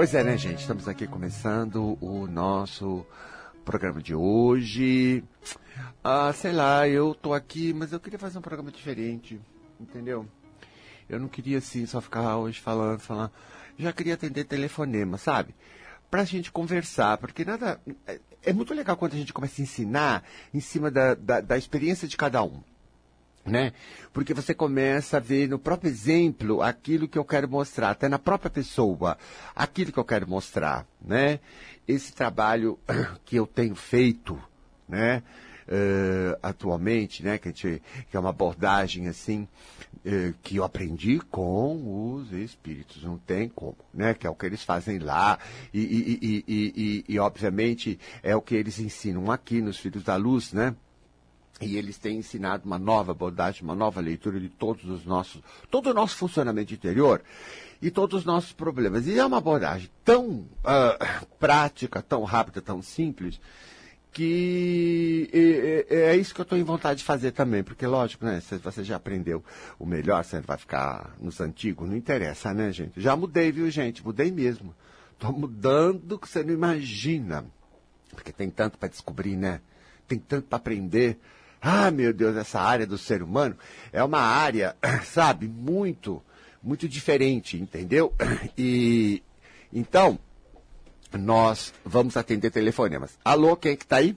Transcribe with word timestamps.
Pois 0.00 0.14
é, 0.14 0.24
né, 0.24 0.34
gente? 0.38 0.60
Estamos 0.60 0.88
aqui 0.88 1.06
começando 1.06 1.98
o 2.00 2.26
nosso 2.26 3.04
programa 3.66 4.00
de 4.00 4.14
hoje. 4.14 5.22
Ah, 6.02 6.32
sei 6.32 6.52
lá, 6.52 6.88
eu 6.88 7.14
tô 7.14 7.34
aqui, 7.34 7.74
mas 7.74 7.92
eu 7.92 8.00
queria 8.00 8.18
fazer 8.18 8.38
um 8.38 8.40
programa 8.40 8.70
diferente, 8.70 9.38
entendeu? 9.78 10.26
Eu 11.06 11.20
não 11.20 11.28
queria, 11.28 11.58
assim, 11.58 11.84
só 11.84 12.00
ficar 12.00 12.38
hoje 12.38 12.58
falando, 12.58 12.98
falando. 13.00 13.30
Já 13.78 13.92
queria 13.92 14.14
atender 14.14 14.44
telefonema, 14.44 15.18
sabe? 15.18 15.54
Pra 16.10 16.24
gente 16.24 16.50
conversar, 16.50 17.18
porque 17.18 17.44
nada. 17.44 17.78
É, 18.06 18.18
é 18.44 18.52
muito 18.54 18.72
legal 18.72 18.96
quando 18.96 19.12
a 19.12 19.18
gente 19.18 19.34
começa 19.34 19.60
a 19.60 19.64
ensinar 19.64 20.24
em 20.54 20.60
cima 20.60 20.90
da, 20.90 21.14
da, 21.14 21.42
da 21.42 21.58
experiência 21.58 22.08
de 22.08 22.16
cada 22.16 22.42
um 22.42 22.62
né? 23.44 23.72
Porque 24.12 24.34
você 24.34 24.54
começa 24.54 25.16
a 25.16 25.20
ver 25.20 25.48
no 25.48 25.58
próprio 25.58 25.90
exemplo 25.90 26.62
aquilo 26.62 27.08
que 27.08 27.18
eu 27.18 27.24
quero 27.24 27.48
mostrar, 27.48 27.90
até 27.90 28.08
na 28.08 28.18
própria 28.18 28.50
pessoa, 28.50 29.16
aquilo 29.54 29.92
que 29.92 29.98
eu 29.98 30.04
quero 30.04 30.28
mostrar, 30.28 30.86
né? 31.00 31.40
Esse 31.86 32.12
trabalho 32.12 32.78
que 33.24 33.36
eu 33.36 33.46
tenho 33.46 33.74
feito, 33.74 34.40
né? 34.88 35.22
Uh, 35.68 36.36
atualmente, 36.42 37.22
né? 37.22 37.38
Que, 37.38 37.48
a 37.48 37.52
gente, 37.52 37.82
que 38.10 38.16
é 38.16 38.20
uma 38.20 38.30
abordagem 38.30 39.06
assim 39.06 39.46
uh, 40.04 40.34
que 40.42 40.56
eu 40.56 40.64
aprendi 40.64 41.20
com 41.30 42.16
os 42.16 42.32
espíritos, 42.32 43.04
não 43.04 43.16
tem 43.16 43.48
como, 43.48 43.76
né? 43.94 44.12
Que 44.12 44.26
é 44.26 44.30
o 44.30 44.34
que 44.34 44.46
eles 44.46 44.64
fazem 44.64 44.98
lá 44.98 45.38
e, 45.72 45.80
e, 45.80 46.44
e, 46.48 47.04
e 47.08 47.18
obviamente 47.20 48.00
é 48.20 48.34
o 48.34 48.42
que 48.42 48.56
eles 48.56 48.80
ensinam 48.80 49.30
aqui 49.30 49.62
nos 49.62 49.78
Filhos 49.78 50.02
da 50.02 50.16
Luz, 50.16 50.52
né? 50.52 50.74
E 51.60 51.76
eles 51.76 51.98
têm 51.98 52.18
ensinado 52.18 52.64
uma 52.64 52.78
nova 52.78 53.12
abordagem, 53.12 53.62
uma 53.62 53.74
nova 53.74 54.00
leitura 54.00 54.40
de 54.40 54.48
todos 54.48 54.84
os 54.84 55.04
nossos, 55.04 55.42
todo 55.70 55.90
o 55.90 55.94
nosso 55.94 56.16
funcionamento 56.16 56.72
interior 56.72 57.22
e 57.82 57.90
todos 57.90 58.20
os 58.20 58.24
nossos 58.24 58.52
problemas. 58.52 59.06
E 59.06 59.18
é 59.18 59.24
uma 59.24 59.38
abordagem 59.38 59.90
tão 60.04 60.28
uh, 60.30 61.26
prática, 61.38 62.00
tão 62.00 62.24
rápida, 62.24 62.62
tão 62.62 62.80
simples, 62.80 63.38
que 64.12 65.30
é, 65.88 66.10
é, 66.10 66.16
isso 66.16 66.34
que 66.34 66.40
eu 66.40 66.44
estou 66.44 66.58
em 66.58 66.64
vontade 66.64 66.98
de 66.98 67.04
fazer 67.04 67.30
também, 67.30 67.62
porque 67.62 67.86
lógico, 67.86 68.24
né? 68.24 68.40
Se 68.40 68.56
você 68.56 68.82
já 68.82 68.96
aprendeu 68.96 69.44
o 69.78 69.86
melhor, 69.86 70.24
você 70.24 70.40
vai 70.40 70.56
ficar 70.56 71.14
nos 71.20 71.40
antigos, 71.40 71.88
não 71.88 71.96
interessa, 71.96 72.52
né, 72.52 72.72
gente? 72.72 73.00
Já 73.00 73.14
mudei, 73.14 73.52
viu, 73.52 73.70
gente? 73.70 74.04
Mudei 74.04 74.32
mesmo. 74.32 74.74
Estou 75.12 75.32
mudando 75.32 76.18
que 76.18 76.28
você 76.28 76.42
não 76.42 76.52
imagina. 76.52 77.44
Porque 78.10 78.32
tem 78.32 78.50
tanto 78.50 78.78
para 78.78 78.88
descobrir, 78.88 79.36
né? 79.36 79.60
Tem 80.08 80.18
tanto 80.18 80.48
para 80.48 80.56
aprender. 80.56 81.18
Ah, 81.60 81.90
meu 81.90 82.12
Deus, 82.12 82.36
essa 82.36 82.60
área 82.60 82.86
do 82.86 82.96
ser 82.96 83.22
humano 83.22 83.56
é 83.92 84.02
uma 84.02 84.20
área, 84.20 84.74
sabe, 85.04 85.46
muito, 85.46 86.22
muito 86.62 86.88
diferente, 86.88 87.56
entendeu? 87.60 88.14
E 88.56 89.22
então, 89.72 90.18
nós 91.12 91.72
vamos 91.84 92.16
atender 92.16 92.50
telefonemas. 92.50 93.18
Alô, 93.24 93.56
quem 93.56 93.72
é 93.72 93.76
que 93.76 93.86
tá 93.86 93.96
aí? 93.96 94.16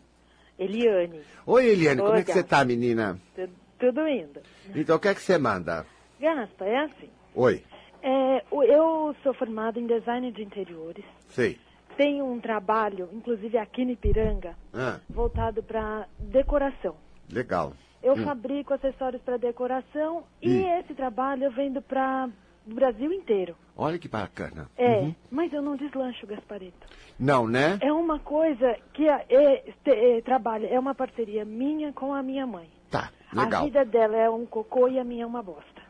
Eliane. 0.58 1.22
Oi, 1.46 1.66
Eliane, 1.66 2.02
Oi, 2.02 2.08
como 2.08 2.20
é 2.20 2.24
que 2.24 2.32
você 2.32 2.44
tá, 2.44 2.64
menina? 2.64 3.20
Tudo, 3.36 3.54
tudo 3.80 4.08
indo. 4.08 4.42
Então, 4.76 4.96
o 4.96 5.00
que 5.00 5.08
é 5.10 5.14
que 5.16 5.22
você 5.22 5.38
manda? 5.38 5.86
Gasta, 6.20 6.66
é 6.66 6.86
assim. 6.86 7.10
Oi. 7.36 7.64
É, 8.02 8.44
eu 8.52 9.16
sou 9.24 9.34
formada 9.34 9.80
em 9.80 9.88
design 9.88 10.32
de 10.32 10.44
interiores. 10.44 11.06
Sei. 11.30 11.60
Tenho 11.98 12.26
um 12.26 12.40
trabalho, 12.40 13.10
inclusive 13.14 13.58
aqui 13.58 13.86
no 13.86 13.92
Ipiranga, 13.92 14.56
Ah, 14.74 15.00
voltado 15.10 15.62
para 15.62 16.08
decoração. 16.20 16.96
Legal. 17.32 17.74
Eu 18.02 18.16
Hum. 18.16 18.24
fabrico 18.26 18.74
acessórios 18.74 19.22
para 19.22 19.38
decoração 19.38 20.26
e 20.42 20.50
Hum. 20.50 20.80
esse 20.80 20.94
trabalho 20.94 21.46
eu 21.46 21.52
vendo 21.52 21.82
para 21.82 22.30
o 22.66 22.74
Brasil 22.74 23.12
inteiro. 23.14 23.56
Olha 23.76 23.98
que 23.98 24.08
bacana. 24.10 24.70
É, 24.78 25.00
Uhum. 25.02 25.16
mas 25.32 25.52
eu 25.54 25.62
não 25.62 25.76
deslancho, 25.76 26.28
Gasparito. 26.28 26.86
Não, 27.18 27.48
né? 27.48 27.78
É 27.82 27.92
uma 27.94 28.20
coisa 28.20 28.76
que 28.94 29.08
a- 29.10 29.24
é, 29.30 29.58
te- 29.84 29.90
é, 29.92 30.22
trabalha, 30.22 30.68
é 30.68 30.80
uma 30.80 30.94
parceria 30.94 31.46
minha 31.46 31.94
com 31.94 32.14
a 32.14 32.22
minha 32.22 32.46
mãe. 32.46 32.70
Tá, 32.90 33.12
A 33.36 33.46
legal. 33.46 33.64
vida 33.66 33.84
dela 33.86 34.16
é 34.18 34.30
um 34.30 34.46
cocô 34.46 34.88
e 34.88 35.00
a 35.00 35.04
minha 35.04 35.24
é 35.24 35.28
uma 35.28 35.42
bosta. 35.42 35.82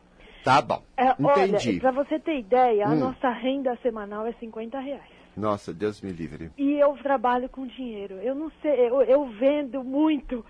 Tá 0.43 0.61
bom. 0.61 0.83
É, 0.95 1.09
Entendi. 1.19 1.69
olha, 1.69 1.79
para 1.79 1.91
você 1.91 2.19
ter 2.19 2.37
ideia, 2.37 2.87
a 2.87 2.91
Hum. 2.91 2.99
nossa 2.99 3.29
renda 3.29 3.75
semanal 3.81 4.25
é 4.27 4.33
50 4.33 4.79
reais. 4.79 5.11
Nossa, 5.35 5.73
Deus 5.73 5.99
me 6.01 6.11
livre. 6.11 6.51
E 6.57 6.73
eu 6.73 6.93
trabalho 6.97 7.49
com 7.49 7.65
dinheiro. 7.65 8.15
Eu 8.15 8.35
não 8.35 8.51
sei, 8.61 8.87
eu, 8.87 9.01
eu 9.01 9.25
vendo 9.31 9.83
muito. 9.83 10.45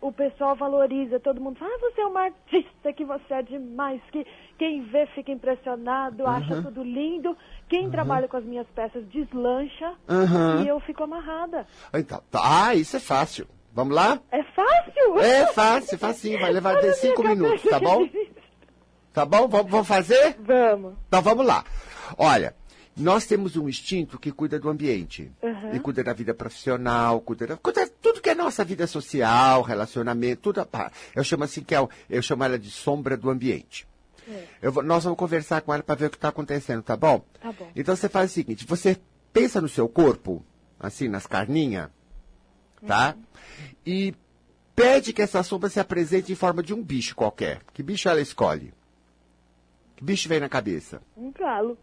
O 0.00 0.12
pessoal 0.12 0.54
valoriza, 0.54 1.18
todo 1.18 1.40
mundo 1.40 1.58
fala, 1.58 1.70
ah, 1.74 1.78
você 1.80 2.00
é 2.02 2.06
uma 2.06 2.20
artista, 2.24 2.92
que 2.92 3.04
você 3.04 3.34
é 3.34 3.42
demais, 3.42 4.00
que 4.12 4.26
quem 4.58 4.82
vê 4.84 5.06
fica 5.06 5.32
impressionado, 5.32 6.26
acha 6.26 6.62
tudo 6.62 6.82
lindo. 6.82 7.36
Quem 7.68 7.90
trabalha 7.90 8.28
com 8.28 8.36
as 8.36 8.44
minhas 8.44 8.66
peças 8.74 9.04
deslancha 9.08 9.94
Aham. 10.08 10.62
e 10.64 10.68
eu 10.68 10.78
fico 10.80 11.02
amarrada. 11.02 11.66
Então, 11.94 12.22
tá. 12.30 12.40
Ah, 12.42 12.74
isso 12.74 12.96
é 12.96 13.00
fácil. 13.00 13.46
Vamos 13.72 13.94
lá? 13.94 14.20
É 14.30 14.42
fácil? 14.42 15.18
É 15.18 15.46
fácil, 15.46 15.98
facinho. 15.98 16.40
Vai 16.40 16.52
levar 16.52 16.72
Olha 16.76 16.82
de 16.82 16.88
a 16.88 16.92
cinco 16.94 17.22
minutos, 17.22 17.62
tá 17.62 17.78
bom? 17.78 18.08
Tá 19.12 19.26
bom? 19.26 19.48
Vamos, 19.48 19.70
vamos 19.70 19.88
fazer? 19.88 20.36
Vamos. 20.40 20.94
Então 21.08 21.20
vamos 21.22 21.46
lá. 21.46 21.64
Olha, 22.16 22.54
nós 22.96 23.26
temos 23.26 23.56
um 23.56 23.68
instinto 23.68 24.18
que 24.18 24.32
cuida 24.32 24.58
do 24.58 24.68
ambiente. 24.70 25.30
Uhum. 25.42 25.74
E 25.74 25.80
cuida 25.80 26.02
da 26.02 26.12
vida 26.12 26.32
profissional, 26.32 27.20
cuida, 27.20 27.46
da, 27.46 27.56
cuida 27.56 27.84
de 27.84 27.90
tudo 27.92 28.20
que 28.20 28.30
é 28.30 28.34
nossa 28.34 28.64
vida 28.64 28.86
social, 28.86 29.60
relacionamento, 29.62 30.40
tudo. 30.42 30.60
a 30.60 30.66
par. 30.66 30.92
Eu 31.14 31.22
chamo 31.22 31.44
assim 31.44 31.62
que 31.62 31.74
é, 31.74 31.88
eu 32.08 32.22
chamo 32.22 32.42
ela 32.44 32.58
de 32.58 32.70
sombra 32.70 33.16
do 33.16 33.28
ambiente. 33.28 33.86
É. 34.62 34.70
Vou- 34.70 34.82
nós 34.82 35.04
vamos 35.04 35.18
conversar 35.18 35.60
com 35.60 35.72
ela 35.74 35.82
para 35.82 35.94
ver 35.94 36.06
o 36.06 36.10
que 36.10 36.16
está 36.16 36.28
acontecendo, 36.28 36.82
tá 36.82 36.96
bom? 36.96 37.24
Tá 37.40 37.52
bom. 37.52 37.70
Então 37.76 37.94
você 37.94 38.08
faz 38.08 38.30
o 38.30 38.34
seguinte, 38.34 38.66
você 38.66 38.98
pensa 39.32 39.60
no 39.60 39.68
seu 39.68 39.88
corpo, 39.88 40.44
assim, 40.80 41.06
nas 41.08 41.26
carninhas, 41.26 41.90
tá? 42.86 43.14
Uhum. 43.16 43.22
E 43.84 44.14
pede 44.74 45.12
que 45.12 45.22
essa 45.22 45.42
sombra 45.42 45.68
se 45.68 45.78
apresente 45.78 46.32
em 46.32 46.34
forma 46.34 46.62
de 46.62 46.72
um 46.74 46.82
bicho 46.82 47.14
qualquer. 47.14 47.60
Que 47.72 47.82
bicho 47.82 48.08
ela 48.08 48.20
escolhe? 48.20 48.72
Que 49.96 50.02
bicho 50.04 50.28
vem 50.28 50.40
na 50.40 50.48
cabeça? 50.48 51.00
Um 51.16 51.30
galo. 51.30 51.78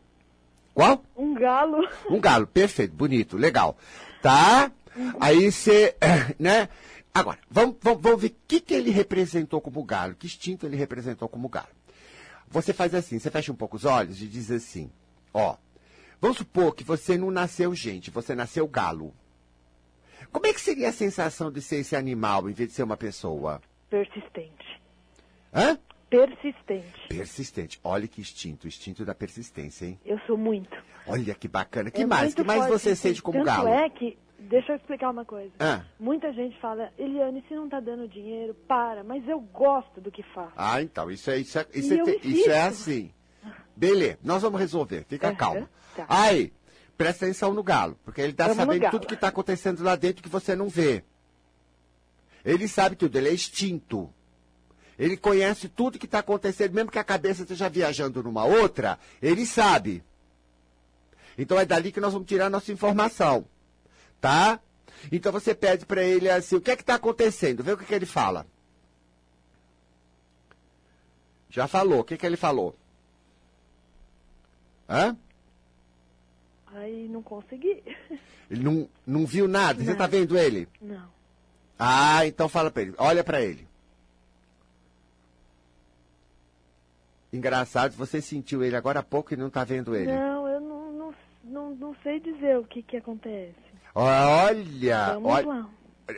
Qual? 0.73 1.03
Um 1.15 1.33
galo. 1.33 1.87
Um 2.09 2.19
galo, 2.19 2.47
perfeito, 2.47 2.95
bonito, 2.95 3.37
legal. 3.37 3.77
Tá? 4.21 4.71
Aí 5.19 5.51
você, 5.51 5.95
né? 6.39 6.69
Agora, 7.13 7.37
vamos, 7.49 7.75
vamos, 7.81 8.01
vamos 8.01 8.21
ver 8.21 8.27
o 8.29 8.35
que, 8.47 8.59
que 8.59 8.73
ele 8.73 8.89
representou 8.89 9.61
como 9.61 9.83
galo, 9.83 10.15
que 10.15 10.25
instinto 10.25 10.65
ele 10.65 10.75
representou 10.75 11.29
como 11.29 11.47
galo. 11.47 11.67
Você 12.49 12.73
faz 12.73 12.95
assim, 12.95 13.19
você 13.19 13.29
fecha 13.29 13.51
um 13.51 13.55
pouco 13.55 13.77
os 13.77 13.85
olhos 13.85 14.21
e 14.21 14.27
diz 14.27 14.49
assim, 14.49 14.91
ó, 15.33 15.55
vamos 16.19 16.37
supor 16.37 16.75
que 16.75 16.83
você 16.83 17.17
não 17.17 17.29
nasceu 17.29 17.73
gente, 17.75 18.09
você 18.09 18.33
nasceu 18.33 18.67
galo. 18.67 19.13
Como 20.31 20.47
é 20.47 20.53
que 20.53 20.61
seria 20.61 20.89
a 20.89 20.93
sensação 20.93 21.51
de 21.51 21.61
ser 21.61 21.77
esse 21.77 21.95
animal 21.95 22.49
em 22.49 22.53
vez 22.53 22.69
de 22.69 22.75
ser 22.75 22.83
uma 22.83 22.97
pessoa? 22.97 23.61
Persistente. 23.89 24.81
Hã? 25.53 25.77
Persistente. 26.13 27.07
Persistente. 27.09 27.79
Olha 27.83 28.07
que 28.07 28.21
instinto, 28.21 28.67
instinto 28.67 29.03
da 29.03 29.15
persistência, 29.15 29.85
hein? 29.87 29.99
Eu 30.05 30.19
sou 30.27 30.37
muito. 30.37 30.75
Olha 31.07 31.33
que 31.33 31.47
bacana. 31.47 31.89
Que 31.89 32.03
É 32.03 32.05
mais? 32.05 32.35
Que 32.35 32.43
mais 32.43 32.67
você 32.67 32.95
sente 32.95 33.21
como 33.21 33.39
Tanto 33.39 33.45
galo? 33.47 33.67
é 33.67 33.89
que, 33.89 34.15
deixa 34.37 34.73
eu 34.73 34.75
explicar 34.75 35.09
uma 35.09 35.25
coisa. 35.25 35.51
Ah. 35.59 35.81
Muita 35.99 36.31
gente 36.31 36.59
fala, 36.59 36.91
Eliane, 36.99 37.43
se 37.47 37.55
não 37.55 37.67
tá 37.67 37.79
dando 37.79 38.07
dinheiro, 38.07 38.53
para. 38.67 39.03
Mas 39.03 39.27
eu 39.27 39.39
gosto 39.39 39.99
do 39.99 40.11
que 40.11 40.21
faço. 40.21 40.53
Ah, 40.55 40.81
então, 40.83 41.09
isso 41.09 41.31
é, 41.31 41.39
isso 41.39 41.57
é, 41.57 41.65
isso 41.73 41.93
é, 41.93 42.15
isso 42.23 42.51
é 42.51 42.61
assim. 42.61 43.11
Beleza, 43.75 44.19
nós 44.23 44.43
vamos 44.43 44.59
resolver, 44.59 45.03
fica 45.09 45.29
Aham, 45.29 45.35
calmo. 45.35 45.69
tá. 45.95 46.05
Aí, 46.07 46.53
presta 46.95 47.25
atenção 47.25 47.53
no 47.55 47.63
galo, 47.63 47.97
porque 48.05 48.21
ele 48.21 48.33
Vamos 48.37 48.55
no 48.55 48.63
sabendo 48.63 48.91
tudo 48.91 49.07
que 49.07 49.15
está 49.15 49.29
acontecendo 49.29 49.83
lá 49.83 49.95
dentro 49.95 50.21
que 50.21 50.29
você 50.29 50.55
não 50.55 50.69
vê. 50.69 51.03
Ele 52.45 52.67
sabe 52.67 52.95
tudo, 52.95 53.17
ele 53.17 53.29
é 53.29 53.33
extinto. 53.33 54.13
Ele 55.03 55.17
conhece 55.17 55.67
tudo 55.67 55.99
que 55.99 56.05
está 56.05 56.19
acontecendo, 56.19 56.73
mesmo 56.73 56.89
que 56.89 56.97
a 56.97 57.03
cabeça 57.03 57.41
esteja 57.41 57.67
viajando 57.67 58.23
numa 58.23 58.45
outra, 58.45 58.97
ele 59.21 59.45
sabe. 59.45 60.01
Então 61.37 61.59
é 61.59 61.65
dali 61.65 61.91
que 61.91 61.99
nós 61.99 62.13
vamos 62.13 62.25
tirar 62.25 62.45
a 62.45 62.49
nossa 62.49 62.71
informação. 62.71 63.45
Tá? 64.21 64.61
Então 65.11 65.29
você 65.29 65.53
pede 65.53 65.85
para 65.85 66.01
ele 66.01 66.29
assim, 66.29 66.55
o 66.55 66.61
que 66.61 66.71
é 66.71 66.75
que 66.77 66.83
está 66.83 66.95
acontecendo? 66.95 67.61
Vê 67.61 67.73
o 67.73 67.77
que, 67.77 67.83
que 67.83 67.93
ele 67.93 68.05
fala. 68.05 68.47
Já 71.49 71.67
falou, 71.67 71.99
o 71.99 72.03
que, 72.05 72.15
que 72.15 72.25
ele 72.25 72.37
falou? 72.37 72.73
Hã? 74.89 75.17
Aí 76.67 77.09
não 77.09 77.21
consegui. 77.21 77.83
Ele 78.49 78.63
não, 78.63 78.89
não 79.05 79.25
viu 79.25 79.49
nada? 79.49 79.79
Você 79.81 79.87
Não. 79.87 79.93
está 79.93 80.07
vendo 80.07 80.37
ele? 80.37 80.65
Não. 80.79 81.11
Ah, 81.77 82.25
então 82.25 82.47
fala 82.47 82.71
para 82.71 82.83
ele. 82.83 82.93
Olha 82.97 83.21
para 83.21 83.41
ele. 83.41 83.67
Engraçado, 87.33 87.93
você 87.95 88.21
sentiu 88.21 88.63
ele 88.63 88.75
agora 88.75 88.99
há 88.99 89.03
pouco 89.03 89.33
e 89.33 89.37
não 89.37 89.47
está 89.47 89.63
vendo 89.63 89.95
ele. 89.95 90.11
Não, 90.11 90.47
eu 90.47 90.61
não, 90.61 90.93
não, 90.93 91.15
não, 91.43 91.75
não 91.75 91.95
sei 92.03 92.19
dizer 92.19 92.59
o 92.59 92.63
que 92.63 92.83
que 92.83 92.97
acontece. 92.97 93.55
Olha, 93.95 95.13
Vamos 95.15 95.31
olha. 95.31 95.47
lá. 95.47 95.69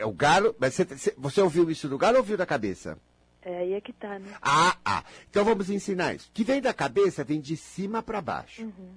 O 0.05 0.11
galo. 0.11 0.53
Mas 0.59 0.73
você, 0.73 1.13
você- 1.17 1.41
ouviu 1.41 1.69
isso 1.71 1.87
do 1.87 1.97
galo 1.97 2.15
ou 2.15 2.21
ouviu 2.21 2.35
da 2.35 2.45
cabeça? 2.45 2.97
É 3.41 3.59
aí 3.59 3.73
é 3.73 3.81
que 3.81 3.93
tá, 3.93 4.19
né? 4.19 4.29
Ah, 4.41 4.75
ah. 4.83 5.03
Então 5.29 5.45
vamos 5.45 5.69
ensinar 5.69 6.15
isso. 6.15 6.29
Que 6.33 6.43
vem 6.43 6.59
da 6.61 6.73
cabeça, 6.73 7.23
vem 7.23 7.39
de 7.39 7.55
cima 7.55 8.03
para 8.03 8.19
baixo. 8.19 8.63
Uhum. 8.63 8.89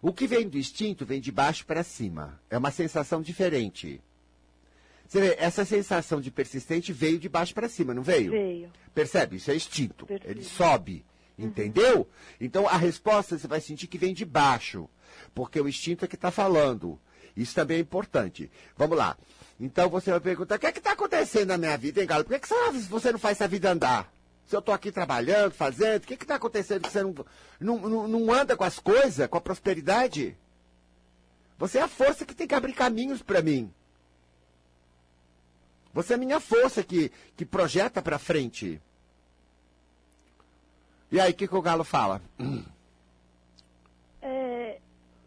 O 0.00 0.12
que 0.12 0.26
vem 0.26 0.48
do 0.48 0.58
instinto 0.58 1.06
vem 1.06 1.20
de 1.20 1.32
baixo 1.32 1.64
para 1.66 1.82
cima. 1.82 2.38
É 2.50 2.58
uma 2.58 2.70
sensação 2.70 3.22
diferente. 3.22 4.00
Você 5.06 5.20
vê, 5.20 5.36
essa 5.38 5.64
sensação 5.64 6.20
de 6.20 6.30
persistente 6.30 6.92
veio 6.92 7.18
de 7.18 7.28
baixo 7.28 7.54
para 7.54 7.68
cima, 7.68 7.94
não 7.94 8.02
veio? 8.02 8.30
Veio. 8.30 8.70
Percebe? 8.94 9.36
Isso 9.36 9.50
é 9.50 9.56
instinto. 9.56 10.06
Percebo. 10.06 10.30
Ele 10.30 10.42
sobe. 10.44 11.04
Entendeu? 11.42 12.08
Então 12.40 12.68
a 12.68 12.76
resposta 12.76 13.36
você 13.38 13.46
vai 13.48 13.60
sentir 13.60 13.86
que 13.86 13.98
vem 13.98 14.14
de 14.14 14.24
baixo. 14.24 14.88
Porque 15.34 15.60
o 15.60 15.68
instinto 15.68 16.04
é 16.04 16.08
que 16.08 16.14
está 16.14 16.30
falando. 16.30 16.98
Isso 17.36 17.54
também 17.54 17.78
é 17.78 17.80
importante. 17.80 18.50
Vamos 18.76 18.96
lá. 18.96 19.16
Então 19.58 19.88
você 19.88 20.10
vai 20.10 20.20
perguntar: 20.20 20.56
o 20.56 20.58
que 20.58 20.66
é 20.66 20.70
está 20.70 20.92
acontecendo 20.92 21.48
na 21.48 21.58
minha 21.58 21.76
vida, 21.76 22.00
hein, 22.00 22.06
Galo? 22.06 22.24
Por 22.24 22.34
que, 22.34 22.40
que 22.40 22.48
você- 22.88 23.12
não 23.12 23.18
faz 23.18 23.38
essa 23.38 23.48
vida 23.48 23.70
andar? 23.70 24.12
Se 24.46 24.56
eu 24.56 24.60
estou 24.60 24.74
aqui 24.74 24.90
trabalhando, 24.92 25.52
fazendo, 25.52 26.02
o 26.02 26.06
que 26.06 26.14
está 26.14 26.34
acontecendo 26.34 26.82
que 26.82 26.90
você 26.90 27.02
não, 27.02 27.14
não, 27.60 27.78
não, 27.78 28.08
não 28.08 28.32
anda 28.32 28.56
com 28.56 28.64
as 28.64 28.78
coisas, 28.78 29.26
com 29.28 29.36
a 29.38 29.40
prosperidade? 29.40 30.36
Você 31.58 31.78
é 31.78 31.82
a 31.82 31.88
força 31.88 32.26
que 32.26 32.34
tem 32.34 32.46
que 32.46 32.54
abrir 32.54 32.72
caminhos 32.74 33.22
para 33.22 33.40
mim. 33.40 33.72
Você 35.94 36.14
é 36.14 36.16
a 36.16 36.18
minha 36.18 36.40
força 36.40 36.82
que, 36.82 37.12
que 37.36 37.44
projeta 37.46 38.02
para 38.02 38.18
frente. 38.18 38.80
E 41.12 41.20
aí, 41.20 41.30
o 41.30 41.34
que, 41.34 41.46
que 41.46 41.54
o 41.54 41.60
Galo 41.60 41.84
fala? 41.84 42.22
É, 44.22 44.78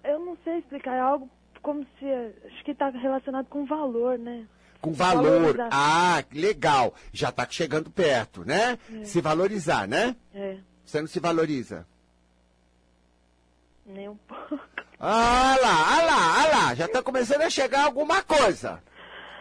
eu 0.04 0.20
não 0.20 0.36
sei 0.44 0.58
explicar, 0.58 0.96
é 0.96 1.00
algo 1.00 1.30
como 1.62 1.86
se. 2.00 2.06
Acho 2.48 2.64
que 2.64 2.72
está 2.72 2.90
relacionado 2.90 3.46
com 3.46 3.66
valor, 3.66 4.18
né? 4.18 4.48
Com 4.82 4.94
valor. 4.94 5.56
Ah, 5.72 6.24
legal. 6.32 6.94
Já 7.14 7.30
está 7.30 7.48
chegando 7.50 7.92
perto, 7.92 8.44
né? 8.44 8.80
Se 9.04 9.22
valorizar, 9.22 9.88
né? 9.88 10.16
É, 10.34 10.58
Você 10.84 11.00
não 11.02 11.08
se 11.08 11.20
valoriza. 11.20 11.86
nem 13.86 14.10
um 14.10 14.18
pouco. 14.18 14.60
Ah 15.00 15.56
lá, 15.62 15.98
ah 15.98 16.04
lá, 16.04 16.42
ah 16.42 16.48
lá. 16.48 16.76
Já 16.76 16.86
está 16.86 17.04
começando 17.04 17.42
a 17.42 17.50
chegar 17.50 17.84
alguma 17.84 18.24
coisa. 18.24 18.82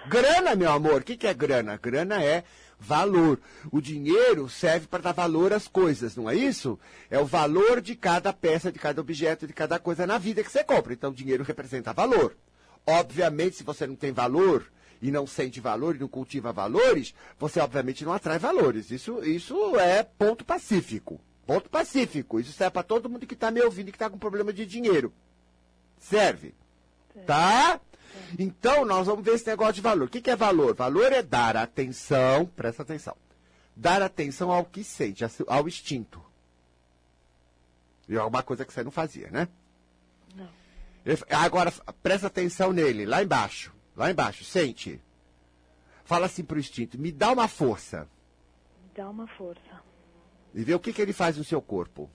Grana, 0.09 0.55
meu 0.55 0.71
amor. 0.71 1.01
O 1.01 1.05
que, 1.05 1.17
que 1.17 1.27
é 1.27 1.33
grana? 1.33 1.79
Grana 1.79 2.23
é 2.23 2.45
valor. 2.85 3.41
O 3.73 3.81
dinheiro 3.81 4.49
serve 4.49 4.87
para 4.87 5.03
dar 5.03 5.13
valor 5.13 5.53
às 5.53 5.67
coisas, 5.67 6.15
não 6.17 6.29
é 6.29 6.35
isso? 6.35 6.79
É 7.11 7.19
o 7.19 7.27
valor 7.27 7.81
de 7.81 7.97
cada 7.97 8.33
peça, 8.33 8.71
de 8.71 8.79
cada 8.79 9.01
objeto, 9.01 9.47
de 9.47 9.53
cada 9.53 9.79
coisa 9.79 10.07
na 10.07 10.19
vida 10.19 10.45
que 10.45 10.51
você 10.51 10.63
compra. 10.63 10.93
Então, 10.93 11.11
o 11.11 11.15
dinheiro 11.15 11.43
representa 11.43 11.93
valor. 11.93 12.37
Obviamente, 12.87 13.57
se 13.57 13.65
você 13.65 13.87
não 13.87 13.97
tem 13.97 14.13
valor 14.13 14.71
e 15.01 15.11
não 15.11 15.27
sente 15.27 15.61
valor 15.61 15.97
e 15.97 15.99
não 15.99 16.09
cultiva 16.09 16.53
valores, 16.53 17.15
você 17.39 17.61
obviamente 17.61 18.05
não 18.05 18.13
atrai 18.13 18.39
valores. 18.39 18.91
Isso, 18.91 19.25
isso 19.25 19.79
é 19.79 20.03
ponto 20.03 20.45
pacífico. 20.45 21.21
Ponto 21.47 21.69
pacífico. 21.69 22.41
Isso 22.41 22.53
serve 22.53 22.73
para 22.73 22.83
todo 22.83 23.09
mundo 23.09 23.27
que 23.27 23.35
está 23.35 23.51
me 23.51 23.61
ouvindo 23.63 23.89
e 23.89 23.93
que 23.93 23.97
está 23.97 24.09
com 24.09 24.19
problema 24.19 24.53
de 24.53 24.67
dinheiro. 24.67 25.13
Serve. 25.99 26.55
Tá? 27.27 27.81
Então, 28.39 28.85
nós 28.85 29.07
vamos 29.07 29.25
ver 29.25 29.35
esse 29.35 29.47
negócio 29.47 29.75
de 29.75 29.81
valor. 29.81 30.07
O 30.07 30.11
que, 30.11 30.21
que 30.21 30.31
é 30.31 30.37
valor? 30.37 30.75
Valor 30.75 31.13
é 31.13 31.23
dar 31.23 31.57
atenção, 31.57 32.47
presta 32.47 32.83
atenção, 32.83 33.17
dar 33.75 34.03
atenção 34.03 34.51
ao 34.51 34.65
que 34.65 34.83
sente, 34.83 35.25
ao 35.47 35.69
instinto. 35.69 36.23
E 38.09 38.17
é 38.17 38.23
uma 38.23 38.43
coisa 38.43 38.65
que 38.65 38.73
você 38.73 38.85
não 38.85 38.91
fazia, 38.91 39.31
né? 39.31 39.49
Não. 40.35 40.49
Agora, 41.31 41.73
presta 42.03 42.27
atenção 42.27 42.73
nele, 42.73 43.07
lá 43.07 43.23
embaixo. 43.23 43.73
Lá 43.97 44.11
embaixo, 44.11 44.45
sente. 44.45 45.01
Fala 46.05 46.27
assim 46.27 46.45
pro 46.45 46.59
instinto, 46.59 46.99
me 46.99 47.11
dá 47.11 47.33
uma 47.33 47.49
força. 47.49 48.09
Dá 48.95 49.09
uma 49.09 49.27
força. 49.27 49.83
E 50.55 50.63
vê 50.63 50.75
o 50.75 50.81
que, 50.81 50.93
que 50.93 51.01
ele 51.01 51.13
faz 51.13 51.37
no 51.37 51.45
seu 51.45 51.63
corpo. 51.63 52.11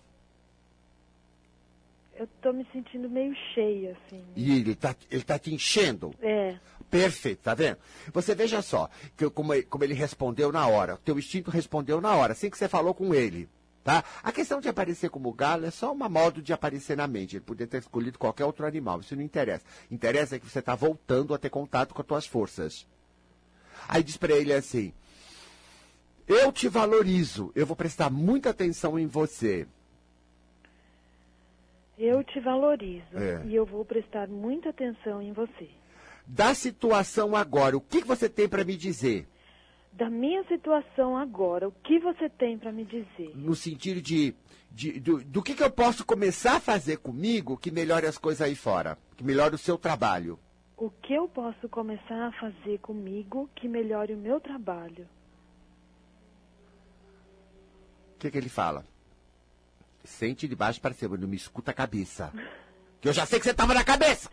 Eu 2.20 2.28
tô 2.42 2.52
me 2.52 2.68
sentindo 2.74 3.10
meio 3.10 3.34
cheia, 3.56 3.98
assim. 4.06 4.22
E 4.36 4.58
ele 4.60 4.76
tá, 4.76 4.94
ele 5.10 5.24
tá 5.24 5.40
te 5.40 5.54
enchendo. 5.54 6.14
É, 6.22 6.60
Perfeito, 6.92 7.40
tá 7.44 7.54
vendo? 7.54 7.78
Você 8.12 8.36
veja 8.36 8.62
só, 8.62 8.90
que, 9.16 9.30
como, 9.30 9.54
ele- 9.54 9.64
como 9.64 9.84
ele 9.86 9.94
respondeu 9.94 10.52
na 10.52 10.68
hora. 10.68 10.96
O 10.96 10.98
teu 10.98 11.18
instinto 11.18 11.50
respondeu 11.50 12.02
na 12.02 12.14
hora, 12.16 12.34
assim 12.34 12.50
que 12.50 12.58
você 12.58 12.68
falou 12.68 12.94
com 12.94 13.14
ele. 13.16 13.48
Tá? 13.84 14.04
A 14.22 14.32
questão 14.34 14.60
de 14.60 14.68
aparecer 14.68 15.10
como 15.10 15.32
galo 15.32 15.66
é 15.66 15.72
só 15.72 15.94
uma 15.94 16.10
modo 16.10 16.42
de 16.42 16.52
aparecer 16.52 16.98
na 16.98 17.08
mente. 17.08 17.38
Ele 17.38 17.44
poderia 17.46 17.68
ter 17.72 17.78
escolhido 17.78 18.20
qualquer 18.20 18.44
outro 18.44 18.66
animal. 18.66 19.00
Isso 19.00 19.16
não 19.16 19.24
interessa. 19.24 19.64
Interessa 19.90 20.36
é 20.36 20.40
que 20.40 20.46
você 20.50 20.60
está 20.60 20.76
voltando 20.76 21.34
a 21.34 21.38
ter 21.38 21.50
contato 21.50 21.94
com 21.94 22.02
as 22.02 22.08
tuas 22.08 22.26
forças. 22.28 22.86
Aí 23.88 24.04
diz 24.04 24.18
para 24.18 24.34
ele 24.34 24.52
assim: 24.52 24.92
Eu 26.28 26.52
te 26.52 26.68
valorizo. 26.68 27.52
Eu 27.56 27.66
vou 27.66 27.76
prestar 27.76 28.10
muita 28.10 28.50
atenção 28.50 29.00
em 29.00 29.08
você. 29.08 29.66
Eu 32.00 32.24
te 32.24 32.40
valorizo. 32.40 33.06
É. 33.16 33.44
E 33.46 33.54
eu 33.54 33.66
vou 33.66 33.84
prestar 33.84 34.28
muita 34.28 34.70
atenção 34.70 35.22
em 35.22 35.34
você. 35.34 35.70
Da 36.26 36.54
situação 36.54 37.36
agora, 37.36 37.76
o 37.76 37.82
que, 37.82 38.04
você 38.04 38.30
tem 38.30 38.48
para 38.48 38.64
me 38.64 38.78
dizer? 38.78 39.28
Da 39.92 40.10
minha 40.10 40.44
situação 40.46 41.18
agora, 41.18 41.68
o 41.68 41.72
que 41.72 42.00
você 42.00 42.30
tem 42.30 42.58
para 42.58 42.72
me 42.72 42.86
dizer? 42.86 43.32
no 43.36 43.56
sentido 43.56 44.00
de, 44.02 44.34
de- 44.72 45.00
do, 45.00 45.24
do 45.24 45.42
que, 45.44 45.56
que 45.56 45.64
eu 45.64 45.72
posso 45.72 46.06
começar 46.06 46.56
a 46.58 46.60
fazer 46.60 46.98
comigo 46.98 47.58
que 47.58 47.70
melhore 47.72 48.06
as 48.06 48.18
coisas 48.18 48.42
aí 48.42 48.56
fora, 48.56 48.98
que 49.18 49.24
melhore 49.24 49.56
o 49.56 49.58
seu 49.58 49.78
trabalho. 49.78 50.40
O 50.78 50.90
que 50.90 51.14
eu 51.14 51.28
posso 51.28 51.68
começar 51.68 52.28
a 52.28 52.32
fazer 52.40 52.78
comigo 52.80 53.50
que 53.56 53.68
melhore 53.68 54.14
o 54.14 54.18
meu 54.18 54.40
trabalho? 54.40 55.06
O 58.16 58.20
que, 58.20 58.30
que 58.32 58.38
ele 58.38 58.50
fala? 58.50 58.86
Sente 60.10 60.48
de 60.48 60.56
baixo 60.56 60.82
para 60.82 60.94
cima, 60.94 61.16
não 61.16 61.28
me 61.28 61.38
escuta 61.38 61.72
a 61.72 61.74
cabeça. 61.74 62.34
Que 63.00 63.08
eu 63.08 63.14
já 63.14 63.26
sei 63.26 63.40
que 63.40 63.46
você 63.46 63.54
tava 63.54 63.74
na 63.74 63.84
cabeça. 63.84 64.30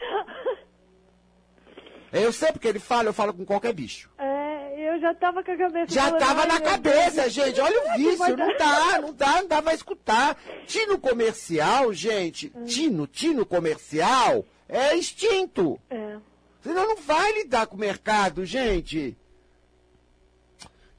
Eu 2.12 2.32
sei 2.32 2.50
porque 2.50 2.66
ele 2.66 2.78
fala, 2.78 3.08
eu 3.08 3.12
falo 3.12 3.34
com 3.34 3.44
qualquer 3.44 3.72
bicho. 3.74 4.08
É, 4.18 4.90
eu 4.90 4.98
já 5.00 5.14
tava 5.14 5.44
com 5.44 5.50
a 5.52 5.56
cabeça. 5.56 5.92
Já 5.94 6.04
falando, 6.06 6.18
tava 6.18 6.40
"Ai, 6.42 6.46
na 6.48 6.60
cabeça, 6.60 7.20
Deus, 7.22 7.32
gente. 7.32 7.60
Olha 7.60 7.78
o 7.78 7.96
vício. 7.98 8.36
dar?" 8.36 8.38
Não 8.38 8.56
dá, 8.56 9.00
não 9.00 9.12
dá, 9.14 9.32
não 9.42 9.48
dá 9.48 9.62
pra 9.62 9.74
escutar. 9.74 10.36
Tino 10.66 10.98
comercial, 10.98 11.92
gente. 11.92 12.50
Tino, 12.64 13.06
tino 13.06 13.44
comercial 13.44 14.44
é 14.68 14.96
instinto. 14.96 15.78
É, 15.90 16.16
Senão 16.62 16.88
não 16.88 16.96
vai 16.96 17.32
lidar 17.34 17.66
com 17.66 17.76
o 17.76 17.80
mercado, 17.80 18.44
gente. 18.44 19.16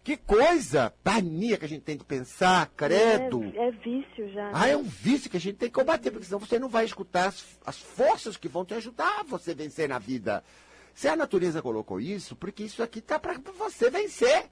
Que 0.07 0.15
coisa! 0.15 0.93
Mania 1.03 1.57
que 1.57 1.65
a 1.65 1.67
gente 1.67 1.81
tem 1.81 1.97
que 1.97 2.05
pensar, 2.05 2.71
credo. 2.77 3.43
É, 3.53 3.67
é 3.67 3.71
vício 3.71 4.31
já. 4.31 4.51
Ah, 4.53 4.61
né? 4.61 4.71
é 4.71 4.77
um 4.77 4.83
vício 4.83 5.29
que 5.29 5.35
a 5.35 5.39
gente 5.39 5.57
tem 5.57 5.67
que 5.67 5.75
combater, 5.75 6.11
porque 6.11 6.25
senão 6.25 6.39
você 6.39 6.57
não 6.57 6.69
vai 6.69 6.85
escutar 6.85 7.27
as, 7.27 7.43
as 7.65 7.77
forças 7.77 8.37
que 8.37 8.47
vão 8.47 8.63
te 8.63 8.73
ajudar 8.73 9.19
a 9.19 9.23
você 9.23 9.53
vencer 9.53 9.89
na 9.89 9.99
vida. 9.99 10.45
Se 10.93 11.09
a 11.09 11.15
natureza 11.17 11.61
colocou 11.61 11.99
isso, 11.99 12.37
porque 12.37 12.63
isso 12.63 12.81
aqui 12.81 13.01
tá 13.01 13.19
para 13.19 13.33
você 13.33 13.89
vencer. 13.89 14.49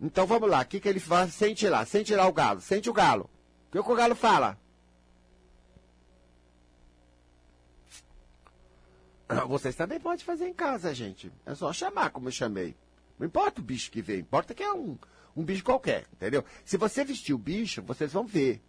Então 0.00 0.26
vamos 0.26 0.48
lá, 0.48 0.62
o 0.62 0.64
que, 0.64 0.80
que 0.80 0.88
ele 0.88 0.98
faz? 0.98 1.34
Sente 1.34 1.68
lá, 1.68 1.84
sente 1.84 2.14
lá 2.14 2.26
o 2.26 2.32
galo, 2.32 2.62
sente 2.62 2.88
o 2.88 2.94
galo. 2.94 3.28
O 3.68 3.72
que, 3.72 3.82
que 3.82 3.92
o 3.92 3.94
galo 3.94 4.14
fala? 4.14 4.58
Ah, 9.28 9.44
Vocês 9.44 9.76
também 9.76 10.00
podem 10.00 10.24
fazer 10.24 10.48
em 10.48 10.54
casa, 10.54 10.94
gente. 10.94 11.30
É 11.44 11.54
só 11.54 11.70
chamar 11.70 12.08
como 12.08 12.28
eu 12.28 12.32
chamei. 12.32 12.74
Não 13.24 13.28
importa 13.28 13.62
o 13.62 13.64
bicho 13.64 13.90
que 13.90 14.02
vem, 14.02 14.18
importa 14.20 14.52
que 14.52 14.62
é 14.62 14.70
um, 14.70 14.98
um 15.34 15.42
bicho 15.42 15.64
qualquer, 15.64 16.04
entendeu? 16.12 16.44
Se 16.62 16.76
você 16.76 17.02
vestir 17.02 17.32
o 17.34 17.38
bicho, 17.38 17.80
vocês 17.80 18.12
vão 18.12 18.26
ver 18.26 18.60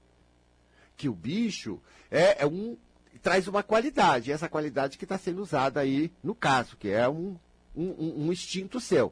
que 0.96 1.10
o 1.10 1.14
bicho 1.14 1.82
é, 2.10 2.42
é 2.42 2.48
um 2.48 2.78
traz 3.22 3.50
uma 3.50 3.62
qualidade, 3.62 4.32
essa 4.32 4.48
qualidade 4.48 4.98
que 4.98 5.04
está 5.04 5.18
sendo 5.18 5.42
usada 5.42 5.82
aí 5.82 6.10
no 6.24 6.34
caso, 6.34 6.78
que 6.78 6.88
é 6.88 7.06
um, 7.10 7.38
um, 7.76 8.24
um- 8.28 8.32
instinto 8.32 8.80
seu. 8.80 9.12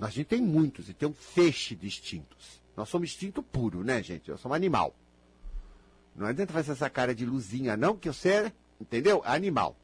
A 0.00 0.08
gente 0.08 0.28
tem 0.28 0.40
muitos 0.40 0.88
e 0.88 0.94
tem 0.94 1.06
um 1.06 1.12
feixe 1.12 1.74
de 1.74 1.86
instintos. 1.86 2.62
Nós 2.74 2.88
somos 2.88 3.10
instinto 3.10 3.42
puro, 3.42 3.84
né, 3.84 4.02
gente? 4.02 4.30
Eu 4.30 4.38
sou 4.38 4.50
um 4.50 4.54
animal. 4.54 4.94
Não 6.16 6.26
adianta 6.26 6.54
fazer 6.54 6.72
essa 6.72 6.88
cara 6.88 7.14
de 7.14 7.26
luzinha, 7.26 7.76
não, 7.76 7.98
que 7.98 8.08
você 8.08 8.30
é, 8.30 8.52
entendeu? 8.80 9.20
Animal. 9.26 9.76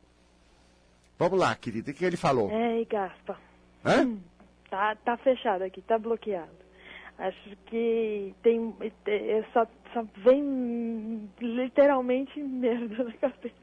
Vamos 1.19 1.39
lá, 1.39 1.55
querida, 1.55 1.91
o 1.91 1.95
que 1.95 2.03
ele 2.05 2.17
falou? 2.17 2.51
É, 2.51 2.83
gaspa. 2.87 3.39
Hã? 3.85 4.17
Tá, 4.71 4.95
tá 4.97 5.17
fechado 5.19 5.63
aqui, 5.63 5.81
tá 5.83 5.99
bloqueado. 5.99 6.51
Acho 7.19 7.57
que 7.67 8.35
tem. 8.43 8.75
é, 9.07 9.45
só, 9.53 9.67
só 9.95 10.05
vem 10.19 11.31
literalmente 11.41 12.39
merda 12.43 13.05
na 13.05 13.13
cabeça. 13.13 13.55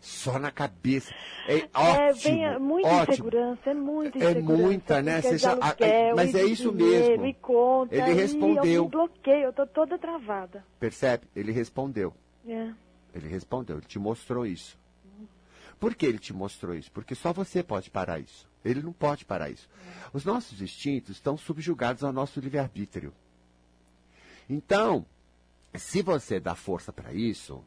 Só 0.00 0.38
na 0.38 0.50
cabeça. 0.50 1.12
É 1.48 1.58
é, 1.58 1.68
ótimo. 1.74 2.34
vem 2.34 2.58
muita 2.58 2.88
ótimo. 2.88 3.12
insegurança, 3.12 3.70
é 3.70 3.74
muita 3.74 4.18
É 4.18 4.30
insegurança. 4.30 4.62
muita, 4.62 5.02
né? 5.02 5.20
Você 5.22 5.38
já- 5.38 5.52
aluguel, 5.52 6.16
mas 6.16 6.34
e 6.34 6.38
é 6.38 6.44
isso 6.44 6.72
dinheiro, 6.72 7.08
mesmo. 7.08 7.26
E 7.26 7.34
conta, 7.34 7.94
Ele 7.94 8.12
respondeu. 8.12 8.64
Eu 8.64 8.84
me 8.84 8.90
bloqueio, 8.90 9.44
eu 9.44 9.52
tô 9.52 9.66
toda 9.66 9.98
travada. 9.98 10.64
Percebe? 10.78 11.26
Ele 11.34 11.52
respondeu. 11.52 12.12
É. 12.46 12.70
Ele 13.14 13.28
respondeu, 13.28 13.76
ele 13.78 13.86
te 13.86 13.98
mostrou 13.98 14.46
isso. 14.46 14.78
Por 15.80 15.94
que 15.94 16.04
ele 16.06 16.18
te 16.18 16.32
mostrou 16.34 16.74
isso? 16.74 16.90
Porque 16.92 17.14
só 17.14 17.32
você 17.32 17.62
pode 17.62 17.90
parar 17.90 18.18
isso. 18.18 18.46
Ele 18.64 18.82
não 18.82 18.92
pode 18.92 19.24
parar 19.24 19.50
isso. 19.50 19.68
Os 20.12 20.24
nossos 20.24 20.60
instintos 20.62 21.16
estão 21.16 21.36
subjugados 21.36 22.02
ao 22.02 22.12
nosso 22.12 22.40
livre-arbítrio. 22.40 23.12
Então, 24.48 25.04
se 25.74 26.02
você 26.02 26.38
dá 26.40 26.54
força 26.54 26.92
para 26.92 27.12
isso, 27.12 27.62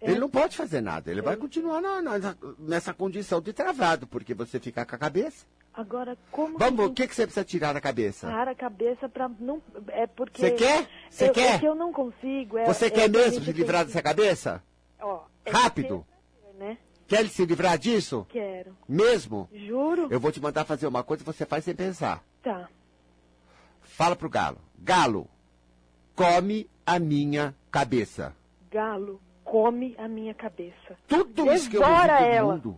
É. 0.00 0.10
Ele 0.12 0.20
não 0.20 0.30
pode 0.30 0.56
fazer 0.56 0.80
nada. 0.80 1.10
Ele 1.10 1.20
vai 1.20 1.34
Ele- 1.34 1.40
continuar 1.40 1.80
na- 1.80 2.00
na- 2.00 2.36
nessa 2.56 2.94
condição 2.94 3.40
de 3.40 3.52
travado, 3.52 4.06
porque 4.06 4.32
você 4.32 4.60
fica 4.60 4.86
com 4.86 4.94
a 4.94 4.98
cabeça. 4.98 5.44
Agora, 5.74 6.16
como 6.30 6.56
Vamos, 6.56 6.86
o 6.86 6.92
que 6.92 7.08
que, 7.08 7.14
você 7.16 7.26
precisa 7.26 7.44
tirar 7.44 7.72
da 7.72 7.80
cabeça? 7.80 8.28
parar 8.28 8.52
a 8.52 8.54
cabeça 8.54 9.08
pra 9.08 9.28
não... 9.40 9.60
É 9.88 10.06
porque... 10.06 10.40
Você 10.40 10.50
quer? 10.52 10.88
Você 11.10 11.30
quer? 11.30 11.54
É 11.56 11.58
que 11.58 11.66
eu 11.66 11.74
não 11.74 11.92
consigo. 11.92 12.56
É, 12.58 12.64
Você 12.66 12.86
é 12.86 12.90
quer 12.90 13.10
mesmo 13.10 13.44
se 13.44 13.50
livrar 13.52 13.84
dessa 13.84 14.00
cabeça? 14.00 14.62
Ó, 15.00 15.24
é 15.44 15.50
Rápido. 15.50 16.06
Né? 16.56 16.78
Quer 17.08 17.26
se 17.28 17.46
livrar 17.46 17.78
disso? 17.78 18.26
Quero. 18.28 18.76
Mesmo? 18.86 19.48
Juro? 19.50 20.08
Eu 20.10 20.20
vou 20.20 20.30
te 20.30 20.40
mandar 20.40 20.66
fazer 20.66 20.86
uma 20.86 21.02
coisa 21.02 21.22
e 21.22 21.26
você 21.26 21.46
faz 21.46 21.64
sem 21.64 21.74
pensar. 21.74 22.22
Tá. 22.42 22.68
Fala 23.80 24.14
pro 24.14 24.28
galo. 24.28 24.58
Galo, 24.78 25.26
come 26.14 26.68
a 26.84 26.98
minha 26.98 27.56
cabeça. 27.70 28.36
Galo, 28.70 29.20
come 29.42 29.94
a 29.96 30.06
minha 30.06 30.34
cabeça. 30.34 30.98
Tudo 31.08 31.50
isso 31.50 31.70
que 31.70 31.78
eu 31.78 31.82
ouvi 31.82 32.08
ela. 32.30 32.54
mundo. 32.54 32.76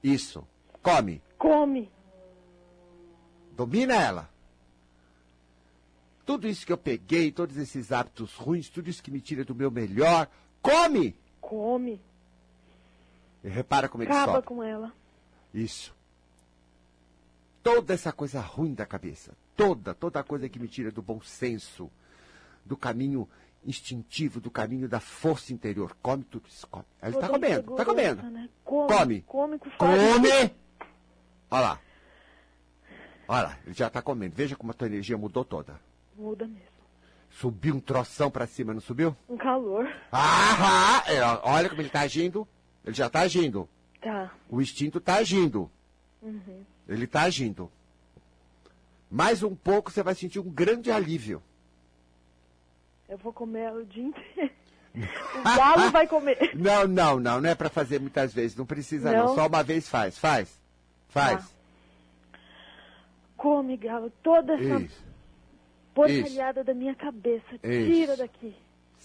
Isso. 0.00 0.46
Come. 0.80 1.20
Come. 1.36 1.90
Domina 3.56 3.94
ela. 3.96 4.30
Tudo 6.24 6.46
isso 6.46 6.64
que 6.64 6.72
eu 6.72 6.78
peguei, 6.78 7.32
todos 7.32 7.56
esses 7.56 7.90
hábitos 7.90 8.36
ruins, 8.36 8.68
tudo 8.68 8.88
isso 8.88 9.02
que 9.02 9.10
me 9.10 9.20
tira 9.20 9.44
do 9.44 9.56
meu 9.56 9.72
melhor, 9.72 10.28
come! 10.62 11.16
Come. 11.40 12.00
E 13.44 13.48
repara 13.48 13.88
como 13.88 14.02
ele 14.04 14.10
Acaba 14.12 14.32
sobe. 14.34 14.46
com 14.46 14.62
ela. 14.62 14.92
Isso. 15.52 15.94
Toda 17.62 17.94
essa 17.94 18.12
coisa 18.12 18.40
ruim 18.40 18.74
da 18.74 18.84
cabeça, 18.86 19.32
toda, 19.56 19.94
toda 19.94 20.22
coisa 20.24 20.48
que 20.48 20.58
me 20.58 20.66
tira 20.68 20.90
do 20.90 21.00
bom 21.02 21.20
senso, 21.20 21.90
do 22.64 22.76
caminho 22.76 23.28
instintivo, 23.64 24.40
do 24.40 24.50
caminho 24.50 24.88
da 24.88 24.98
força 24.98 25.52
interior. 25.52 25.96
Come 26.02 26.24
tudo 26.24 26.48
isso, 26.48 26.66
come. 26.66 26.84
Ele 27.00 27.14
está 27.14 27.28
comendo, 27.28 27.70
está 27.72 27.84
comendo. 27.84 28.22
Né? 28.24 28.48
Come. 28.64 28.88
Come. 28.88 29.20
Come. 29.22 29.58
Come! 29.78 30.54
Olha 31.50 31.60
lá. 31.60 31.80
Olha 33.28 33.42
lá, 33.44 33.58
ele 33.64 33.74
já 33.74 33.86
está 33.86 34.02
comendo. 34.02 34.34
Veja 34.34 34.56
como 34.56 34.72
a 34.72 34.74
tua 34.74 34.88
energia 34.88 35.16
mudou 35.16 35.44
toda. 35.44 35.80
Muda 36.16 36.46
mesmo. 36.46 36.72
Subiu 37.30 37.76
um 37.76 37.80
troção 37.80 38.30
pra 38.30 38.46
cima, 38.46 38.74
não 38.74 38.80
subiu? 38.80 39.16
Um 39.28 39.36
calor. 39.36 39.88
Ah, 40.10 41.02
olha 41.44 41.68
como 41.68 41.80
ele 41.80 41.88
tá 41.88 42.00
agindo. 42.00 42.46
Ele 42.84 42.94
já 42.94 43.08
tá 43.08 43.20
agindo. 43.20 43.68
Tá. 44.00 44.32
O 44.48 44.60
instinto 44.60 45.00
tá 45.00 45.16
agindo. 45.16 45.70
Uhum. 46.20 46.64
Ele 46.88 47.06
tá 47.06 47.22
agindo. 47.22 47.70
Mais 49.10 49.42
um 49.42 49.54
pouco 49.54 49.90
você 49.90 50.02
vai 50.02 50.14
sentir 50.14 50.38
um 50.40 50.50
grande 50.50 50.90
alívio. 50.90 51.42
Eu 53.08 53.18
vou 53.18 53.32
comer 53.32 53.72
o 53.72 53.84
dia 53.84 54.04
inteiro. 54.04 54.50
O 54.94 55.42
galo 55.42 55.90
vai 55.90 56.06
comer. 56.06 56.52
Não, 56.54 56.86
não, 56.86 57.18
não, 57.18 57.40
não 57.40 57.48
é 57.48 57.54
pra 57.54 57.70
fazer 57.70 57.98
muitas 57.98 58.34
vezes. 58.34 58.56
Não 58.56 58.66
precisa 58.66 59.10
não. 59.10 59.26
Não? 59.28 59.34
Só 59.34 59.46
uma 59.46 59.62
vez 59.62 59.88
faz. 59.88 60.18
Faz. 60.18 60.60
Faz. 61.08 61.54
Come, 63.36 63.76
galo, 63.76 64.10
toda 64.22 64.54
essa 64.54 64.82
Isso. 64.82 65.04
porcalhada 65.94 66.62
da 66.62 66.74
minha 66.74 66.94
cabeça. 66.94 67.58
Tira 67.58 68.12
Isso. 68.12 68.16
daqui. 68.18 68.54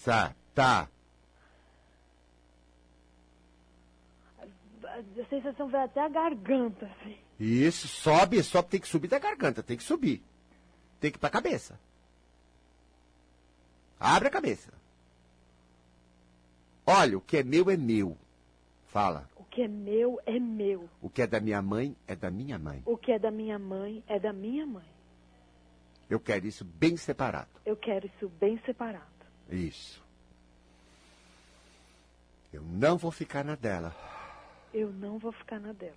Tá, 0.04 0.34
tá. 0.54 0.88
A 4.98 5.24
sensação 5.30 5.68
vai 5.68 5.84
até 5.84 6.00
a 6.00 6.08
garganta, 6.08 6.86
assim. 6.86 7.16
Isso, 7.38 7.86
sobe, 7.86 8.42
sobe, 8.42 8.68
tem 8.68 8.80
que 8.80 8.88
subir 8.88 9.06
da 9.06 9.18
garganta, 9.18 9.62
tem 9.62 9.76
que 9.76 9.84
subir. 9.84 10.20
Tem 10.98 11.10
que 11.10 11.16
ir 11.16 11.20
pra 11.20 11.30
cabeça. 11.30 11.78
Abre 14.00 14.26
a 14.26 14.30
cabeça. 14.30 14.72
Olha, 16.84 17.16
o 17.16 17.20
que 17.20 17.36
é 17.36 17.42
meu 17.44 17.70
é 17.70 17.76
meu. 17.76 18.16
Fala. 18.88 19.28
O 19.36 19.44
que 19.44 19.62
é 19.62 19.68
meu 19.68 20.20
é 20.26 20.38
meu. 20.40 20.88
O 21.00 21.08
que 21.08 21.22
é 21.22 21.26
da 21.26 21.38
minha 21.38 21.62
mãe 21.62 21.96
é 22.06 22.16
da 22.16 22.30
minha 22.30 22.58
mãe. 22.58 22.82
O 22.84 22.96
que 22.96 23.12
é 23.12 23.18
da 23.18 23.30
minha 23.30 23.58
mãe 23.58 24.02
é 24.08 24.18
da 24.18 24.32
minha 24.32 24.66
mãe. 24.66 24.88
Eu 26.10 26.18
quero 26.18 26.46
isso 26.46 26.64
bem 26.64 26.96
separado. 26.96 27.50
Eu 27.64 27.76
quero 27.76 28.06
isso 28.06 28.28
bem 28.40 28.58
separado. 28.64 29.04
Isso. 29.48 30.02
Eu 32.52 32.62
não 32.62 32.96
vou 32.96 33.10
ficar 33.12 33.44
na 33.44 33.54
dela. 33.54 33.94
Eu 34.72 34.92
não 34.92 35.18
vou 35.18 35.32
ficar 35.32 35.58
na 35.58 35.72
dela. 35.72 35.96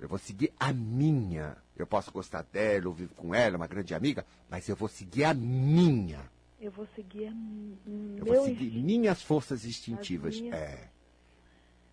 Eu 0.00 0.08
vou 0.08 0.18
seguir 0.18 0.52
a 0.58 0.72
minha. 0.72 1.56
Eu 1.76 1.86
posso 1.86 2.10
gostar 2.12 2.42
dela, 2.42 2.86
eu 2.86 2.92
vivo 2.92 3.14
com 3.14 3.34
ela, 3.34 3.56
uma 3.56 3.66
grande 3.66 3.94
amiga, 3.94 4.24
mas 4.48 4.68
eu 4.68 4.76
vou 4.76 4.88
seguir 4.88 5.24
a 5.24 5.34
minha. 5.34 6.20
Eu 6.60 6.70
vou 6.70 6.86
seguir 6.94 7.26
a 7.26 7.30
m- 7.30 7.76
Eu 8.18 8.24
vou 8.24 8.44
seguir 8.44 8.66
instinto. 8.68 8.84
minhas 8.86 9.22
forças 9.22 9.64
instintivas. 9.64 10.34
As 10.34 10.40
minhas. 10.40 10.56
É. 10.56 10.88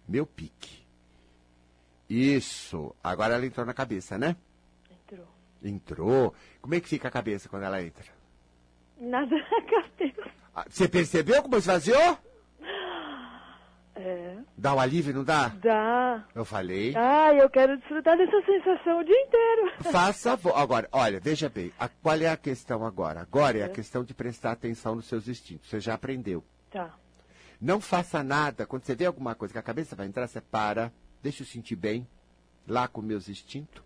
Meu 0.07 0.25
pique. 0.25 0.85
Isso. 2.09 2.93
Agora 3.03 3.35
ela 3.35 3.45
entrou 3.45 3.65
na 3.65 3.73
cabeça, 3.73 4.17
né? 4.17 4.35
Entrou. 4.89 5.27
Entrou. 5.63 6.35
Como 6.61 6.75
é 6.75 6.79
que 6.79 6.87
fica 6.89 7.07
a 7.07 7.11
cabeça 7.11 7.49
quando 7.49 7.63
ela 7.63 7.81
entra? 7.81 8.05
Nada 8.99 9.35
na 9.35 9.61
cabeça. 9.63 10.31
Ah, 10.53 10.65
Você 10.69 10.87
percebeu 10.87 11.41
como 11.41 11.57
esvaziou? 11.57 12.17
É. 14.03 14.37
Dá 14.57 14.73
um 14.73 14.79
alívio, 14.79 15.13
não 15.13 15.23
dá? 15.23 15.49
Dá. 15.49 16.25
Eu 16.33 16.43
falei. 16.43 16.95
Ai, 16.95 17.39
eu 17.41 17.49
quero 17.49 17.77
desfrutar 17.77 18.17
dessa 18.17 18.41
sensação 18.45 18.99
o 18.99 19.03
dia 19.03 19.19
inteiro. 19.21 19.71
Faça. 19.91 20.39
Agora, 20.55 20.87
olha, 20.91 21.19
veja 21.19 21.47
bem. 21.49 21.71
a- 21.79 21.87
qual 21.87 22.15
é 22.17 22.27
a 22.27 22.37
questão 22.37 22.85
agora? 22.85 23.21
Agora 23.21 23.57
é 23.59 23.61
a 23.63 23.65
É. 23.65 23.69
questão 23.69 24.03
de 24.03 24.13
prestar 24.13 24.51
atenção 24.53 24.95
nos 24.95 25.05
seus 25.05 25.27
instintos. 25.27 25.69
Você 25.69 25.79
já 25.79 25.93
aprendeu. 25.93 26.43
Tá. 26.71 26.93
Não 27.61 27.79
faça 27.79 28.23
nada. 28.23 28.65
Quando 28.65 28.83
você 28.85 28.95
vê 28.95 29.05
alguma 29.05 29.35
coisa 29.35 29.51
que 29.53 29.59
a 29.59 29.63
cabeça 29.63 29.95
vai 29.95 30.07
entrar, 30.07 30.27
você 30.27 30.41
para. 30.41 30.91
Deixa 31.21 31.43
eu 31.43 31.47
sentir 31.47 31.75
bem. 31.75 32.07
Lá 32.67 32.87
com 32.87 33.01
meus 33.01 33.29
instintos. 33.29 33.83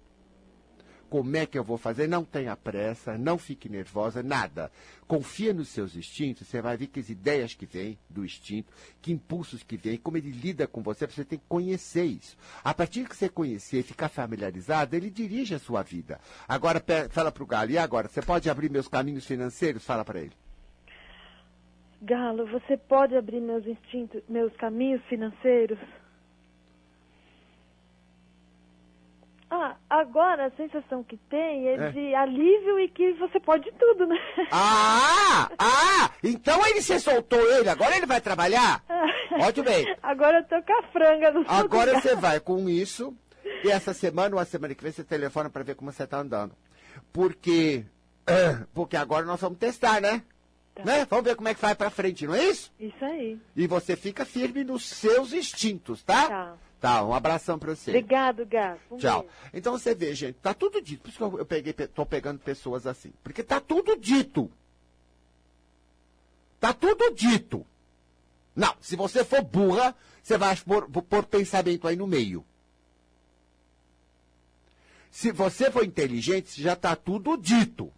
Como 1.10 1.36
é 1.38 1.46
que 1.46 1.58
eu 1.58 1.64
vou 1.64 1.78
fazer? 1.78 2.08
Não 2.08 2.24
tenha 2.24 2.56
pressa, 2.56 3.18
não 3.18 3.38
fique 3.38 3.70
nervosa, 3.70 4.22
nada. 4.22 4.72
Confia 5.08 5.54
nos 5.54 5.70
seus 5.70 5.96
instintos, 5.96 6.48
você 6.48 6.62
vai 6.62 6.76
ver 6.76 6.88
que 6.88 7.00
as 7.00 7.10
ideias 7.10 7.54
que 7.54 7.66
vêm 7.66 7.98
do 8.10 8.26
instinto, 8.26 8.72
que 9.02 9.12
impulsos 9.12 9.64
que 9.64 9.78
vêm, 9.78 9.98
como 9.98 10.18
ele 10.18 10.32
lida 10.32 10.68
com 10.68 10.82
você, 10.82 11.08
você 11.08 11.24
tem 11.24 11.40
que 11.40 11.46
conhecer 11.48 12.06
isso. 12.06 12.38
A 12.64 12.74
partir 12.74 13.08
que 13.08 13.16
você 13.16 13.30
conhecer 13.30 13.84
ficar 13.84 14.10
familiarizado, 14.10 14.96
ele 14.96 15.10
dirige 15.10 15.56
a 15.56 15.60
sua 15.60 15.84
vida. 15.84 16.20
Agora, 16.48 16.84
fala 17.10 17.32
pro 17.32 17.46
Galo, 17.46 17.72
e 17.72 17.78
agora? 17.78 18.08
Você 18.08 18.22
pode 18.22 18.50
abrir 18.50 18.70
meus 18.70 18.88
caminhos 18.88 19.26
financeiros? 19.26 19.86
Fala 19.86 20.04
para 20.04 20.20
ele. 20.20 20.34
Galo, 22.02 22.46
você 22.48 22.78
pode 22.78 23.16
abrir 23.16 23.42
meus 23.42 23.66
instintos, 23.66 24.22
meus 24.28 24.56
caminhos 24.58 25.02
financeiros? 25.06 25.80
Ah, 29.62 29.76
agora 29.90 30.48
a 30.48 30.52
sensação 30.52 31.04
que 31.04 31.18
tem 31.18 31.68
é, 31.68 31.76
É. 31.76 31.92
de 31.92 32.14
alívio 32.16 32.80
e 32.80 32.88
que 32.90 33.14
você 33.14 33.40
pode 33.40 33.72
tudo, 33.74 34.06
né? 34.08 34.18
Ah! 34.52 35.50
Ah! 35.58 36.12
Então 36.24 36.66
ele 36.68 36.82
se 36.82 37.00
soltou 37.00 37.40
ele, 37.54 37.70
agora 37.70 37.96
ele 37.96 38.06
vai 38.06 38.20
trabalhar? 38.22 38.84
Muito 39.32 39.64
bem. 39.64 39.86
Agora 40.04 40.40
eu 40.40 40.44
tô 40.44 40.62
com 40.66 40.80
a 40.80 40.84
franga 40.92 41.32
no 41.32 41.44
Agora 41.48 41.92
lugar. 41.92 42.02
você 42.02 42.16
vai 42.16 42.40
com 42.40 42.68
isso, 42.70 43.16
e 43.64 43.70
essa 43.70 43.94
semana 43.94 44.36
ou 44.36 44.42
a 44.42 44.46
semana 44.46 44.74
que 44.76 44.84
vem 44.84 44.92
você 44.92 45.04
telefona 45.04 45.50
para 45.50 45.64
ver 45.64 45.76
como 45.76 45.92
você 45.92 46.04
está 46.04 46.18
andando. 46.18 46.56
Porque, 47.14 47.86
porque 48.74 48.98
agora 48.98 49.26
nós 49.26 49.42
vamos 49.42 49.58
testar, 49.58 50.02
né? 50.02 50.22
Tá. 50.74 50.84
né? 50.84 51.06
Vamos 51.10 51.24
ver 51.26 51.36
como 51.36 51.48
é 51.48 51.54
que 51.54 51.62
vai 51.62 51.74
para 51.76 51.90
frente, 51.90 52.28
não 52.28 52.36
é 52.36 52.44
isso? 52.46 52.72
Isso 52.80 53.04
aí. 53.06 53.40
E 53.56 53.66
você 53.68 53.96
fica 53.96 54.26
firme 54.26 54.64
nos 54.64 54.86
seus 54.86 55.32
instintos, 55.32 56.04
tá? 56.04 56.28
Tá. 56.28 56.54
Tá, 56.86 57.04
um 57.04 57.16
abração 57.16 57.58
para 57.58 57.76
você. 57.76 57.90
Obrigado, 57.90 58.46
Gato. 58.46 58.80
Um 58.92 58.98
Tchau. 58.98 59.22
beijo. 59.22 59.36
Então 59.56 59.74
você 59.74 59.96
vê, 59.96 60.14
gente, 60.14 60.36
tá 60.36 60.54
tudo 60.54 60.80
dito. 60.80 61.02
Por 61.02 61.10
isso 61.10 61.18
que 61.18 61.24
eu, 61.24 61.40
eu 61.40 61.46
peguei, 61.46 61.74
pe- 61.74 61.88
tô 61.88 62.06
pegando 62.06 62.38
pessoas 62.38 62.86
assim. 62.86 63.12
Porque 63.24 63.42
tá 63.42 63.60
tudo 63.60 63.98
dito. 63.98 64.52
Tá 66.60 66.74
tudo 66.76 67.12
dito. 67.16 67.66
Não, 68.56 68.76
se 68.80 68.96
você 68.96 69.24
for 69.26 69.42
burra, 69.42 69.96
você 70.22 70.38
vai 70.38 70.56
pôr, 70.58 70.88
pôr 70.88 71.26
pensamento 71.26 71.88
aí 71.88 71.96
no 71.96 72.06
meio. 72.06 72.46
Se 75.10 75.32
você 75.32 75.72
for 75.72 75.84
inteligente, 75.84 76.62
já 76.62 76.76
tá 76.76 76.96
tudo 76.96 77.36
dito. 77.36 77.92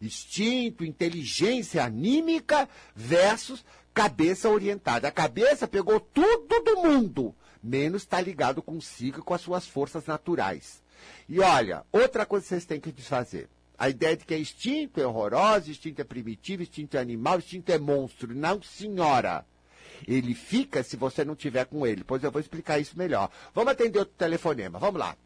Instinto, 0.00 0.82
inteligência 0.82 1.84
anímica 1.84 2.66
versus 2.96 3.62
cabeça 4.00 4.48
orientada. 4.48 5.08
A 5.08 5.12
cabeça 5.12 5.68
pegou 5.68 6.00
tudo 6.00 6.60
do 6.60 6.76
mundo, 6.76 7.34
menos 7.62 8.02
está 8.02 8.18
ligado 8.18 8.62
consigo 8.62 9.20
e 9.20 9.22
com 9.22 9.34
as 9.34 9.42
suas 9.42 9.66
forças 9.66 10.06
naturais. 10.06 10.82
E 11.28 11.38
olha, 11.40 11.84
outra 11.92 12.24
coisa 12.24 12.44
que 12.44 12.48
vocês 12.48 12.64
têm 12.64 12.80
que 12.80 12.90
desfazer. 12.90 13.48
A 13.78 13.90
ideia 13.90 14.16
de 14.16 14.24
que 14.24 14.34
é 14.34 14.38
instinto 14.38 15.00
é 15.00 15.06
horrorosa, 15.06 15.70
instinto 15.70 16.00
é 16.00 16.04
primitivo, 16.04 16.62
instinto 16.62 16.96
é 16.96 17.00
animal, 17.00 17.38
instinto 17.38 17.70
é 17.72 17.78
monstro. 17.78 18.34
Não, 18.34 18.62
senhora. 18.62 19.44
Ele 20.08 20.34
fica 20.34 20.82
se 20.82 20.96
você 20.96 21.22
não 21.22 21.36
tiver 21.36 21.66
com 21.66 21.86
ele. 21.86 22.02
Pois 22.02 22.22
eu 22.24 22.30
vou 22.30 22.40
explicar 22.40 22.78
isso 22.78 22.96
melhor. 22.96 23.30
Vamos 23.54 23.72
atender 23.72 23.98
outro 23.98 24.14
telefonema. 24.16 24.78
Vamos 24.78 24.98
lá. 25.00 25.16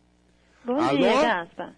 Bom 0.64 0.80
Alô? 0.80 0.98
dia, 0.98 1.22
Gaspa. 1.22 1.76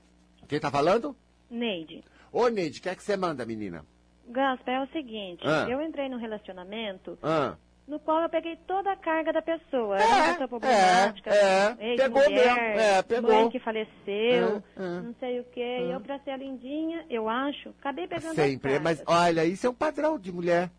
Quem 0.48 0.60
tá 0.60 0.70
falando? 0.70 1.14
Neide. 1.50 2.02
Ô, 2.32 2.48
Neide, 2.48 2.78
o 2.78 2.82
que 2.82 2.88
é 2.88 2.94
que 2.94 3.02
você 3.02 3.16
manda, 3.16 3.44
menina? 3.44 3.84
Gaspa, 4.28 4.70
é 4.70 4.80
o 4.82 4.86
seguinte, 4.88 5.42
Ah. 5.46 5.66
eu 5.68 5.80
entrei 5.80 6.08
num 6.08 6.18
relacionamento 6.18 7.16
Ah, 7.22 7.56
no 7.86 8.00
qual 8.00 8.20
eu 8.22 8.28
peguei 8.28 8.56
toda 8.66 8.90
a 8.92 8.96
carga 8.96 9.32
da 9.32 9.40
pessoa. 9.40 9.96
É, 9.98 10.02
Era 10.02 10.14
uma 10.16 10.32
pessoa 10.32 10.48
problemática, 10.48 11.30
é, 11.30 11.76
é, 11.78 11.96
pegou 11.96 12.30
mesmo, 12.30 12.58
é, 12.58 13.02
pegou. 13.02 13.30
mãe 13.32 13.48
que 13.50 13.60
faleceu, 13.60 13.92
É, 14.76 14.82
é. 14.82 15.00
não 15.00 15.14
sei 15.20 15.40
o 15.40 15.44
quê. 15.44 15.78
E 15.86 15.90
eu, 15.92 16.00
pra 16.00 16.18
ser 16.20 16.30
a 16.30 16.36
lindinha, 16.36 17.04
eu 17.08 17.28
acho, 17.28 17.68
acabei 17.80 18.06
pegando 18.08 18.34
Sempre. 18.34 18.74
as 18.76 18.82
Mas 18.82 19.02
olha, 19.06 19.44
isso 19.44 19.66
é 19.66 19.70
um 19.70 19.74
padrão 19.74 20.18
de 20.18 20.32
mulher. 20.32 20.70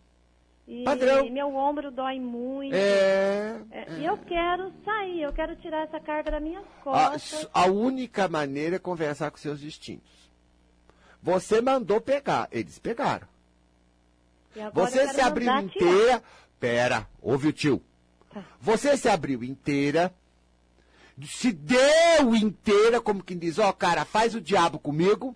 E 0.67 0.83
padrão. 0.83 1.29
meu 1.29 1.55
ombro 1.55 1.89
dói 1.89 2.19
muito. 2.19 2.75
É. 2.75 3.55
É, 3.71 3.85
E 3.99 4.05
eu 4.05 4.17
quero 4.17 4.69
sair, 4.83 5.21
eu 5.21 5.31
quero 5.31 5.55
tirar 5.55 5.83
essa 5.83 5.97
carga 6.01 6.31
das 6.31 6.41
minhas 6.43 6.65
A, 6.65 6.83
costas. 6.83 7.49
a 7.53 7.67
única 7.67 8.27
maneira 8.27 8.75
é 8.75 8.79
conversar 8.79 9.31
com 9.31 9.37
seus 9.37 9.63
instintos. 9.63 10.27
Você 11.23 11.61
mandou 11.61 12.01
pegar, 12.01 12.49
eles 12.51 12.77
pegaram. 12.79 13.27
Você 14.73 15.07
se 15.09 15.21
abriu 15.21 15.47
tirar. 15.47 15.63
inteira. 15.63 16.23
Pera, 16.59 17.07
ouve 17.21 17.49
o 17.49 17.53
tio. 17.53 17.81
Tá. 18.33 18.43
Você 18.59 18.97
se 18.97 19.07
abriu 19.07 19.43
inteira. 19.43 20.13
Se 21.25 21.51
deu 21.51 22.35
inteira, 22.35 23.01
como 23.01 23.23
quem 23.23 23.37
diz, 23.37 23.57
ó, 23.57 23.71
cara, 23.71 24.05
faz 24.05 24.35
o 24.35 24.41
diabo 24.41 24.79
comigo. 24.79 25.35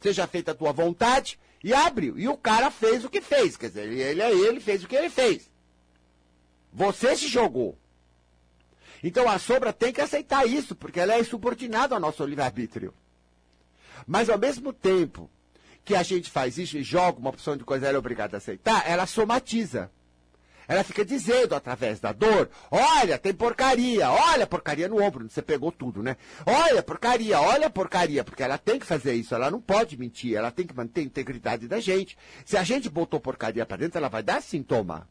Seja 0.00 0.26
feita 0.26 0.52
a 0.52 0.54
tua 0.54 0.72
vontade. 0.72 1.38
E 1.62 1.74
abriu. 1.74 2.18
E 2.18 2.28
o 2.28 2.36
cara 2.36 2.70
fez 2.70 3.04
o 3.04 3.10
que 3.10 3.20
fez. 3.20 3.56
Quer 3.56 3.68
dizer, 3.68 3.88
ele, 3.88 4.00
ele 4.00 4.22
é 4.22 4.30
ele, 4.32 4.60
fez 4.60 4.84
o 4.84 4.88
que 4.88 4.96
ele 4.96 5.10
fez. 5.10 5.50
Você 6.72 7.16
se 7.16 7.26
jogou. 7.26 7.76
Então 9.02 9.28
a 9.28 9.38
sombra 9.38 9.72
tem 9.72 9.92
que 9.92 10.00
aceitar 10.00 10.46
isso, 10.46 10.74
porque 10.74 11.00
ela 11.00 11.14
é 11.14 11.22
subordinada 11.22 11.94
ao 11.94 12.00
nosso 12.00 12.24
livre-arbítrio. 12.24 12.92
Mas 14.06 14.28
ao 14.28 14.38
mesmo 14.38 14.72
tempo 14.72 15.30
que 15.88 15.96
a 15.96 16.02
gente 16.02 16.30
faz 16.30 16.58
isso 16.58 16.76
e 16.76 16.82
joga 16.82 17.18
uma 17.18 17.30
opção 17.30 17.56
de 17.56 17.64
coisa, 17.64 17.86
ela 17.86 17.96
é 17.96 17.98
obrigada 17.98 18.36
a 18.36 18.38
aceitar, 18.38 18.84
ela 18.86 19.06
somatiza. 19.06 19.90
Ela 20.68 20.84
fica 20.84 21.02
dizendo 21.02 21.54
através 21.54 21.98
da 21.98 22.12
dor: 22.12 22.50
olha, 22.70 23.16
tem 23.16 23.32
porcaria, 23.32 24.10
olha 24.10 24.46
porcaria 24.46 24.86
no 24.86 25.02
ombro, 25.02 25.26
você 25.30 25.40
pegou 25.40 25.72
tudo, 25.72 26.02
né? 26.02 26.18
Olha 26.44 26.82
porcaria, 26.82 27.40
olha 27.40 27.70
porcaria, 27.70 28.22
porque 28.22 28.42
ela 28.42 28.58
tem 28.58 28.78
que 28.78 28.84
fazer 28.84 29.14
isso, 29.14 29.34
ela 29.34 29.50
não 29.50 29.62
pode 29.62 29.96
mentir, 29.96 30.36
ela 30.36 30.50
tem 30.50 30.66
que 30.66 30.76
manter 30.76 31.00
a 31.00 31.04
integridade 31.04 31.66
da 31.66 31.80
gente. 31.80 32.18
Se 32.44 32.58
a 32.58 32.62
gente 32.62 32.90
botou 32.90 33.18
porcaria 33.18 33.64
para 33.64 33.78
dentro, 33.78 33.96
ela 33.96 34.10
vai 34.10 34.22
dar 34.22 34.42
sintoma. 34.42 35.08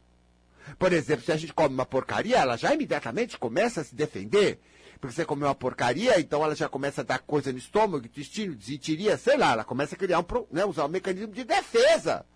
Por 0.78 0.92
exemplo, 0.92 1.24
se 1.24 1.32
a 1.32 1.36
gente 1.36 1.52
come 1.52 1.74
uma 1.74 1.86
porcaria, 1.86 2.36
ela 2.36 2.56
já 2.56 2.72
imediatamente 2.72 3.36
começa 3.36 3.80
a 3.80 3.84
se 3.84 3.96
defender. 3.96 4.60
Porque 5.00 5.14
você 5.14 5.24
comeu 5.24 5.46
uma 5.46 5.54
porcaria, 5.54 6.18
então 6.18 6.42
ela 6.42 6.56
já 6.56 6.68
começa 6.68 7.02
a 7.02 7.04
dar 7.04 7.20
coisa 7.20 7.52
no 7.52 7.58
estômago, 7.58 8.06
intestino, 8.06 8.54
desitiria, 8.54 9.16
sei 9.16 9.36
lá, 9.36 9.52
ela 9.52 9.64
começa 9.64 9.94
a 9.94 9.98
criar 9.98 10.18
um, 10.18 10.24
né, 10.50 10.64
usar 10.64 10.86
um 10.86 10.88
mecanismo 10.88 11.32
de 11.32 11.44
defesa 11.44 12.26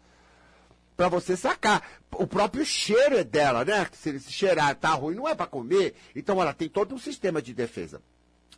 para 0.97 1.09
você 1.09 1.37
sacar. 1.37 1.83
O 2.13 2.27
próprio 2.27 2.65
cheiro 2.65 3.19
é 3.19 3.25
dela, 3.25 3.65
né? 3.65 3.89
Se 3.93 4.11
ele 4.11 4.21
se 4.21 4.31
cheirar 4.31 4.75
tá 4.77 4.91
ruim, 4.91 5.17
não 5.17 5.29
é 5.29 5.35
para 5.35 5.47
comer. 5.47 5.95
Então 6.15 6.41
ela 6.41 6.55
tem 6.55 6.69
todo 6.69 6.95
um 6.95 6.99
sistema 6.99 7.43
de 7.43 7.53
defesa. 7.53 8.01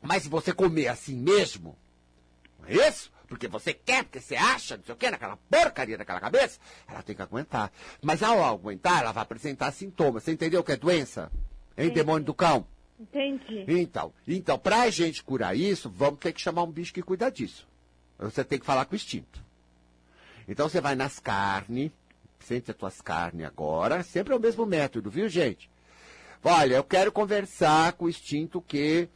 Mas 0.03 0.25
se 0.25 0.29
você 0.29 0.53
comer 0.53 0.89
assim 0.89 1.17
mesmo, 1.17 1.79
não 2.61 2.69
é 2.69 2.89
isso? 2.89 3.11
Porque 3.27 3.49
você 3.49 3.73
quer, 3.73 4.05
porque 4.05 4.21
você 4.21 4.37
acha, 4.37 4.77
não 4.77 4.85
sei 4.85 4.95
o 4.95 4.99
quê, 4.99 5.11
naquela 5.11 5.39
porcaria 5.51 5.97
daquela 5.97 6.21
cabeça, 6.21 6.61
ela 6.87 7.03
tem 7.03 7.17
que 7.17 7.23
aguentar. 7.23 7.73
Mas 8.03 8.23
ao 8.23 8.45
aguentar, 8.45 9.01
ela 9.01 9.13
vai 9.13 9.23
apresentar 9.23 9.73
sintomas. 9.73 10.25
Você 10.25 10.33
entendeu 10.33 10.61
o 10.61 10.65
que 10.65 10.73
é 10.73 10.77
doença? 10.77 11.33
Hein, 11.77 11.87
Entendi. 11.87 11.95
demônio 11.95 12.27
do 12.27 12.35
cão? 12.35 12.67
Entendi. 12.99 13.65
Então, 13.67 14.13
então, 14.27 14.59
pra 14.59 14.89
gente 14.91 15.23
curar 15.23 15.57
isso, 15.57 15.91
vamos 15.91 16.21
ter 16.21 16.33
que 16.33 16.41
chamar 16.41 16.63
um 16.63 16.71
bicho 16.71 16.95
que 16.95 17.03
cuida 17.03 17.31
disso. 17.31 17.67
Você 18.19 18.45
tem 18.45 18.59
que 18.59 18.67
falar 18.67 18.85
com 18.85 18.93
o 18.93 18.97
instinto. 18.97 19.43
Então 20.47 20.69
você 20.69 20.81
vai 20.81 20.95
nas 20.95 21.19
carnes, 21.19 21.91
sente 22.39 22.71
as 22.71 22.77
tuas 22.77 23.01
carnes 23.01 23.47
agora, 23.47 24.03
sempre 24.03 24.33
é 24.33 24.37
o 24.37 24.41
mesmo 24.41 24.65
método, 24.67 25.11
viu, 25.11 25.29
gente? 25.29 25.71
Olha, 26.43 26.77
eu 26.77 26.85
quero 26.85 27.11
conversar 27.11 27.95
com 27.95 28.05
o 28.05 28.09
instinto 28.09 28.61
que 28.61 29.09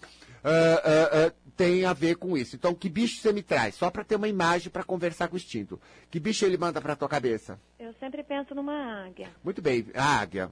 ah, 0.42 0.82
ah, 0.84 1.26
ah, 1.26 1.32
tem 1.56 1.84
a 1.84 1.92
ver 1.92 2.16
com 2.16 2.36
isso. 2.36 2.56
Então, 2.56 2.74
que 2.74 2.88
bicho 2.88 3.20
você 3.20 3.32
me 3.32 3.42
traz? 3.42 3.74
Só 3.74 3.90
para 3.90 4.04
ter 4.04 4.16
uma 4.16 4.28
imagem 4.28 4.70
para 4.70 4.82
conversar 4.82 5.28
com 5.28 5.34
o 5.34 5.36
instinto. 5.36 5.78
Que 6.10 6.18
bicho 6.18 6.44
ele 6.44 6.56
manda 6.56 6.80
para 6.80 6.96
tua 6.96 7.08
cabeça? 7.08 7.60
Eu 7.78 7.92
sempre 8.00 8.22
penso 8.22 8.54
numa 8.54 9.04
águia. 9.04 9.28
Muito 9.44 9.60
bem, 9.60 9.86
águia. 9.94 10.50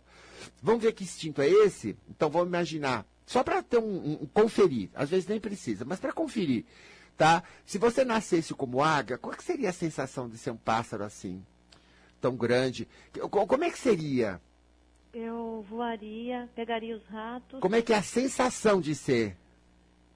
Vamos 0.63 0.83
ver 0.83 0.93
que 0.93 1.05
instinto 1.05 1.41
é 1.41 1.49
esse? 1.49 1.97
Então 2.11 2.29
vamos 2.29 2.49
imaginar. 2.49 3.07
Só 3.27 3.43
para 3.43 3.63
ter 3.63 3.79
um, 3.79 4.13
um- 4.23 4.27
conferir, 4.33 4.89
às 4.95 5.11
vezes 5.11 5.27
nem 5.27 5.41
precisa, 5.41 5.85
mas 5.85 5.99
para 5.99 6.13
conferir, 6.13 6.65
tá? 7.17 7.43
Se 7.67 7.77
você 7.77 8.05
nascesse 8.05 8.55
como 8.55 8.83
águia, 8.83 9.19
qual 9.19 9.35
que 9.37 9.43
seria 9.43 9.71
a 9.71 9.73
sensação 9.73 10.29
de 10.29 10.39
ser 10.39 10.53
um 10.53 10.57
pássaro 10.57 11.03
assim, 11.05 11.45
tão 12.21 12.37
grande? 12.37 12.87
Co- 13.29 13.47
Como 13.47 13.65
é 13.65 13.71
que 13.71 13.79
seria? 13.79 14.41
Eu 15.13 15.65
voaria, 15.69 16.49
pegaria 16.55 16.97
os 16.97 17.05
ratos. 17.07 17.59
Como 17.61 17.75
é 17.75 17.83
que 17.83 17.93
é 17.93 17.97
a 17.97 18.03
sensação 18.03 18.81
de 18.81 18.95
ser? 18.95 19.37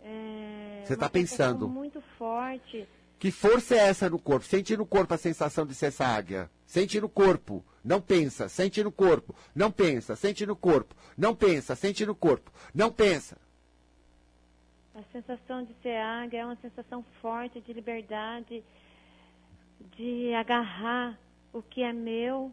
É, 0.02 0.82
Você 0.86 0.96
tá 0.96 1.06
sensação 1.08 1.10
pensando. 1.10 1.68
muito 1.68 2.00
forte. 2.18 2.86
Que 3.18 3.30
força 3.30 3.74
é 3.74 3.78
essa 3.88 4.08
no 4.08 4.18
corpo? 4.18 4.46
Sente 4.46 4.76
no 4.76 4.86
corpo 4.86 5.12
a 5.14 5.18
sensação 5.18 5.66
de 5.66 5.74
ser 5.74 5.86
essa 5.86 6.06
águia. 6.06 6.50
Sente 6.70 7.00
no 7.00 7.08
corpo. 7.08 7.64
Não 7.84 8.00
pensa. 8.00 8.48
Sente 8.48 8.80
no 8.84 8.92
corpo. 8.92 9.34
Não 9.52 9.72
pensa. 9.72 10.14
Sente 10.14 10.46
no 10.46 10.54
corpo. 10.54 10.94
Não 11.18 11.34
pensa. 11.34 11.74
Sente 11.74 12.06
no 12.06 12.14
corpo. 12.14 12.52
Não 12.72 12.92
pensa. 12.92 13.36
A 14.94 15.02
sensação 15.10 15.64
de 15.64 15.74
ser 15.82 15.96
águia 15.96 16.42
é 16.42 16.44
uma 16.44 16.54
sensação 16.62 17.04
forte 17.20 17.60
de 17.60 17.72
liberdade, 17.72 18.62
de 19.96 20.32
agarrar 20.32 21.18
o 21.52 21.60
que 21.60 21.82
é 21.82 21.92
meu 21.92 22.52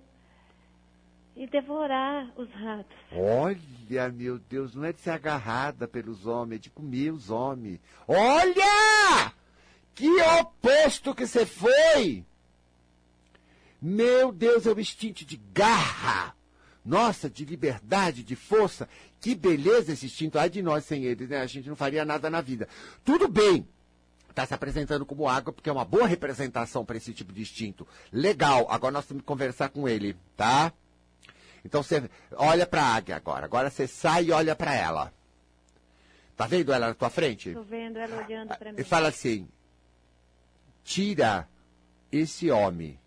e 1.36 1.46
devorar 1.46 2.28
os 2.36 2.50
ratos. 2.54 2.98
Olha, 3.12 4.10
meu 4.12 4.40
Deus, 4.40 4.74
não 4.74 4.86
é 4.86 4.94
de 4.94 5.00
ser 5.00 5.12
agarrada 5.12 5.88
pelos 5.88 6.26
homens, 6.26 6.58
é 6.58 6.62
de 6.64 6.72
comer 6.72 7.12
os 7.12 7.30
homens. 7.30 7.80
Olha! 8.08 9.32
Que 9.94 10.10
oposto 10.42 11.14
que 11.14 11.28
você 11.28 11.46
foi! 11.46 12.26
Meu 13.82 14.32
Deus, 14.32 14.66
é 14.66 14.72
o 14.72 14.80
instinto 14.80 15.26
de 15.26 15.38
garra. 15.54 16.36
Nossa, 16.84 17.30
de 17.30 17.44
liberdade, 17.46 18.24
de 18.24 18.36
força. 18.36 18.88
Que 19.20 19.36
beleza 19.36 19.94
esse 19.94 20.06
instinto. 20.06 20.40
Ai 20.40 20.50
de 20.50 20.62
nós 20.62 20.86
sem 20.86 21.04
ele, 21.04 21.28
né? 21.28 21.42
A 21.42 21.46
gente 21.46 21.68
não 21.68 21.76
faria 21.76 22.06
nada 22.06 22.30
na 22.30 22.42
vida. 22.42 22.68
Tudo 23.04 23.28
bem. 23.28 23.68
Está 24.30 24.46
se 24.46 24.54
apresentando 24.54 25.06
como 25.06 25.28
água, 25.28 25.52
porque 25.52 25.70
é 25.70 25.74
uma 25.74 25.84
boa 25.84 26.08
representação 26.08 26.86
para 26.86 26.98
esse 26.98 27.14
tipo 27.14 27.34
de 27.34 27.42
instinto. 27.42 27.88
Legal. 28.12 28.68
Agora 28.70 28.94
nós 28.94 29.06
temos 29.06 29.22
que 29.22 29.28
conversar 29.28 29.70
com 29.70 29.88
ele, 29.88 30.16
tá? 30.36 30.72
Então 31.66 31.84
você 31.84 32.10
olha 32.36 32.66
para 32.66 32.84
a 32.84 32.96
águia 32.96 33.16
agora. 33.16 33.46
Agora 33.46 33.70
você 33.70 33.88
sai 33.88 34.26
e 34.26 34.32
olha 34.32 34.56
para 34.56 34.74
ela. 34.74 35.14
Tá 36.38 36.46
vendo 36.46 36.72
ela 36.72 36.90
na 36.90 36.94
tua 36.94 37.10
frente? 37.10 37.50
Estou 37.50 37.64
vendo 37.64 37.98
ela 37.98 38.24
olhando 38.24 38.56
para 38.56 38.72
mim. 38.72 38.80
E 38.80 38.84
fala 38.84 39.08
assim: 39.08 39.50
tira 40.84 41.50
esse 42.12 42.52
homem 42.52 43.00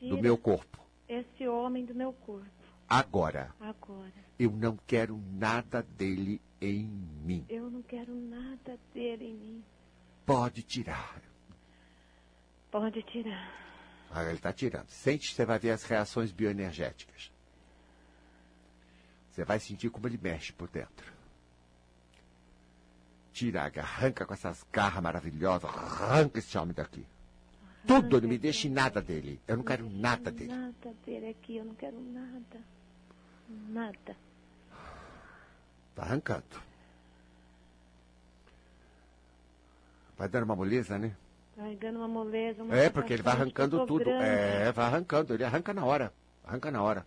do 0.00 0.18
meu 0.18 0.36
corpo. 0.36 0.78
esse 1.08 1.46
homem 1.48 1.84
do 1.84 1.94
meu 1.94 2.12
corpo 2.12 2.46
Agora. 2.88 3.54
agora. 3.60 4.12
Eu 4.38 4.50
não 4.52 4.78
quero 4.86 5.16
nada 5.32 5.82
dele 5.82 6.40
em 6.60 6.84
mim. 7.24 7.44
Eu 7.48 7.70
não 7.70 7.82
quero 7.82 8.14
nada 8.14 8.78
dele 8.94 9.26
em 9.26 9.34
mim. 9.34 9.64
Pode 10.24 10.62
tirar. 10.62 11.20
Pode 12.70 13.02
tirar. 13.02 13.52
Ah, 14.10 14.24
ele 14.24 14.34
está 14.34 14.52
tirando. 14.52 14.88
Sente, 14.88 15.34
você 15.34 15.44
vai 15.44 15.58
ver 15.58 15.70
as 15.70 15.82
reações 15.84 16.30
bioenergéticas. 16.32 17.30
Você 19.30 19.44
vai 19.44 19.58
sentir 19.60 19.90
como 19.90 20.06
ele 20.06 20.18
mexe 20.20 20.52
por 20.52 20.68
dentro. 20.68 21.12
Tira, 23.32 23.62
arranca 23.76 24.24
com 24.26 24.34
essas 24.34 24.64
garras 24.72 25.02
maravilhosas, 25.02 25.70
arranca 25.70 26.38
esse 26.38 26.56
homem 26.58 26.74
daqui. 26.74 27.06
Tudo, 27.88 28.20
não 28.20 28.28
me 28.28 28.38
deixe 28.38 28.68
nada 28.68 29.00
dele. 29.00 29.40
Eu 29.48 29.56
não 29.56 29.64
quero 29.64 29.88
nada 29.88 30.30
dele. 30.30 30.52
Nada 30.52 30.94
dele 31.04 31.28
aqui, 31.30 31.56
eu 31.56 31.64
não 31.64 31.74
quero 31.74 31.98
nada. 32.00 32.60
Nada. 33.48 34.16
Tá 35.94 36.02
arrancando. 36.02 36.44
Vai 40.16 40.28
dando 40.28 40.44
uma 40.44 40.56
moleza, 40.56 40.98
né? 40.98 41.16
Vai 41.56 41.74
dando 41.76 41.96
uma 41.98 42.08
moleza. 42.08 42.62
Uma 42.62 42.76
É, 42.76 42.90
porque 42.90 43.12
ele 43.14 43.22
vai 43.22 43.34
arrancando 43.34 43.86
tudo. 43.86 44.04
grande. 44.04 44.22
É, 44.24 44.70
vai 44.70 44.86
arrancando. 44.86 45.32
Ele 45.34 45.44
arranca 45.44 45.72
na 45.72 45.84
hora. 45.84 46.12
Arranca 46.44 46.70
na 46.70 46.82
hora. 46.82 47.06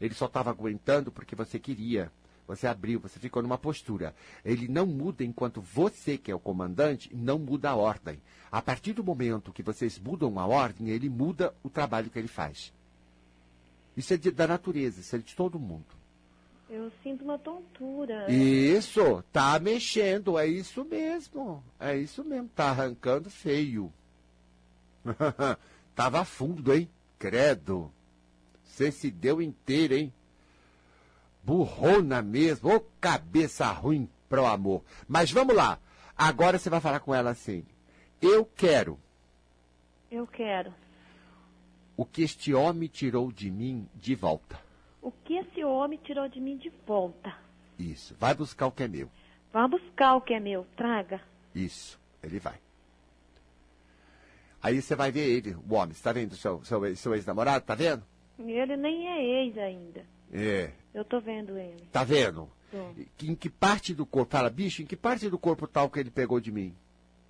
Ele 0.00 0.14
só 0.14 0.26
estava 0.26 0.50
aguentando 0.50 1.10
porque 1.10 1.34
você 1.34 1.58
queria. 1.58 2.10
Você 2.46 2.66
abriu, 2.66 2.98
você 3.00 3.18
ficou 3.18 3.42
numa 3.42 3.56
postura. 3.56 4.14
Ele 4.44 4.68
não 4.68 4.84
muda 4.86 5.24
enquanto 5.24 5.60
você, 5.60 6.18
que 6.18 6.30
é 6.30 6.34
o 6.34 6.40
comandante, 6.40 7.10
não 7.14 7.38
muda 7.38 7.70
a 7.70 7.76
ordem. 7.76 8.20
A 8.50 8.60
partir 8.60 8.92
do 8.92 9.04
momento 9.04 9.52
que 9.52 9.62
vocês 9.62 9.98
mudam 9.98 10.38
a 10.38 10.46
ordem, 10.46 10.88
ele 10.90 11.08
muda 11.08 11.54
o 11.62 11.70
trabalho 11.70 12.10
que 12.10 12.18
ele 12.18 12.28
faz. 12.28 12.72
Isso 13.96 14.12
é 14.12 14.16
de- 14.16 14.30
da 14.30 14.46
natureza, 14.46 15.00
isso 15.00 15.14
é 15.16 15.18
de 15.18 15.34
todo 15.34 15.58
mundo. 15.58 15.86
Eu 16.68 16.90
sinto 17.02 17.22
uma 17.24 17.38
tontura. 17.38 18.30
Isso, 18.32 19.22
tá 19.32 19.58
mexendo, 19.58 20.38
é 20.38 20.46
isso 20.46 20.84
mesmo. 20.84 21.62
É 21.78 21.96
isso 21.96 22.24
mesmo, 22.24 22.48
tá 22.54 22.70
arrancando 22.70 23.28
feio. 23.30 23.92
Tava 25.94 26.24
fundo, 26.24 26.72
hein? 26.72 26.88
Credo. 27.18 27.92
Você 28.64 28.90
se 28.90 29.10
deu 29.10 29.42
inteiro, 29.42 29.94
hein? 29.94 30.12
Burrona 31.42 32.22
mesmo, 32.22 32.74
ô 32.74 32.80
cabeça 33.00 33.66
ruim 33.72 34.08
pro 34.28 34.46
amor. 34.46 34.82
Mas 35.08 35.30
vamos 35.30 35.54
lá. 35.54 35.78
Agora 36.16 36.58
você 36.58 36.70
vai 36.70 36.80
falar 36.80 37.00
com 37.00 37.14
ela 37.14 37.30
assim. 37.30 37.64
Eu 38.20 38.44
quero 38.44 38.98
Eu 40.10 40.26
quero. 40.26 40.72
o 41.96 42.04
que 42.04 42.22
este 42.22 42.54
homem 42.54 42.88
tirou 42.88 43.32
de 43.32 43.50
mim 43.50 43.88
de 43.94 44.14
volta. 44.14 44.60
O 45.00 45.10
que 45.10 45.34
esse 45.34 45.64
homem 45.64 45.98
tirou 46.02 46.28
de 46.28 46.40
mim 46.40 46.56
de 46.56 46.70
volta? 46.86 47.34
Isso. 47.78 48.14
Vai 48.20 48.34
buscar 48.34 48.66
o 48.66 48.72
que 48.72 48.84
é 48.84 48.88
meu. 48.88 49.10
Vá 49.52 49.66
buscar 49.66 50.14
o 50.14 50.20
que 50.20 50.32
é 50.34 50.38
meu. 50.40 50.64
Traga. 50.76 51.20
Isso. 51.54 51.98
Ele 52.22 52.38
vai. 52.38 52.54
Aí 54.62 54.80
você 54.80 54.94
vai 54.94 55.10
ver 55.10 55.28
ele, 55.28 55.56
o 55.68 55.74
homem. 55.74 55.92
Você 55.92 56.02
tá 56.02 56.12
vendo 56.12 56.36
seu, 56.36 56.62
seu, 56.64 56.94
seu 56.96 57.14
ex-namorado? 57.14 57.64
Tá 57.64 57.74
vendo? 57.74 58.04
Ele 58.38 58.76
nem 58.76 59.08
é 59.08 59.24
ex 59.44 59.58
ainda. 59.58 60.06
É. 60.32 60.70
Eu 60.94 61.04
tô 61.04 61.20
vendo 61.20 61.56
ele. 61.56 61.86
Tá 61.90 62.04
vendo? 62.04 62.50
Tô. 62.70 62.94
Em 63.24 63.34
que 63.34 63.48
parte 63.48 63.94
do 63.94 64.04
corpo? 64.04 64.32
Fala, 64.32 64.50
bicho, 64.50 64.82
em 64.82 64.86
que 64.86 64.96
parte 64.96 65.28
do 65.28 65.38
corpo 65.38 65.66
tá 65.66 65.82
o 65.82 65.90
que 65.90 65.98
ele 65.98 66.10
pegou 66.10 66.40
de 66.40 66.52
mim? 66.52 66.74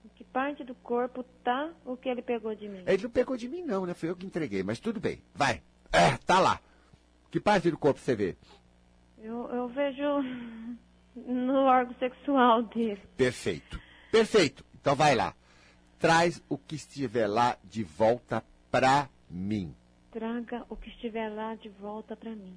Em 0.05 0.09
que 0.09 0.25
parte 0.25 0.65
do 0.65 0.75
corpo 0.75 1.25
tá 1.45 1.71
o 1.85 1.97
que 1.97 2.09
ele 2.09 2.23
pegou 2.23 2.55
de 2.55 2.69
mim? 2.69 2.83
Ele 2.87 3.03
não 3.03 3.11
pegou 3.11 3.37
de 3.37 3.49
mim, 3.49 3.63
não, 3.63 3.87
né? 3.87 3.95
Foi 3.95 4.09
eu 4.09 4.17
que 4.17 4.27
entreguei, 4.27 4.63
mas 4.63 4.81
tudo 4.81 5.01
bem. 5.01 5.23
Vai. 5.35 5.63
É, 5.93 6.17
tá 6.19 6.41
lá. 6.41 6.61
Que 7.31 7.41
parte 7.41 7.71
do 7.71 7.79
corpo 7.79 8.01
você 8.01 8.15
vê? 8.15 8.37
Eu, 9.19 9.49
eu 9.51 9.69
vejo 9.69 10.03
no 11.15 11.65
órgão 11.65 11.95
sexual 11.99 12.63
dele. 12.65 13.01
Perfeito. 13.17 13.81
Perfeito. 14.11 14.65
Então 14.75 14.95
vai 14.97 15.15
lá. 15.15 15.35
Traz 15.99 16.43
o 16.49 16.59
que 16.59 16.75
estiver 16.75 17.29
lá 17.29 17.57
de 17.63 17.85
volta 17.85 18.45
pra 18.71 19.09
mim. 19.31 19.75
Traga 20.11 20.67
o 20.69 20.77
que 20.77 20.91
estiver 20.91 21.31
lá 21.31 21.55
de 21.55 21.69
volta 21.69 22.15
pra 22.15 22.31
mim, 22.33 22.55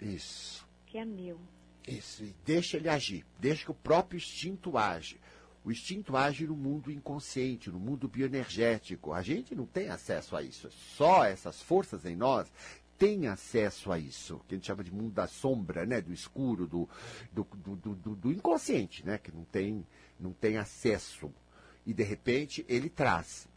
Isso. 0.00 0.66
que 0.86 0.98
é 0.98 1.04
meu. 1.04 1.38
Isso. 1.86 2.24
E 2.24 2.34
deixa 2.44 2.76
ele 2.76 2.88
agir. 2.88 3.24
Deixa 3.38 3.64
que 3.64 3.70
o 3.70 3.74
próprio 3.74 4.16
instinto 4.18 4.76
age. 4.78 5.20
O 5.64 5.72
instinto 5.72 6.16
age 6.16 6.46
no 6.46 6.54
mundo 6.56 6.90
inconsciente, 6.90 7.70
no 7.70 7.78
mundo 7.78 8.06
bioenergético. 8.06 9.12
A 9.12 9.22
gente 9.22 9.54
não 9.54 9.66
tem 9.66 9.88
acesso 9.88 10.36
a 10.36 10.42
isso. 10.42 10.70
Só 10.70 11.24
essas 11.24 11.62
forças 11.62 12.04
em 12.04 12.14
nós 12.16 12.50
têm 12.98 13.26
acesso 13.26 13.90
a 13.90 13.98
isso, 13.98 14.40
que 14.46 14.54
a 14.54 14.56
gente 14.58 14.66
chama 14.66 14.84
de 14.84 14.92
mundo 14.92 15.12
da 15.12 15.26
sombra, 15.26 15.84
né? 15.84 16.00
Do 16.00 16.12
escuro, 16.12 16.66
do, 16.66 16.88
do, 17.32 17.44
do, 17.56 17.94
do- 17.96 18.14
do- 18.16 18.32
inconsciente, 18.32 19.04
né? 19.04 19.18
Que 19.18 19.32
não 19.32 19.44
tem, 19.44 19.84
não 20.20 20.32
tem 20.32 20.58
acesso. 20.58 21.32
E 21.86 21.92
de 21.92 22.02
repente 22.02 22.64
ele 22.68 22.88
traz. 22.88 23.48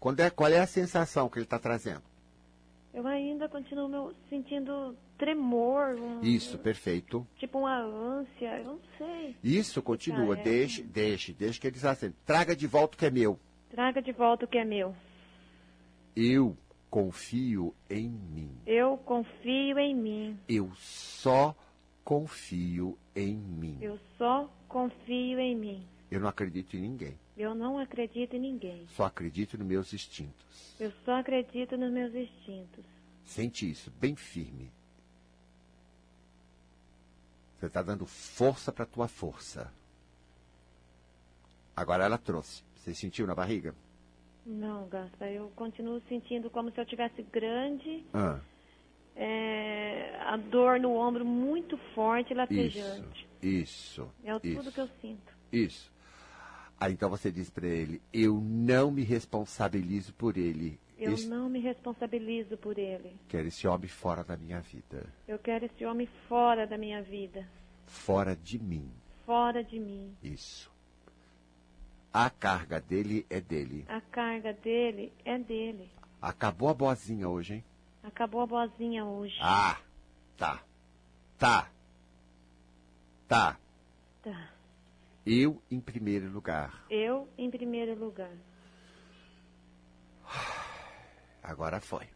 Quando 0.00 0.20
é, 0.20 0.30
qual 0.30 0.50
é 0.50 0.58
a 0.60 0.66
sensação 0.66 1.28
que 1.28 1.38
ele 1.38 1.44
está 1.44 1.58
trazendo? 1.58 2.02
Eu 2.96 3.06
ainda 3.06 3.46
continuo 3.46 3.86
meu, 3.90 4.14
sentindo 4.30 4.96
tremor, 5.18 5.96
um- 6.00 6.22
Isso, 6.22 6.58
perfeito. 6.58 7.26
tipo 7.36 7.58
uma 7.58 7.78
ânsia, 7.78 8.58
eu 8.60 8.64
não 8.64 8.80
sei. 8.96 9.36
Isso, 9.44 9.82
continua. 9.82 10.34
Ah, 10.34 10.38
é. 10.38 10.42
Deixe, 10.42 10.82
deixe, 10.82 11.34
deixe 11.34 11.60
que 11.60 11.66
ele 11.66 11.76
está 11.76 11.94
sendo. 11.94 12.14
Traga 12.24 12.56
de 12.56 12.66
volta 12.66 12.96
o 12.96 12.98
que 12.98 13.04
é 13.04 13.10
meu. 13.10 13.38
Traga 13.68 14.00
de 14.00 14.12
volta 14.12 14.46
o 14.46 14.48
que 14.48 14.56
é 14.56 14.64
meu. 14.64 14.96
Eu 16.16 16.56
confio 16.88 17.74
em 17.90 18.08
mim. 18.08 18.50
Eu 18.66 18.96
confio 18.96 19.78
em 19.78 19.94
mim. 19.94 20.38
Eu 20.48 20.70
só 20.76 21.54
confio 22.02 22.96
em 23.14 23.36
mim. 23.36 23.76
Eu 23.82 23.98
só 24.16 24.50
confio 24.66 25.38
em 25.38 25.54
mim. 25.54 25.84
Eu 26.10 26.20
não 26.20 26.28
acredito 26.28 26.74
em 26.78 26.80
ninguém. 26.80 27.18
Eu 27.36 27.54
não 27.54 27.78
acredito 27.78 28.34
em 28.34 28.40
ninguém. 28.40 28.86
Só 28.88 29.04
acredito 29.04 29.58
nos 29.58 29.66
meus 29.66 29.92
instintos. 29.92 30.74
Eu 30.80 30.90
só 31.04 31.16
acredito 31.18 31.76
nos 31.76 31.92
meus 31.92 32.14
instintos. 32.14 32.84
Sente 33.24 33.70
isso, 33.70 33.90
bem 34.00 34.16
firme. 34.16 34.70
Você 37.58 37.66
está 37.66 37.82
dando 37.82 38.06
força 38.06 38.72
para 38.72 38.86
tua 38.86 39.08
força. 39.08 39.72
Agora 41.74 42.04
ela 42.04 42.18
trouxe. 42.18 42.62
Você 42.76 42.94
sentiu 42.94 43.26
na 43.26 43.34
barriga? 43.34 43.74
Não, 44.44 44.88
Gaspa, 44.88 45.26
eu 45.26 45.50
continuo 45.56 46.00
sentindo 46.08 46.48
como 46.48 46.70
se 46.70 46.80
eu 46.80 46.86
tivesse 46.86 47.20
grande, 47.22 48.04
Ah, 48.14 48.38
é, 49.16 50.16
a 50.20 50.36
dor 50.36 50.78
no 50.78 50.92
ombro 50.94 51.24
muito 51.24 51.76
forte 51.94 52.28
e 52.28 52.32
isso, 52.32 52.36
latejante. 52.38 53.28
isso, 53.42 54.08
É 54.22 54.34
o 54.34 54.38
tudo 54.38 54.60
isso, 54.60 54.72
que 54.72 54.80
eu 54.80 54.88
sinto. 55.00 55.32
isso. 55.50 55.90
Aí 56.78 56.92
então 56.92 57.08
você 57.08 57.30
diz 57.32 57.48
para 57.50 57.66
ele: 57.66 58.00
Eu 58.12 58.34
não 58.40 58.90
me 58.90 59.02
responsabilizo 59.02 60.12
por 60.14 60.36
ele. 60.36 60.78
Eu 60.98 61.12
Esse- 61.12 61.26
não 61.28 61.48
me 61.48 61.58
responsabilizo 61.60 62.56
por 62.56 62.78
ele. 62.78 63.16
Quero 63.28 63.48
esse 63.48 63.66
homem 63.68 63.88
fora 63.88 64.24
da 64.24 64.36
minha 64.36 64.60
vida. 64.60 65.06
Eu 65.28 65.38
quero 65.38 65.66
esse 65.66 65.84
homem 65.84 66.06
fora 66.28 66.66
da 66.66 66.78
minha 66.78 67.02
vida, 67.02 67.46
Fora 67.86 68.34
de 68.34 68.58
mim. 68.58 68.90
fora 69.26 69.62
de 69.62 69.78
mim. 69.78 70.14
Isso. 70.22 70.70
A 72.12 72.30
carga 72.30 72.80
dele 72.80 73.26
é 73.28 73.40
dele. 73.42 73.84
A 73.88 74.00
carga 74.00 74.52
dele 74.54 75.12
é 75.24 75.38
dele. 75.38 75.90
Acabou 76.20 76.70
a 76.70 76.74
boazinha 76.74 77.28
hoje, 77.28 77.54
hein? 77.56 77.64
Acabou 78.02 78.40
a 78.40 78.46
boazinha 78.46 79.04
hoje. 79.04 79.36
Ah, 79.40 79.78
tá. 80.36 80.62
Tá. 81.38 81.68
Tá. 83.28 83.58
Tá. 84.22 84.48
Eu 85.26 85.60
em 85.68 85.80
primeiro 85.80 86.30
lugar. 86.30 86.86
Eu 86.88 87.28
em 87.36 87.50
primeiro 87.50 87.98
lugar. 87.98 88.30
Agora 91.42 91.80
foi. 91.80 92.06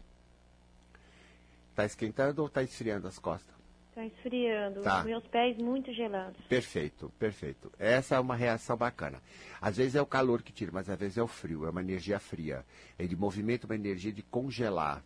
Tá 1.74 1.84
esquentando 1.84 2.42
ou 2.42 2.48
tá 2.48 2.62
esfriando 2.62 3.08
as 3.08 3.18
costas? 3.18 3.52
Tá 3.94 4.06
esfriando. 4.06 4.82
Tá. 4.82 5.00
Os 5.00 5.06
meus 5.06 5.26
pés 5.26 5.56
muito 5.58 5.92
gelados. 5.92 6.40
Perfeito, 6.46 7.12
perfeito. 7.18 7.72
Essa 7.78 8.14
é 8.14 8.20
uma 8.20 8.36
reação 8.36 8.76
bacana. 8.76 9.20
Às 9.60 9.76
vezes 9.76 9.96
é 9.96 10.02
o 10.02 10.06
calor 10.06 10.42
que 10.42 10.52
tira, 10.52 10.70
mas 10.72 10.88
às 10.88 10.98
vezes 10.98 11.18
é 11.18 11.22
o 11.22 11.26
frio, 11.26 11.66
é 11.66 11.70
uma 11.70 11.80
energia 11.80 12.20
fria. 12.20 12.64
Ele 12.96 13.16
movimenta 13.16 13.66
uma 13.66 13.74
energia 13.74 14.12
de 14.12 14.22
congelar. 14.22 15.02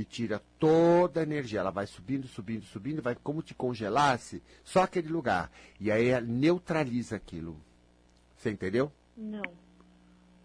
E 0.00 0.04
tira 0.06 0.42
toda 0.58 1.20
a 1.20 1.22
energia. 1.22 1.60
Ela 1.60 1.70
vai 1.70 1.86
subindo, 1.86 2.26
subindo, 2.26 2.64
subindo, 2.64 3.02
vai 3.02 3.14
como 3.14 3.42
te 3.42 3.54
congelasse 3.54 4.42
só 4.64 4.84
aquele 4.84 5.08
lugar. 5.08 5.52
E 5.78 5.92
aí 5.92 6.08
ela 6.08 6.26
neutraliza 6.26 7.16
aquilo. 7.16 7.60
Você 8.34 8.50
entendeu? 8.50 8.90
Não. 9.14 9.42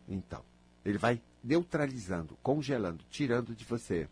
Então, 0.10 0.44
ele 0.84 0.98
vai 0.98 1.22
neutralizando, 1.42 2.38
congelando, 2.44 3.06
tirando 3.10 3.56
de 3.56 3.64
você. 3.64 4.10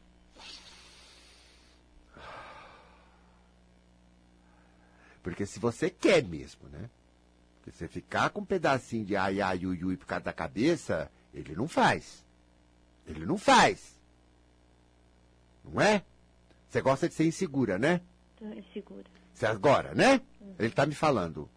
Porque 5.22 5.46
se 5.46 5.60
você 5.60 5.90
quer 5.90 6.24
mesmo, 6.24 6.70
né? 6.70 6.90
Porque 7.58 7.78
você 7.78 7.90
ficar 7.90 8.30
com 8.30 8.40
um 8.40 8.46
pedacinho 8.46 9.04
de 9.04 9.18
ai, 9.18 9.42
ai, 9.42 9.66
ui, 9.66 9.84
ui 9.84 9.98
por 9.98 10.06
causa 10.06 10.24
da 10.24 10.32
cabeça, 10.32 11.12
ele 11.34 11.54
não 11.54 11.68
faz. 11.68 12.24
Ele 13.06 13.26
não 13.26 13.38
faz. 13.38 14.02
Não 15.64 15.82
é? 15.82 16.04
Você 16.70 16.82
gosta 16.82 17.08
de 17.08 17.14
ser 17.14 17.26
insegura, 17.26 17.78
né? 17.78 18.02
Insegura. 18.42 19.06
Você 19.34 19.46
agora, 19.46 19.94
né? 19.94 20.22
Ele 20.60 20.68
está 20.68 20.86
me 20.86 20.96
falando. 20.96 21.50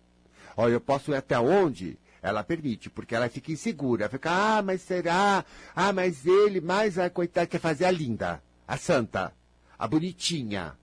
Olha, 0.57 0.73
eu 0.73 0.81
posso 0.81 1.11
ir 1.13 1.17
até 1.17 1.39
onde? 1.39 1.99
Ela 2.23 2.43
permite, 2.43 2.89
porque 2.89 3.15
ela 3.15 3.29
fica 3.29 3.53
insegura. 3.53 4.05
Ela 4.05 4.11
fica, 4.11 4.31
ah, 4.31 4.63
mas 4.63 4.83
será? 4.83 5.45
Ah, 5.75 5.93
mas 5.93 6.27
ele, 6.27 6.61
mais 6.61 6.99
a 6.99 7.11
coitada, 7.11 7.47
quer 7.47 7.61
fazer 7.61 7.85
a 7.85 7.91
linda, 7.91 8.43
a 8.67 8.77
santa, 8.77 9.35
a 9.79 9.87
bonitinha. 9.87 10.77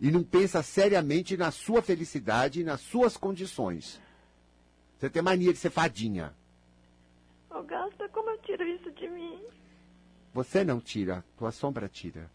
E 0.00 0.10
não 0.10 0.22
pensa 0.22 0.62
seriamente 0.62 1.36
na 1.36 1.50
sua 1.50 1.80
felicidade 1.80 2.60
e 2.60 2.64
nas 2.64 2.80
suas 2.80 3.16
condições. 3.16 4.00
Você 4.98 5.08
tem 5.08 5.22
mania 5.22 5.52
de 5.52 5.58
ser 5.58 5.70
fadinha. 5.70 6.34
Ô, 7.50 7.62
Gasta, 7.62 8.08
como 8.08 8.30
eu 8.30 8.38
tiro 8.38 8.64
isso 8.64 8.90
de 8.92 9.08
mim? 9.08 9.40
Você 10.34 10.64
não 10.64 10.80
tira, 10.80 11.24
tua 11.38 11.52
sombra 11.52 11.88
tira. 11.88 12.28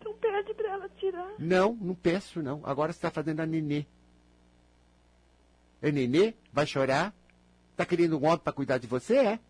Então 0.00 0.14
pede 0.14 0.54
pra 0.54 0.70
ela 0.70 0.88
tirar. 0.88 1.34
Não, 1.38 1.74
não 1.74 1.94
peço, 1.94 2.42
não. 2.42 2.62
Agora 2.64 2.90
você 2.90 2.96
está 2.96 3.10
fazendo 3.10 3.40
a 3.40 3.46
nenê. 3.46 3.84
É 5.82 5.92
nenê? 5.92 6.32
Vai 6.50 6.66
chorar? 6.66 7.14
Tá 7.76 7.84
querendo 7.84 8.18
um 8.18 8.24
homem 8.24 8.38
para 8.38 8.52
cuidar 8.52 8.78
de 8.78 8.86
você, 8.86 9.16
é? 9.18 9.40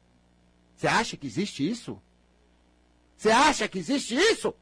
Você 0.74 0.88
acha 0.88 1.16
que 1.16 1.24
existe 1.24 1.68
isso? 1.70 2.02
Você 3.16 3.30
acha 3.30 3.68
que 3.68 3.78
existe 3.78 4.16
isso? 4.16 4.52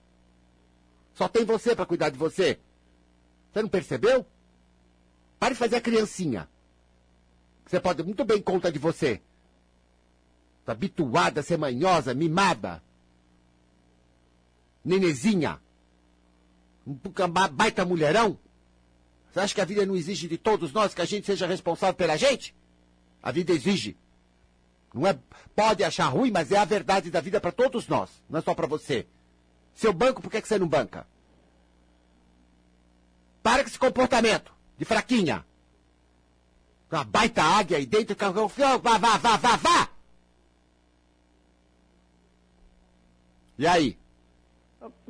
Só 1.15 1.27
tem 1.27 1.47
você 1.47 1.75
para 1.75 1.87
cuidar 1.87 2.11
de 2.11 2.19
você. 2.19 2.61
Você 3.51 3.63
não 3.63 3.69
percebeu? 3.71 4.27
Pare 5.39 5.55
de 5.55 5.59
fazer 5.59 5.77
a 5.77 5.81
criancinha. 5.81 6.47
Você 7.65 7.81
pode 7.81 8.03
muito 8.03 8.27
bem 8.27 8.43
conta 8.43 8.71
de 8.71 8.79
você. 8.79 9.23
Tá 10.67 10.73
habituada 10.73 11.41
a 11.41 11.43
ser 11.43 11.57
manhosa, 11.57 12.13
mimada. 12.13 12.83
Nenezinha. 14.85 15.61
Um 16.87 16.99
baita 17.53 17.85
mulherão? 17.85 18.39
Você 19.31 19.41
acha 19.41 19.55
que 19.55 19.61
a 19.61 19.65
vida 19.65 19.87
não 19.87 19.97
exige 19.97 20.29
de 20.29 20.37
todos 20.37 20.73
nós 20.73 20.95
que 20.95 21.01
a 21.01 21.07
gente 21.07 21.27
seja 21.27 21.47
responsável 21.47 21.95
pela 21.95 22.17
gente? 22.17 22.55
A 23.23 23.31
vida 23.31 23.53
exige. 23.53 23.97
Não 24.93 25.07
é, 25.07 25.19
pode 25.55 25.83
achar 25.83 26.09
ruim, 26.09 26.31
mas 26.31 26.53
é 26.53 26.59
a 26.59 26.65
verdade 26.65 27.11
da 27.11 27.21
vida 27.21 27.41
para 27.41 27.51
todos 27.51 27.89
nós, 27.89 28.11
não 28.29 28.39
é 28.39 28.43
só 28.43 28.55
para 28.55 28.67
você. 28.67 29.07
Seu 29.75 29.93
banco, 29.93 30.21
por 30.21 30.31
que, 30.31 30.43
que 30.43 30.49
você 30.49 30.59
não 30.59 30.69
banca? 30.69 31.07
Para 33.43 33.63
com 33.63 33.69
esse 33.71 33.79
comportamento 33.79 34.53
de 34.77 34.85
fraquinha. 34.85 35.47
Uma 36.91 37.05
baita 37.05 37.43
águia 37.43 37.79
aí 37.79 37.87
dentro, 37.87 38.15
vá, 38.19 38.99
vá, 38.99 39.17
vá, 39.17 39.37
vá, 39.39 39.57
vá! 39.57 39.89
E 43.59 43.67
aí? 43.67 44.02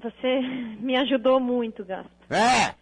Você 0.02 0.40
me 0.80 0.96
ajudou 0.96 1.38
muito, 1.40 1.84
Gasto. 1.84 2.10
É! 2.30 2.74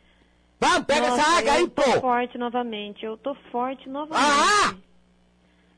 Vamos, 0.59 0.85
pega 0.87 1.09
Nossa, 1.09 1.23
essa 1.23 1.39
águia 1.39 1.53
aí, 1.55 1.61
eu 1.63 1.69
tô 1.71 1.83
pô! 1.83 2.01
forte 2.01 2.37
novamente. 2.39 3.05
Eu 3.05 3.17
tô 3.17 3.35
forte 3.51 3.89
novamente. 3.89 4.23
Ah! 4.23 4.75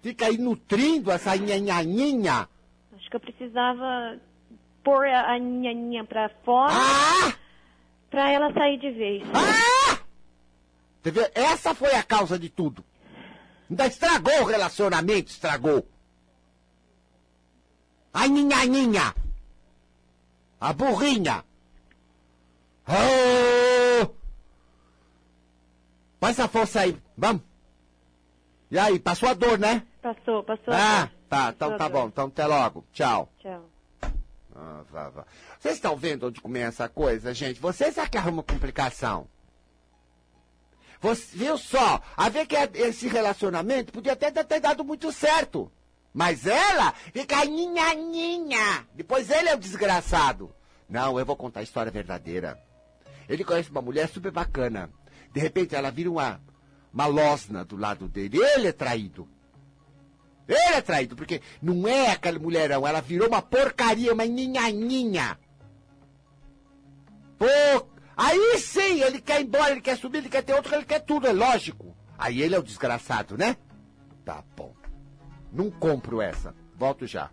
Fica 0.02 0.26
aí 0.26 0.36
nutrindo 0.38 1.10
essa 1.12 1.36
nhanhaninha. 1.36 2.48
Acho 2.96 3.08
que 3.10 3.14
eu 3.16 3.20
precisava 3.20 4.18
pôr 4.82 5.06
a, 5.06 5.32
a 5.34 5.38
nhaninha 5.38 6.04
pra 6.04 6.28
fora 6.44 6.72
Ah! 6.74 7.32
pra 8.10 8.30
ela 8.30 8.52
sair 8.52 8.78
de 8.78 8.90
vez. 8.90 9.22
Ah! 9.32 10.00
Entendeu? 10.98 11.28
Essa 11.34 11.74
foi 11.74 11.94
a 11.94 12.02
causa 12.02 12.36
de 12.38 12.48
tudo. 12.48 12.84
Ainda 13.70 13.86
estragou 13.86 14.42
o 14.42 14.44
relacionamento, 14.46 15.30
estragou. 15.30 15.86
A 18.12 18.26
ninhaninha. 18.28 19.14
A 20.62 20.72
burrinha. 20.72 21.44
Oh! 22.86 24.06
Faz 26.20 26.38
essa 26.38 26.46
força 26.46 26.82
aí, 26.82 26.96
vamos. 27.16 27.42
E 28.70 28.78
aí, 28.78 29.00
passou 29.00 29.28
a 29.28 29.34
dor, 29.34 29.58
né? 29.58 29.84
Passou, 30.00 30.44
passou. 30.44 30.72
Ah, 30.72 31.10
tá, 31.28 31.52
Passou 31.52 31.74
então 31.74 31.76
tá 31.76 31.88
bom. 31.88 32.06
Então 32.06 32.26
até 32.28 32.46
logo. 32.46 32.84
Tchau. 32.92 33.28
Tchau. 33.40 33.68
Ah, 34.54 34.84
vá, 34.88 35.08
vá. 35.10 35.26
Vocês 35.58 35.74
estão 35.74 35.96
vendo 35.96 36.28
onde 36.28 36.40
começa 36.40 36.84
a 36.84 36.88
coisa, 36.88 37.34
gente? 37.34 37.60
Vocês 37.60 37.98
é 37.98 38.06
que 38.06 38.16
arrumam 38.16 38.44
complicação. 38.44 39.26
Você, 41.00 41.36
viu 41.36 41.58
só? 41.58 42.00
A 42.16 42.28
ver 42.28 42.46
que 42.46 42.54
é- 42.54 42.70
esse 42.74 43.08
relacionamento 43.08 43.92
podia 43.92 44.12
até 44.12 44.30
ter 44.30 44.60
dado 44.60 44.84
muito 44.84 45.10
certo. 45.10 45.72
Mas 46.12 46.46
ela 46.46 46.92
fica 47.12 47.44
ninha, 47.44 47.94
ninha. 47.94 48.86
Depois 48.94 49.30
ele 49.30 49.48
é 49.48 49.54
o 49.54 49.58
desgraçado. 49.58 50.54
Não, 50.88 51.18
eu 51.18 51.24
vou 51.24 51.36
contar 51.36 51.60
a 51.60 51.62
história 51.62 51.90
verdadeira. 51.90 52.62
Ele 53.28 53.44
conhece 53.44 53.70
uma 53.70 53.80
mulher 53.80 54.08
super 54.08 54.30
bacana. 54.30 54.90
De 55.32 55.40
repente 55.40 55.74
ela 55.74 55.90
vira 55.90 56.10
uma, 56.10 56.40
uma 56.92 57.06
losna 57.06 57.64
do 57.64 57.76
lado 57.76 58.08
dele. 58.08 58.38
Ele 58.38 58.68
é 58.68 58.72
traído. 58.72 59.26
Ele 60.46 60.74
é 60.74 60.82
traído, 60.82 61.16
porque 61.16 61.40
não 61.62 61.88
é 61.88 62.10
aquele 62.10 62.38
mulherão, 62.38 62.86
ela 62.86 63.00
virou 63.00 63.28
uma 63.28 63.40
porcaria, 63.40 64.12
uma 64.12 64.26
ninhaninha. 64.26 65.38
Aí 68.16 68.58
sim, 68.58 69.00
ele 69.02 69.20
quer 69.20 69.40
ir 69.40 69.44
embora, 69.44 69.70
ele 69.70 69.80
quer 69.80 69.96
subir, 69.96 70.18
ele 70.18 70.28
quer 70.28 70.42
ter 70.42 70.52
outro, 70.52 70.74
ele 70.74 70.84
quer 70.84 71.00
tudo, 71.00 71.26
é 71.26 71.32
lógico. 71.32 71.96
Aí 72.18 72.42
ele 72.42 72.54
é 72.54 72.58
o 72.58 72.62
desgraçado, 72.62 73.36
né? 73.38 73.56
Tá 74.24 74.44
bom. 74.56 74.81
Não 75.52 75.70
compro 75.70 76.22
essa. 76.22 76.54
Volto 76.74 77.06
já. 77.06 77.30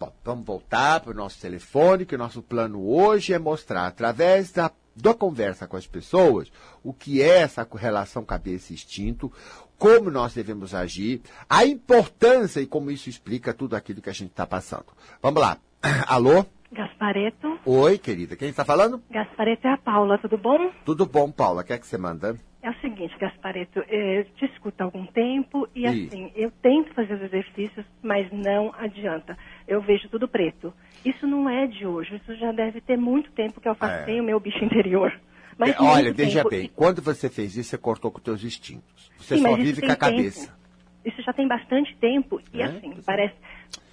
Bom, 0.00 0.12
vamos 0.24 0.46
voltar 0.46 1.00
para 1.00 1.10
o 1.10 1.14
nosso 1.14 1.38
telefone, 1.38 2.06
que 2.06 2.14
o 2.14 2.18
nosso 2.18 2.42
plano 2.42 2.88
hoje 2.88 3.34
é 3.34 3.38
mostrar, 3.38 3.86
através 3.86 4.50
da, 4.50 4.70
da 4.96 5.12
conversa 5.12 5.66
com 5.66 5.76
as 5.76 5.86
pessoas, 5.86 6.50
o 6.82 6.94
que 6.94 7.20
é 7.20 7.42
essa 7.42 7.68
relação 7.74 8.24
cabeça-instinto, 8.24 9.30
como 9.76 10.10
nós 10.10 10.32
devemos 10.32 10.74
agir, 10.74 11.20
a 11.50 11.66
importância 11.66 12.60
e 12.60 12.66
como 12.66 12.90
isso 12.90 13.10
explica 13.10 13.52
tudo 13.52 13.76
aquilo 13.76 14.00
que 14.00 14.10
a 14.10 14.14
gente 14.14 14.30
está 14.30 14.46
passando. 14.46 14.86
Vamos 15.20 15.42
lá. 15.42 15.58
Alô? 16.08 16.46
Gaspareto. 16.74 17.58
Oi, 17.64 17.96
querida. 17.98 18.36
Quem 18.36 18.48
está 18.48 18.64
falando? 18.64 19.02
Gaspareto 19.10 19.66
é 19.66 19.72
a 19.72 19.76
Paula, 19.78 20.18
tudo 20.18 20.36
bom? 20.36 20.70
Tudo 20.84 21.06
bom, 21.06 21.30
Paula? 21.30 21.62
O 21.62 21.64
que 21.64 21.72
é 21.72 21.78
que 21.78 21.86
você 21.86 21.96
manda? 21.96 22.36
É 22.62 22.70
o 22.70 22.74
seguinte, 22.80 23.14
Gaspareto, 23.18 23.80
eh, 23.88 24.20
eu 24.20 24.24
te 24.36 24.46
escuto 24.46 24.82
há 24.82 24.84
algum 24.84 25.04
tempo 25.06 25.68
e 25.74 25.86
Ih. 25.86 26.06
assim, 26.08 26.32
eu 26.34 26.50
tento 26.62 26.94
fazer 26.94 27.12
os 27.14 27.22
exercícios, 27.22 27.84
mas 28.02 28.26
não 28.32 28.74
adianta. 28.78 29.36
Eu 29.68 29.82
vejo 29.82 30.08
tudo 30.08 30.26
preto. 30.26 30.72
Isso 31.04 31.26
não 31.26 31.48
é 31.48 31.66
de 31.66 31.86
hoje, 31.86 32.16
isso 32.16 32.34
já 32.36 32.52
deve 32.52 32.80
ter 32.80 32.96
muito 32.96 33.30
tempo 33.32 33.60
que 33.60 33.68
eu 33.68 33.72
afastei 33.72 34.16
É. 34.18 34.20
o 34.20 34.24
meu 34.24 34.40
bicho 34.40 34.64
interior. 34.64 35.12
Mas 35.58 35.76
É, 35.76 35.82
olha, 35.82 36.04
muito 36.04 36.16
veja 36.16 36.38
tempo. 36.38 36.48
bem, 36.50 36.70
quando 36.74 37.02
você 37.02 37.28
fez 37.28 37.54
isso, 37.56 37.68
você 37.70 37.78
cortou 37.78 38.10
com 38.10 38.16
os 38.18 38.24
teus 38.24 38.42
instintos. 38.42 39.10
Você 39.18 39.36
Sim, 39.36 39.42
só 39.42 39.50
mas 39.52 39.62
vive 39.62 39.80
com 39.82 39.86
a 39.86 39.90
tempo. 39.90 40.00
cabeça. 40.00 40.56
Isso 41.04 41.20
já 41.22 41.32
tem 41.34 41.46
bastante 41.46 41.94
tempo 42.00 42.40
e 42.52 42.62
É? 42.62 42.64
assim, 42.64 42.80
Pois 42.92 42.98
é. 42.98 43.02
parece... 43.04 43.34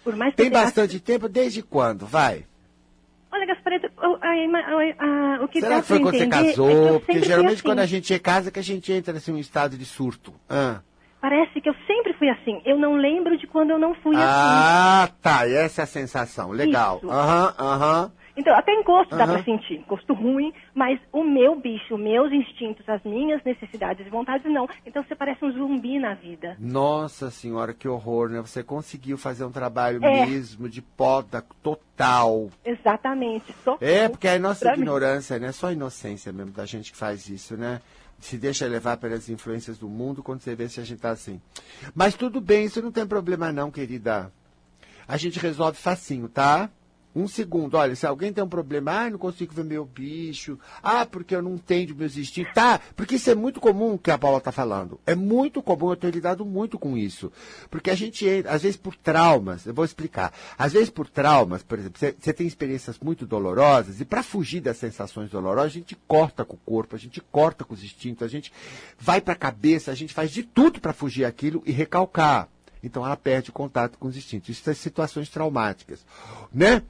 Por 0.03 0.15
mais 0.15 0.33
que 0.33 0.41
Tem 0.41 0.49
bastante 0.49 0.99
tempo? 0.99 1.27
Desde 1.29 1.61
quando? 1.61 2.07
Vai. 2.07 2.45
Olha, 3.31 3.45
Gaspareto, 3.45 3.87
o- 3.97 5.47
que 5.47 5.59
Será 5.59 5.75
dá 5.75 5.81
que 5.81 5.87
foi 5.87 5.99
quando 5.99 6.17
você 6.17 6.23
é 6.23 6.27
casou? 6.27 6.93
eu 6.93 6.99
Porque 6.99 7.21
geralmente 7.21 7.53
assim. 7.55 7.63
quando 7.63 7.79
a 7.79 7.85
gente 7.85 8.13
é 8.13 8.19
casa 8.19 8.51
que 8.51 8.59
a 8.59 8.63
gente 8.63 8.91
entra 8.91 9.15
assim, 9.17 9.31
em 9.31 9.35
um 9.35 9.37
estado 9.39 9.77
de 9.77 9.85
surto. 9.85 10.33
Ah, 10.49 10.79
Parece 11.21 11.61
que 11.61 11.69
eu 11.69 11.75
sempre 11.85 12.13
fui 12.13 12.27
assim. 12.29 12.61
Eu 12.65 12.79
não 12.79 12.95
lembro 12.95 13.37
de 13.37 13.45
quando 13.45 13.69
eu 13.69 13.77
não 13.77 13.93
fui 13.95 14.15
assim. 14.15 14.23
Ah, 14.25 15.09
tá. 15.21 15.47
E 15.47 15.53
essa 15.53 15.81
é 15.81 15.83
a 15.83 15.87
sensação. 15.87 16.49
Legal. 16.51 16.99
Aham, 17.03 17.53
aham. 17.59 18.11
Então, 18.35 18.55
até 18.55 18.73
encosto 18.73 19.15
dá 19.15 19.23
Aham. 19.25 19.33
pra 19.35 19.43
sentir. 19.43 19.75
Encosto 19.79 20.13
ruim, 20.13 20.53
mas 20.73 20.99
o 21.11 21.23
meu 21.23 21.55
bicho, 21.59 21.97
meus 21.97 22.31
instintos, 22.31 22.87
as 22.87 23.03
minhas 23.03 23.43
necessidades 23.43 24.05
e 24.05 24.09
vontades, 24.09 24.51
não. 24.51 24.67
Então 24.85 25.03
você 25.03 25.15
parece 25.15 25.43
um 25.43 25.51
zumbi 25.51 25.99
na 25.99 26.13
vida. 26.13 26.55
Nossa 26.59 27.29
senhora, 27.29 27.73
que 27.73 27.87
horror, 27.87 28.29
né? 28.29 28.39
Você 28.41 28.63
conseguiu 28.63 29.17
fazer 29.17 29.43
um 29.45 29.51
trabalho 29.51 30.03
É. 30.03 30.25
mesmo 30.25 30.67
de 30.69 30.81
poda 30.81 31.43
total. 31.61 32.49
Exatamente. 32.65 33.53
Só 33.63 33.77
É, 33.81 34.07
porque 34.09 34.27
a 34.27 34.39
nossa 34.39 34.65
Pra 34.65 34.75
mim. 34.75 34.81
ignorância, 34.81 35.37
né? 35.39 35.51
Só 35.51 35.67
a 35.67 35.73
inocência 35.73 36.31
mesmo 36.31 36.51
da 36.51 36.65
gente 36.65 36.91
que 36.91 36.97
faz 36.97 37.27
isso, 37.29 37.55
né? 37.57 37.81
Se 38.19 38.37
deixa 38.37 38.67
levar 38.67 38.97
pelas 38.97 39.29
influências 39.29 39.77
do 39.79 39.89
mundo 39.89 40.21
quando 40.21 40.41
você 40.41 40.53
vê 40.55 40.69
se 40.69 40.79
a 40.79 40.83
gente 40.83 41.01
tá 41.01 41.09
assim. 41.09 41.41
Mas 41.95 42.15
tudo 42.15 42.39
bem, 42.39 42.65
isso 42.65 42.81
não 42.81 42.91
tem 42.91 43.05
problema 43.05 43.51
não, 43.51 43.71
querida. 43.71 44.31
A 45.07 45.17
gente 45.17 45.39
resolve 45.39 45.77
facinho, 45.77 46.29
tá? 46.29 46.69
Um 47.15 47.27
segundo, 47.27 47.75
olha, 47.75 47.95
se 47.95 48.05
alguém 48.07 48.31
tem 48.31 48.43
um 48.43 48.47
problema, 48.47 48.91
ah, 48.91 49.09
não 49.09 49.17
consigo 49.17 49.53
ver 49.53 49.65
meu 49.65 49.83
bicho, 49.85 50.57
ah, 50.81 51.05
porque 51.05 51.35
eu 51.35 51.41
não 51.41 51.55
entendo 51.55 51.95
meus 51.95 52.15
instintos, 52.15 52.53
tá? 52.53 52.79
Porque 52.95 53.15
isso 53.15 53.29
é 53.29 53.35
muito 53.35 53.59
comum 53.59 53.97
que 53.97 54.09
a 54.11 54.17
Paula 54.17 54.39
tá 54.39 54.51
falando. 54.51 54.99
É 55.05 55.13
muito 55.13 55.61
comum, 55.61 55.89
eu 55.89 55.95
tenho 55.97 56.13
lidado 56.13 56.45
muito 56.45 56.79
com 56.79 56.97
isso. 56.97 57.31
Porque 57.69 57.89
a 57.89 57.95
gente, 57.95 58.25
entra, 58.25 58.51
às 58.53 58.61
vezes 58.61 58.77
por 58.77 58.95
traumas, 58.95 59.65
eu 59.65 59.73
vou 59.73 59.83
explicar. 59.83 60.33
Às 60.57 60.71
vezes 60.73 60.89
por 60.89 61.09
traumas, 61.09 61.63
por 61.63 61.79
exemplo, 61.79 61.99
você- 61.99 62.33
tem 62.33 62.47
experiências 62.47 62.97
muito 62.99 63.25
dolorosas 63.25 63.99
e 63.99 64.05
para 64.05 64.23
fugir 64.23 64.61
das 64.61 64.77
sensações 64.77 65.29
dolorosas, 65.29 65.71
a 65.71 65.73
gente 65.73 65.97
corta 66.07 66.45
com 66.45 66.55
o 66.55 66.59
corpo, 66.65 66.95
a 66.95 66.99
gente 66.99 67.19
corta 67.31 67.65
com 67.65 67.73
os 67.73 67.83
instintos, 67.83 68.23
a 68.23 68.27
gente 68.29 68.53
vai 68.97 69.19
para 69.19 69.33
a 69.33 69.37
cabeça, 69.37 69.91
a 69.91 69.95
gente 69.95 70.13
faz 70.13 70.31
de 70.31 70.43
tudo 70.43 70.79
para 70.79 70.93
fugir 70.93 71.25
aquilo 71.25 71.61
e 71.65 71.71
recalcar. 71.71 72.47
Então 72.83 73.05
ela 73.05 73.15
perde 73.15 73.51
contato 73.51 73.97
com 73.99 74.07
os 74.07 74.17
instintos. 74.17 74.49
Isso 74.49 74.63
são 74.63 74.73
situações 74.73 75.29
traumáticas, 75.29 76.03
né? 76.51 76.81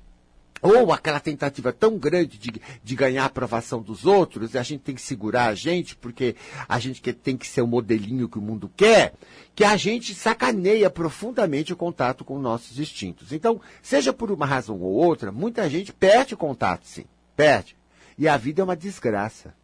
Ou 0.62 0.94
aquela 0.94 1.20
tentativa 1.20 1.74
tão 1.74 1.98
grande 1.98 2.38
de, 2.38 2.52
de 2.84 2.96
ganhar 2.96 3.24
a 3.24 3.26
aprovação 3.26 3.82
dos 3.82 4.06
outros, 4.06 4.54
e 4.54 4.58
a 4.58 4.64
gente 4.64 4.82
tem 4.82 4.96
que 4.96 5.02
segurar 5.02 5.48
a 5.48 5.56
gente, 5.56 5.96
porque 5.96 6.36
a 6.70 6.78
gente 6.78 7.02
que 7.02 7.12
tem 7.12 7.36
que 7.36 7.48
ser 7.48 7.62
o 7.62 7.68
modelinho 7.68 8.30
que 8.30 8.38
o 8.38 8.42
mundo 8.42 8.72
quer, 8.78 9.14
que 9.56 9.64
a 9.64 9.76
gente 9.76 10.14
sacaneia 10.14 10.90
profundamente 10.90 11.74
o 11.74 11.76
contato 11.78 12.24
com 12.24 12.38
nossos 12.40 12.80
instintos. 12.80 13.32
Então, 13.32 13.60
seja 13.82 14.14
por 14.14 14.32
uma 14.32 14.46
razão 14.46 14.80
ou 14.80 14.94
outra, 14.94 15.32
muita 15.32 15.70
gente 15.70 15.92
perde 15.92 16.36
o 16.36 16.38
contato, 16.38 16.86
sim. 16.86 17.06
Perde. 17.36 17.76
E 18.18 18.28
a 18.28 18.38
vida 18.38 18.62
é 18.62 18.64
uma 18.64 18.76
desgraça. 18.76 19.56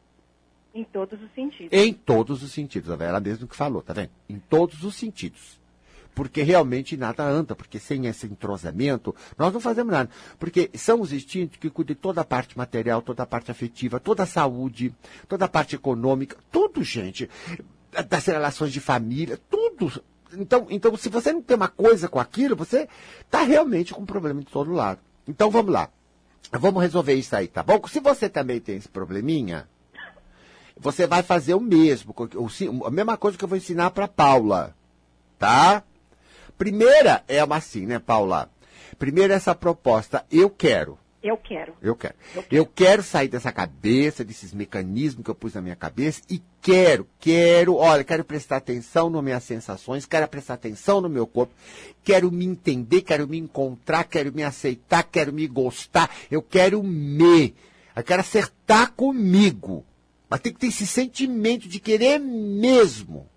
em 0.74 0.84
todos 0.84 1.22
os 1.22 1.32
sentidos. 1.34 1.70
Em 1.72 1.94
todos 1.94 2.44
os 2.44 2.52
sentidos. 2.52 3.00
Ela 3.00 3.20
mesmo 3.20 3.48
que 3.48 3.56
falou, 3.56 3.82
tá 3.82 3.94
vendo? 3.94 4.10
Em 4.28 4.40
todos 4.40 4.84
os 4.84 4.96
sentidos. 4.96 5.57
Porque 6.18 6.42
realmente 6.42 6.98
nada 6.98 7.24
anda, 7.24 7.56
porque 7.56 7.78
sem 7.78 8.08
esse 8.08 8.26
entrosamento, 8.26 9.16
nós 9.38 9.54
não 9.54 9.60
fazemos 9.60 9.92
nada. 9.92 10.10
Porque 10.40 10.72
são 10.74 11.00
os 11.00 11.14
instintos 11.14 11.60
que 11.60 11.70
cuidam 11.70 11.94
de 11.94 12.02
toda 12.02 12.22
a 12.22 12.26
parte 12.26 12.58
material, 12.58 13.04
toda 13.04 13.22
a 13.22 13.26
parte 13.28 13.52
afetiva, 13.52 14.00
toda 14.00 14.24
a 14.24 14.26
saúde, 14.26 14.92
toda 15.28 15.46
a 15.46 15.48
parte 15.48 15.76
econômica, 15.76 16.36
tudo, 16.52 16.84
gente. 16.84 17.30
Das 18.10 18.26
relações 18.26 18.74
de 18.74 18.80
família, 18.80 19.40
tudo. 19.48 20.02
Então, 20.34 20.66
então, 20.72 20.98
se 20.98 21.08
você 21.08 21.32
não 21.32 21.40
tem 21.44 21.56
uma 21.56 21.68
coisa 21.68 22.10
com 22.10 22.20
aquilo, 22.20 22.56
você 22.56 22.90
está 23.22 23.44
realmente 23.44 23.94
com 23.94 24.02
um 24.02 24.06
problema 24.08 24.40
de 24.40 24.48
todo 24.48 24.72
lado. 24.72 25.00
Então, 25.28 25.52
vamos 25.52 25.72
lá. 25.72 25.88
Vamos 26.52 26.82
resolver 26.82 27.14
isso 27.14 27.36
aí, 27.36 27.48
tá 27.48 27.62
bom? 27.62 27.80
Se 27.88 28.00
você 28.00 28.28
também 28.28 28.60
tem 28.60 28.78
esse 28.78 28.90
probleminha, 28.90 29.70
você 30.76 31.06
vai 31.06 31.22
fazer 31.22 31.54
o 31.54 31.60
mesmo, 31.60 32.16
a 32.84 32.90
mesma 32.90 33.18
coisa 33.18 33.38
que 33.38 33.44
eu 33.44 33.48
vou 33.48 33.58
ensinar 33.58 33.92
para 33.92 34.08
Paula, 34.08 34.76
tá? 35.38 35.84
Primeira 36.58 37.24
é 37.28 37.44
uma 37.44 37.58
assim, 37.58 37.86
né, 37.86 38.00
Paula? 38.00 38.50
Primeiro 38.98 39.34
essa 39.34 39.54
proposta, 39.54 40.26
eu 40.32 40.50
quero. 40.50 40.98
Eu 41.22 41.36
quero. 41.36 41.76
Eu 41.82 41.96
quero. 41.96 42.16
Eu 42.50 42.66
quero 42.66 43.04
sair 43.04 43.28
dessa 43.28 43.52
cabeça, 43.52 44.24
desses 44.24 44.54
mecanismos 44.54 45.26
que 45.26 45.30
eu 45.30 45.36
pus 45.36 45.56
na 45.56 45.62
minha 45.62 45.76
cabeça 45.76 46.22
e 46.30 46.42
quero, 46.62 47.08
quero, 47.20 47.76
olha, 47.76 48.04
quero 48.04 48.24
prestar 48.24 48.58
atenção 48.58 49.10
nas 49.10 49.24
minhas 49.24 49.44
sensações, 49.44 50.06
quero 50.06 50.28
prestar 50.28 50.54
atenção 50.54 51.02
no 51.02 51.10
meu 51.10 51.28
corpo, 51.28 51.54
quero 52.04 52.32
me 52.32 52.46
entender, 52.46 53.02
quero 53.02 53.28
me 53.28 53.38
encontrar, 53.38 54.04
quero 54.04 54.34
me 54.34 54.44
aceitar, 54.44 55.04
quero 55.04 55.34
me 55.34 55.48
gostar, 55.48 56.10
eu 56.30 56.42
quero 56.42 56.82
me, 56.84 57.56
eu 57.96 58.04
quero 58.04 58.22
acertar 58.22 58.94
comigo. 58.94 59.84
Mas 60.30 60.40
tem 60.40 60.54
que 60.54 60.60
ter 60.60 60.68
esse 60.68 60.86
sentimento 60.86 61.68
de 61.68 61.80
querer 61.80 62.20
mesmo. 62.20 63.28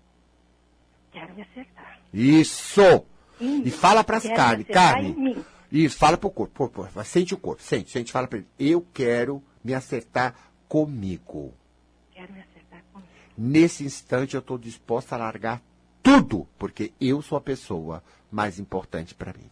Quero 1.11 1.33
me 1.33 1.41
acertar. 1.41 1.99
Isso! 2.13 3.05
Em 3.41 3.63
E 3.67 3.71
fala 3.71 4.03
pras 4.03 4.23
Quero 4.23 4.35
carnes, 4.35 4.67
carne. 4.67 5.43
Isso, 5.71 5.97
fala 5.97 6.17
pro 6.17 6.29
corpo. 6.29 6.69
Pô, 6.69 6.69
pô, 6.69 7.03
sente 7.03 7.33
o 7.33 7.37
corpo, 7.37 7.61
sente, 7.61 7.91
sente, 7.91 8.11
fala 8.11 8.27
pra 8.27 8.37
ele. 8.39 8.47
Eu 8.59 8.85
quero 8.93 9.41
me 9.63 9.73
acertar 9.73 10.35
comigo. 10.67 11.53
Quero 12.11 12.31
me 12.33 12.39
acertar 12.39 12.83
comigo. 12.93 13.09
Nesse 13.37 13.83
instante 13.83 14.35
eu 14.35 14.39
estou 14.39 14.57
disposta 14.57 15.15
a 15.15 15.17
largar 15.17 15.61
tudo, 16.03 16.47
porque 16.57 16.93
eu 16.99 17.21
sou 17.21 17.37
a 17.37 17.41
pessoa 17.41 18.03
mais 18.29 18.59
importante 18.59 19.15
para 19.15 19.33
mim. 19.33 19.49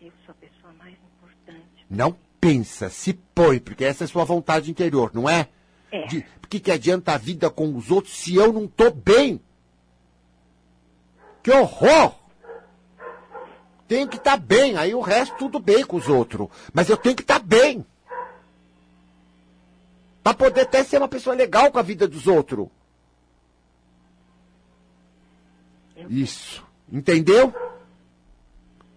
Eu 0.00 0.12
sou 0.24 0.32
a 0.32 0.34
pessoa 0.34 0.72
mais 0.74 0.94
importante. 0.94 1.86
Não 1.88 2.16
pensa, 2.40 2.88
se 2.88 3.12
põe, 3.12 3.58
porque 3.58 3.84
essa 3.84 4.04
é 4.04 4.06
a 4.06 4.08
sua 4.08 4.24
vontade 4.24 4.70
interior, 4.70 5.10
não 5.12 5.28
é? 5.28 5.48
É. 5.92 6.06
De, 6.06 6.24
que, 6.50 6.58
que 6.58 6.72
adianta 6.72 7.12
a 7.12 7.16
vida 7.16 7.48
com 7.48 7.74
os 7.76 7.92
outros 7.92 8.18
se 8.18 8.34
eu 8.34 8.52
não 8.52 8.64
estou 8.64 8.92
bem? 8.92 9.40
Que 11.42 11.50
horror! 11.50 12.14
Tenho 13.88 14.06
que 14.06 14.16
estar 14.16 14.36
bem, 14.36 14.76
aí 14.76 14.94
o 14.94 15.00
resto 15.00 15.36
tudo 15.36 15.58
bem 15.58 15.84
com 15.84 15.96
os 15.96 16.08
outros. 16.08 16.48
Mas 16.72 16.88
eu 16.88 16.96
tenho 16.96 17.16
que 17.16 17.22
estar 17.22 17.40
bem. 17.40 17.84
Para 20.22 20.34
poder 20.34 20.60
até 20.60 20.84
ser 20.84 20.98
uma 20.98 21.08
pessoa 21.08 21.34
legal 21.34 21.72
com 21.72 21.78
a 21.78 21.82
vida 21.82 22.06
dos 22.06 22.26
outros. 22.26 22.68
Isso. 26.08 26.64
Entendeu? 26.90 27.52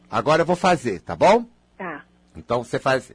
Agora 0.09 0.43
eu 0.43 0.45
vou 0.45 0.55
fazer, 0.55 0.99
tá 0.99 1.15
bom? 1.15 1.45
Tá. 1.77 2.05
Então 2.35 2.63
você 2.63 2.77
faz. 2.77 3.11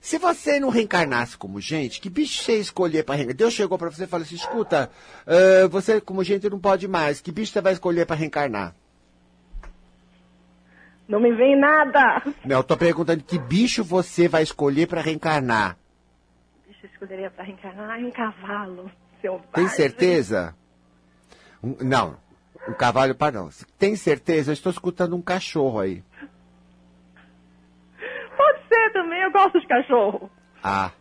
Se 0.00 0.16
você 0.18 0.58
não 0.58 0.70
reencarnasse 0.70 1.36
como 1.36 1.60
gente, 1.60 2.00
que 2.00 2.08
bicho 2.08 2.42
você 2.42 2.56
escolher 2.58 3.04
para 3.04 3.16
reencarnar? 3.16 3.36
Deus 3.36 3.52
chegou 3.52 3.76
para 3.76 3.90
você 3.90 4.04
e 4.04 4.06
falou 4.06 4.24
assim: 4.24 4.34
escuta, 4.34 4.90
ah, 5.26 5.68
você 5.68 6.00
como 6.00 6.24
gente 6.24 6.48
não 6.48 6.58
pode 6.58 6.88
mais. 6.88 7.20
Que 7.20 7.30
bicho 7.30 7.52
você 7.52 7.60
vai 7.60 7.74
escolher 7.74 8.06
para 8.06 8.16
reencarnar? 8.16 8.74
Não 11.06 11.20
me 11.20 11.34
vem 11.34 11.58
nada. 11.58 12.22
Não, 12.44 12.56
eu 12.58 12.62
tô 12.64 12.76
perguntando 12.76 13.22
que 13.22 13.38
bicho 13.38 13.82
você 13.84 14.26
vai 14.28 14.42
escolher 14.42 14.86
para 14.86 15.00
reencarnar. 15.00 15.76
Deixa 16.66 16.86
eu 16.86 16.90
escolheria 16.90 17.30
para 17.30 17.44
reencarnar 17.44 17.98
um 17.98 18.10
cavalo. 18.12 18.90
Selvagem. 19.20 19.50
Tem 19.52 19.68
certeza? 19.68 20.54
Um- 21.62 21.76
não, 21.84 22.16
um 22.68 22.72
cavalo 22.72 23.14
para 23.14 23.32
não. 23.32 23.50
Tem 23.78 23.96
certeza? 23.96 24.50
Eu 24.50 24.54
estou 24.54 24.70
escutando 24.72 25.14
um 25.14 25.20
cachorro 25.20 25.80
aí. 25.80 26.02
Pode 28.36 28.68
ser 28.68 28.92
também, 29.10 29.22
eu 29.22 29.32
gosto 29.32 29.60
de 29.60 29.66
cachorro. 29.66 30.30
Ah. 30.62 30.92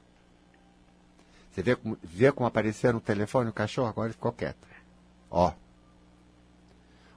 Você 1.52 1.62
vê 1.62 1.76
como, 1.76 1.98
vê 2.02 2.32
como 2.32 2.48
apareceu 2.48 2.92
no 2.92 3.00
telefone 3.00 3.50
o 3.50 3.54
cachorro? 3.54 3.88
Agora 3.88 4.08
ele 4.08 4.14
ficou 4.14 4.32
quieto. 4.32 4.68
Ó. 5.30 5.54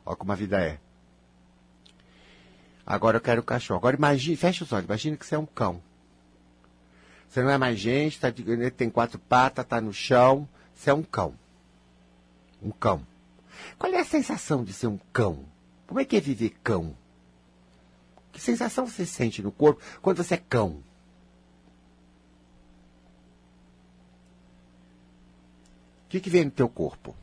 Ó 0.05 0.15
como 0.15 0.33
a 0.33 0.35
vida 0.35 0.61
é. 0.61 0.79
Agora 2.85 3.17
eu 3.17 3.21
quero 3.21 3.41
o 3.41 3.45
cachorro. 3.45 3.79
Agora 3.79 3.97
imagine, 3.97 4.37
fecha 4.37 4.65
os 4.65 4.73
olhos, 4.73 4.85
imagine 4.85 5.17
que 5.17 5.25
você 5.25 5.35
é 5.35 5.39
um 5.39 5.47
cão. 5.47 5.83
Você 7.29 7.43
não 7.43 7.51
é 7.51 7.57
mais 7.57 7.79
gente, 7.79 8.21
tá 8.21 8.29
tem 8.77 8.91
quatro 8.91 9.19
patas, 9.19 9.65
tá 9.65 9.81
no 9.81 9.93
chão. 9.93 10.47
Você 10.75 10.91
é 10.91 10.95
um 10.95 11.03
cão. 11.03 11.35
Um 12.61 12.71
cão. 12.71 13.07
Qual 13.79 13.93
é 13.93 14.01
a 14.01 14.05
sensação 14.05 14.63
de 14.63 14.73
ser 14.75 14.89
um 14.89 14.99
cão? 15.13 15.45
Como 15.87 16.01
é 16.01 16.05
que 16.05 16.17
é 16.17 16.21
viver 16.21 16.51
cão? 16.63 16.95
Que 18.33 18.41
sensação 18.41 18.87
você 18.87 19.05
sente 19.05 19.43
no 19.43 19.53
corpo 19.53 19.83
quando 20.01 20.17
você 20.17 20.35
é 20.35 20.39
cão? 20.39 20.83
O 26.07 26.09
que, 26.09 26.21
que 26.21 26.31
vem 26.31 26.45
no 26.47 26.51
teu 26.51 26.69
corpo? 26.69 27.15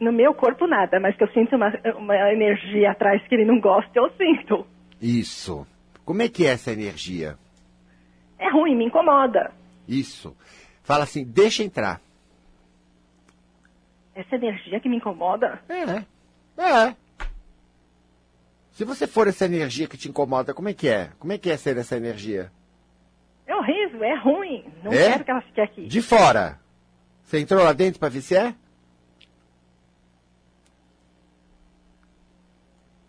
No 0.00 0.12
meu 0.12 0.32
corpo 0.32 0.66
nada, 0.66 1.00
mas 1.00 1.16
que 1.16 1.24
eu 1.24 1.28
sinto 1.32 1.56
uma, 1.56 1.72
uma 1.96 2.32
energia 2.32 2.92
atrás 2.92 3.20
que 3.26 3.34
ele 3.34 3.44
não 3.44 3.60
gosta, 3.60 3.90
eu 3.94 4.10
sinto. 4.10 4.66
Isso. 5.02 5.66
Como 6.04 6.22
é 6.22 6.28
que 6.28 6.46
é 6.46 6.50
essa 6.50 6.72
energia? 6.72 7.36
É 8.38 8.48
ruim, 8.48 8.76
me 8.76 8.86
incomoda. 8.86 9.50
Isso. 9.86 10.36
Fala 10.82 11.02
assim, 11.04 11.24
deixa 11.24 11.64
entrar. 11.64 12.00
Essa 14.18 14.34
energia 14.34 14.80
que 14.80 14.88
me 14.88 14.96
incomoda, 14.96 15.60
É. 15.68 16.04
É. 16.60 16.96
Se 18.72 18.84
você 18.84 19.06
for 19.06 19.28
essa 19.28 19.44
energia 19.44 19.86
que 19.86 19.96
te 19.96 20.08
incomoda, 20.08 20.52
como 20.52 20.68
é 20.68 20.74
que 20.74 20.88
é? 20.88 21.10
Como 21.20 21.32
é 21.32 21.38
que 21.38 21.48
é 21.50 21.56
ser 21.56 21.76
essa 21.76 21.96
energia? 21.96 22.50
é 23.46 23.54
horrível, 23.56 24.02
é 24.04 24.14
ruim. 24.18 24.64
Não 24.84 24.92
É? 24.92 25.10
quero 25.12 25.24
que 25.24 25.30
ela 25.30 25.40
fique 25.42 25.60
aqui. 25.60 25.86
De 25.86 26.02
fora. 26.02 26.60
Você 27.24 27.38
entrou 27.38 27.62
lá 27.62 27.72
dentro 27.72 27.98
para 28.00 28.08
ver 28.08 28.20
se 28.20 28.34
é? 28.36 28.54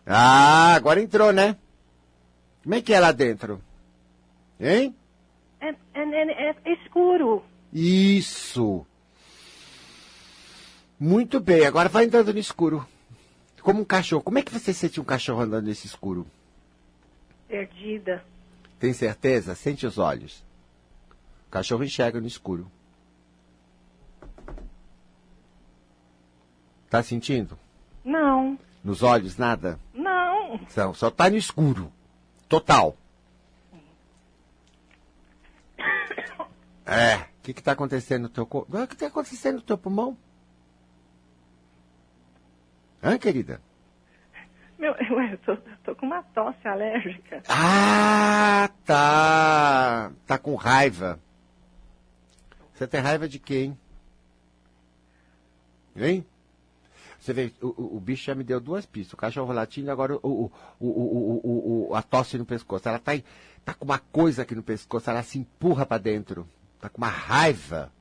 Ah, 0.06 0.74
agora 0.74 1.00
entrou, 1.00 1.32
né? 1.32 1.56
Como 2.62 2.74
é 2.74 2.80
que 2.82 2.92
é 2.92 3.00
lá 3.00 3.12
dentro? 3.12 3.60
Hein? 4.60 4.94
É, 5.60 5.68
é- 5.68 6.50
é- 6.50 6.56
é 6.64 6.72
escuro. 6.84 7.42
Isso. 7.72 8.86
Muito 11.00 11.40
bem, 11.40 11.64
agora 11.64 11.88
vai 11.88 12.04
andando 12.04 12.30
no 12.34 12.38
escuro. 12.38 12.86
Como 13.62 13.80
um 13.80 13.84
cachorro. 13.86 14.22
Como 14.22 14.38
é 14.38 14.42
que 14.42 14.52
você 14.52 14.72
sente 14.72 15.00
um 15.00 15.04
cachorro 15.04 15.40
andando 15.40 15.64
nesse 15.66 15.86
escuro? 15.86 16.26
Perdida. 17.48 18.22
Tem 18.78 18.92
certeza? 18.92 19.54
Sente 19.54 19.86
os 19.86 19.96
olhos. 19.96 20.44
O 21.46 21.50
cachorro 21.50 21.82
enxerga 21.84 22.20
no 22.20 22.26
escuro. 22.26 22.70
Tá 26.90 27.02
sentindo? 27.02 27.58
Não, 28.04 28.58
Nos 28.82 29.02
olhos, 29.02 29.36
nada? 29.36 29.78
não. 29.94 30.60
São, 30.68 30.92
só 30.92 31.10
tá 31.10 31.30
no 31.30 31.36
escuro. 31.36 31.90
Total. 32.48 32.94
É. 36.86 37.16
O 37.18 37.42
que 37.42 37.54
que 37.54 37.62
tá 37.62 37.70
acontecendo 37.72 38.22
no 38.22 38.28
teu 38.28 38.44
corpo? 38.44 38.76
O 38.76 38.86
que 38.88 38.96
tá 38.96 39.06
acontecendo 39.06 39.56
no 39.56 39.62
teu 39.62 39.78
pulmão? 39.78 40.16
Hã, 43.02 43.18
querida? 43.18 43.60
Meu, 44.78 44.92
ué, 44.92 45.32
eu 45.34 45.38
tô, 45.38 45.56
tô 45.84 45.94
com 45.96 46.06
uma 46.06 46.22
tosse 46.22 46.66
alérgica. 46.66 47.42
Ah, 47.48 48.70
tá. 48.84 50.10
Tá 50.26 50.38
com 50.38 50.54
raiva. 50.54 51.18
Você 52.74 52.86
tem 52.86 53.00
raiva 53.00 53.28
de 53.28 53.38
quem? 53.38 53.76
Hein? 55.94 56.24
Você 57.18 57.34
vê, 57.34 57.52
o, 57.60 57.66
o- 57.68 57.96
o 57.96 58.00
bicho 58.00 58.24
já 58.24 58.34
me 58.34 58.42
deu 58.42 58.58
duas 58.58 58.86
pistas. 58.86 59.12
O 59.12 59.16
cachorro 59.18 59.52
latindo 59.52 59.88
e 59.88 59.90
agora 59.90 60.16
o, 60.22 60.50
o, 60.80 61.94
a 61.94 62.02
tosse 62.02 62.38
no 62.38 62.46
pescoço. 62.46 62.88
Ela 62.88 62.98
tá, 62.98 63.12
tá 63.64 63.74
com 63.74 63.84
uma 63.84 63.98
coisa 63.98 64.42
aqui 64.42 64.54
no 64.54 64.62
pescoço, 64.62 65.10
ela 65.10 65.22
se 65.22 65.38
empurra 65.38 65.84
pra 65.84 65.98
dentro. 65.98 66.48
Tá 66.80 66.88
com 66.88 66.96
uma 66.98 67.08
raiva. 67.08 67.92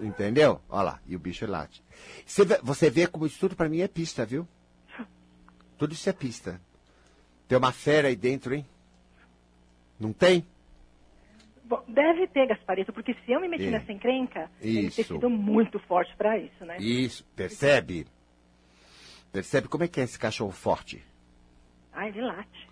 Entendeu? 0.00 0.60
Olha 0.70 0.82
lá, 0.82 1.00
e 1.06 1.14
o 1.14 1.18
bicho 1.18 1.46
late. 1.46 1.82
Você 2.24 2.44
vê, 2.44 2.58
você 2.62 2.90
vê 2.90 3.06
como 3.06 3.26
isso 3.26 3.38
tudo 3.38 3.56
pra 3.56 3.68
mim 3.68 3.80
é 3.80 3.88
pista, 3.88 4.24
viu? 4.24 4.46
Tudo 5.78 5.92
isso 5.92 6.08
é 6.08 6.12
pista. 6.12 6.60
Tem 7.46 7.56
uma 7.58 7.72
fera 7.72 8.08
aí 8.08 8.16
dentro, 8.16 8.54
hein? 8.54 8.66
Não 10.00 10.12
tem? 10.12 10.44
Bom, 11.64 11.82
deve 11.88 12.26
ter, 12.28 12.46
Gasparito, 12.46 12.92
porque 12.92 13.14
se 13.24 13.32
eu 13.32 13.40
me 13.40 13.48
meti 13.48 13.64
É. 13.66 13.70
nessa 13.70 13.92
encrenca, 13.92 14.50
ele 14.60 14.82
ter 14.90 15.02
Isso. 15.02 15.14
sido 15.14 15.28
muito 15.28 15.78
forte 15.80 16.14
pra 16.16 16.38
isso, 16.38 16.64
né? 16.64 16.76
Isso, 16.78 17.24
percebe? 17.34 18.06
Percebe 19.32 19.68
como 19.68 19.84
é 19.84 19.88
que 19.88 20.00
é 20.00 20.04
esse 20.04 20.18
cachorro 20.18 20.52
forte? 20.52 21.04
Ai, 21.92 22.08
ele 22.10 22.20
late. 22.22 22.68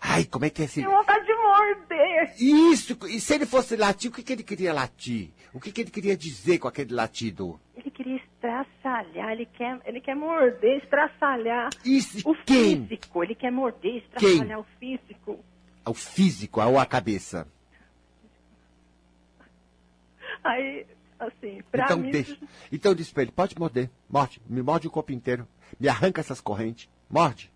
Ai, 0.00 0.24
como 0.24 0.44
é 0.44 0.50
que 0.50 0.62
é 0.62 0.64
esse. 0.64 0.76
Tenho 0.80 0.90
vontade 0.90 1.26
de 1.26 1.34
morder. 1.34 2.34
Isso! 2.40 2.96
E 3.08 3.20
se 3.20 3.34
ele 3.34 3.44
fosse 3.46 3.76
latir, 3.76 4.10
o 4.10 4.14
que, 4.14 4.22
que 4.22 4.32
ele 4.32 4.42
queria 4.44 4.72
latir? 4.72 5.30
O 5.52 5.60
que, 5.60 5.70
que 5.72 5.80
ele 5.82 5.90
queria 5.90 6.16
dizer 6.16 6.58
com 6.58 6.68
aquele 6.68 6.94
latido? 6.94 7.60
Ele 7.76 7.90
queria 7.90 8.16
estraçalhar, 8.42 9.32
ele 9.32 9.46
quer, 9.46 9.80
ele 9.84 10.00
quer 10.00 10.14
morder, 10.14 10.78
estraçalhar. 10.82 11.70
Isso, 11.84 12.28
O 12.28 12.34
quem? 12.44 12.86
físico, 12.86 13.22
ele 13.24 13.34
quer 13.34 13.50
morder, 13.50 13.96
estraçalhar 13.96 14.46
Quem? 14.46 14.56
o 14.56 14.64
físico. 14.78 15.44
O 15.84 15.94
físico, 15.94 16.60
ou 16.60 16.78
a 16.78 16.86
cabeça? 16.86 17.48
Aí, 20.44 20.86
assim, 21.18 21.62
pra 21.70 21.84
Então, 21.86 21.98
mim... 21.98 22.10
deixa. 22.10 22.38
Então 22.70 22.94
diz 22.94 23.10
pra 23.10 23.22
ele, 23.22 23.32
pode 23.32 23.58
morder. 23.58 23.90
Morde. 24.08 24.40
Me 24.46 24.62
morde 24.62 24.86
o 24.86 24.90
corpo 24.90 25.12
inteiro. 25.12 25.46
Me 25.78 25.88
arranca 25.88 26.20
essas 26.20 26.40
correntes. 26.40 26.88
Morde. 27.10 27.50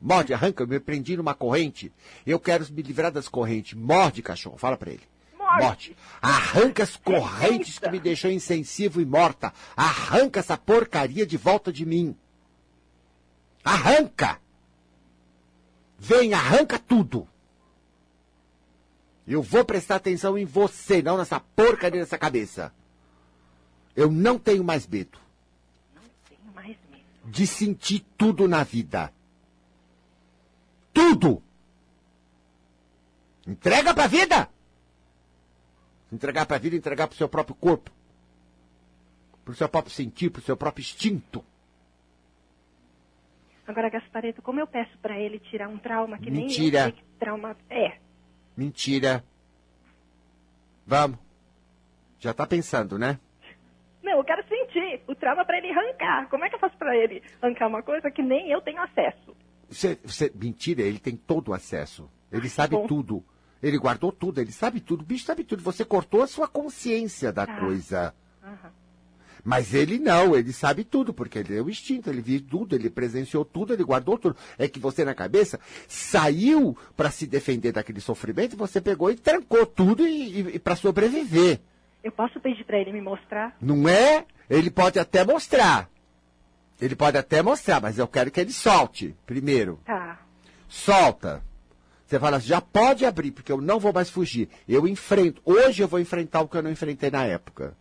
Morde, 0.00 0.32
arranca. 0.32 0.62
Eu 0.62 0.68
me 0.68 0.78
prendi 0.78 1.16
numa 1.16 1.34
corrente. 1.34 1.92
Eu 2.26 2.38
quero 2.38 2.64
me 2.72 2.82
livrar 2.82 3.10
das 3.10 3.28
correntes. 3.28 3.74
Morde, 3.74 4.22
cachorro. 4.22 4.56
Fala 4.58 4.76
pra 4.76 4.92
ele. 4.92 5.02
Morde. 5.58 5.96
Arranca 6.20 6.82
as 6.82 6.96
correntes 6.96 7.78
que 7.78 7.90
me 7.90 7.98
deixou 7.98 8.30
insensível 8.30 9.00
e 9.02 9.06
morta. 9.06 9.52
Arranca 9.76 10.40
essa 10.40 10.56
porcaria 10.56 11.26
de 11.26 11.36
volta 11.36 11.72
de 11.72 11.84
mim. 11.84 12.16
Arranca! 13.64 14.40
Vem, 15.98 16.32
arranca 16.32 16.78
tudo. 16.78 17.28
Eu 19.26 19.42
vou 19.42 19.64
prestar 19.64 19.96
atenção 19.96 20.36
em 20.36 20.44
você, 20.44 21.02
não 21.02 21.16
nessa 21.18 21.38
porcaria 21.38 22.00
dessa 22.00 22.18
cabeça. 22.18 22.72
Eu 23.94 24.10
não 24.10 24.38
tenho 24.38 24.64
mais 24.64 24.86
medo 24.86 25.18
Tenho 26.28 26.54
mais 26.54 26.76
medo. 26.90 27.04
de 27.26 27.46
sentir 27.46 28.04
tudo 28.16 28.48
na 28.48 28.64
vida. 28.64 29.12
Tudo! 30.92 31.42
Entrega 33.46 33.92
pra 33.92 34.06
vida! 34.06 34.48
Entregar 36.12 36.46
pra 36.46 36.58
vida, 36.58 36.76
entregar 36.76 37.06
pro 37.06 37.16
seu 37.16 37.28
próprio 37.28 37.54
corpo. 37.54 37.90
Pro 39.44 39.54
seu 39.54 39.68
próprio 39.68 39.92
sentir, 39.94 40.30
pro 40.30 40.42
seu 40.42 40.56
próprio 40.56 40.82
instinto. 40.82 41.44
Agora, 43.66 43.88
Gaspareto, 43.88 44.42
como 44.42 44.58
eu 44.58 44.66
peço 44.66 44.96
pra 44.98 45.18
ele 45.18 45.38
tirar 45.38 45.68
um 45.68 45.78
trauma 45.78 46.18
que 46.18 46.30
nem 46.30 46.46
Mentira. 46.46 46.78
eu 46.78 46.82
sei 46.84 46.92
que 46.92 47.04
trauma 47.18 47.56
é? 47.68 47.98
Mentira. 48.56 49.24
Vamos. 50.86 51.18
Já 52.18 52.34
tá 52.34 52.46
pensando, 52.46 52.98
né? 52.98 53.18
Não, 54.02 54.18
eu 54.18 54.24
quero 54.24 54.42
sentir 54.48 55.02
o 55.06 55.14
trauma 55.14 55.44
pra 55.44 55.58
ele 55.58 55.70
arrancar. 55.70 56.28
Como 56.28 56.44
é 56.44 56.48
que 56.48 56.56
eu 56.56 56.58
faço 56.58 56.76
pra 56.76 56.96
ele 56.96 57.22
arrancar 57.40 57.68
uma 57.68 57.82
coisa 57.82 58.10
que 58.10 58.22
nem 58.22 58.50
eu 58.50 58.60
tenho 58.60 58.82
acesso? 58.82 59.36
Você, 59.68 59.94
você- 60.02 60.32
mentira, 60.34 60.82
ele 60.82 60.98
tem 60.98 61.16
todo 61.16 61.48
o 61.50 61.54
acesso. 61.54 62.10
Ele 62.32 62.48
sabe 62.48 62.74
bom. 62.74 62.86
tudo. 62.88 63.24
Ele 63.62 63.78
guardou 63.78 64.10
tudo, 64.10 64.40
ele 64.40 64.52
sabe 64.52 64.80
tudo. 64.80 65.02
O 65.02 65.04
bicho 65.04 65.24
sabe 65.24 65.44
tudo. 65.44 65.62
Você 65.62 65.84
cortou 65.84 66.22
a 66.22 66.26
sua 66.26 66.48
consciência 66.48 67.32
da 67.32 67.46
Tá. 67.46 67.56
coisa. 67.60 68.14
Mas 69.42 69.72
ele 69.72 69.98
não, 69.98 70.36
ele 70.36 70.52
sabe 70.52 70.84
tudo, 70.84 71.14
porque 71.14 71.38
ele 71.38 71.56
é 71.56 71.62
o 71.62 71.70
instinto, 71.70 72.10
ele 72.10 72.20
viu 72.20 72.42
tudo, 72.42 72.74
ele 72.74 72.90
presenciou 72.90 73.42
tudo, 73.44 73.72
ele 73.72 73.82
guardou 73.82 74.18
tudo. 74.18 74.36
É 74.58 74.68
que 74.68 74.78
você 74.78 75.02
na 75.04 75.14
cabeça 75.14 75.58
saiu 75.88 76.76
para 76.96 77.10
se 77.10 77.26
defender 77.26 77.72
daquele 77.72 78.00
sofrimento, 78.00 78.54
você 78.56 78.80
pegou 78.82 79.10
e 79.10 79.16
trancou 79.16 79.64
tudo 79.64 80.06
e, 80.06 80.56
e, 80.56 80.58
para 80.58 80.76
sobreviver. 80.76 81.60
Eu 82.04 82.12
posso 82.12 82.38
pedir 82.40 82.64
pra 82.64 82.78
ele 82.78 82.92
me 82.92 83.00
mostrar? 83.00 83.56
Não 83.60 83.88
é? 83.88 84.26
Ele 84.48 84.70
pode 84.70 84.98
até 84.98 85.24
mostrar. 85.24 85.88
Ele 86.80 86.96
pode 86.96 87.16
até 87.16 87.42
mostrar, 87.42 87.80
mas 87.80 87.98
eu 87.98 88.08
quero 88.08 88.30
que 88.30 88.40
ele 88.40 88.52
solte 88.52 89.14
primeiro. 89.26 89.80
Tá. 89.84 90.18
Solta. 90.68 91.42
Você 92.10 92.18
fala, 92.18 92.38
assim, 92.38 92.48
já 92.48 92.60
pode 92.60 93.06
abrir, 93.06 93.30
porque 93.30 93.52
eu 93.52 93.60
não 93.60 93.78
vou 93.78 93.92
mais 93.92 94.10
fugir. 94.10 94.48
Eu 94.68 94.88
enfrento. 94.88 95.40
Hoje 95.44 95.80
eu 95.80 95.86
vou 95.86 96.00
enfrentar 96.00 96.40
o 96.40 96.48
que 96.48 96.56
eu 96.56 96.62
não 96.62 96.72
enfrentei 96.72 97.08
na 97.08 97.24
época. 97.24 97.76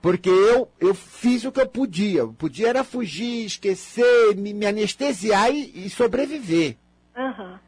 Porque 0.00 0.30
eu, 0.30 0.72
eu 0.80 0.94
fiz 0.94 1.44
o 1.44 1.52
que 1.52 1.60
eu 1.60 1.66
podia. 1.66 2.20
Eu 2.20 2.32
podia 2.32 2.68
era 2.68 2.82
fugir, 2.82 3.44
esquecer, 3.44 4.34
me, 4.36 4.54
me 4.54 4.64
anestesiar 4.64 5.50
e, 5.50 5.84
e 5.84 5.90
sobreviver. 5.90 6.78
Aham. 7.14 7.60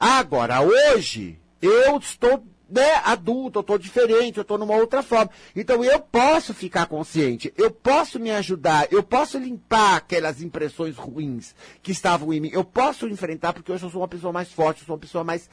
Agora, 0.00 0.62
hoje, 0.62 1.38
eu 1.62 1.96
estou 1.98 2.44
né, 2.68 2.94
adulto, 3.04 3.58
eu 3.58 3.60
estou 3.62 3.78
diferente, 3.78 4.36
eu 4.36 4.42
estou 4.42 4.58
numa 4.58 4.74
outra 4.74 5.02
forma. 5.02 5.30
Então 5.56 5.82
eu 5.82 5.98
posso 6.00 6.52
ficar 6.52 6.86
consciente, 6.86 7.52
eu 7.56 7.70
posso 7.70 8.18
me 8.20 8.30
ajudar, 8.30 8.86
eu 8.92 9.02
posso 9.02 9.38
limpar 9.38 9.96
aquelas 9.96 10.42
impressões 10.42 10.96
ruins 10.96 11.54
que 11.82 11.92
estavam 11.92 12.32
em 12.32 12.40
mim. 12.40 12.50
Eu 12.52 12.64
posso 12.64 13.08
enfrentar, 13.08 13.52
porque 13.52 13.72
hoje 13.72 13.84
eu 13.84 13.90
sou 13.90 14.00
uma 14.02 14.08
pessoa 14.08 14.32
mais 14.32 14.52
forte, 14.52 14.80
eu 14.82 14.86
sou 14.86 14.94
uma 14.96 15.00
pessoa 15.00 15.24
mais, 15.24 15.48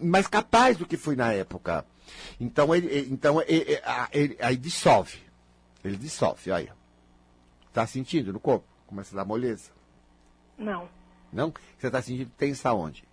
mais 0.00 0.26
capaz 0.26 0.76
do 0.76 0.84
que 0.86 0.96
fui 0.96 1.16
na 1.16 1.32
época. 1.32 1.86
Então 2.38 2.74
ele, 2.74 3.08
então 3.10 3.40
ele, 3.46 3.78
ele- 4.12 4.36
aí 4.40 4.56
dissolve. 4.56 5.18
Ele 5.84 5.96
dissolve, 5.96 6.50
olha. 6.50 6.76
Tá 7.72 7.86
sentindo 7.86 8.32
no 8.32 8.40
corpo? 8.40 8.66
Começa 8.86 9.14
a 9.14 9.18
dar 9.18 9.24
moleza? 9.24 9.70
Não. 10.56 10.88
Não? 11.32 11.52
Você 11.78 11.90
tá 11.90 12.02
sentindo 12.02 12.30
tensa 12.36 12.70
aonde? 12.70 13.04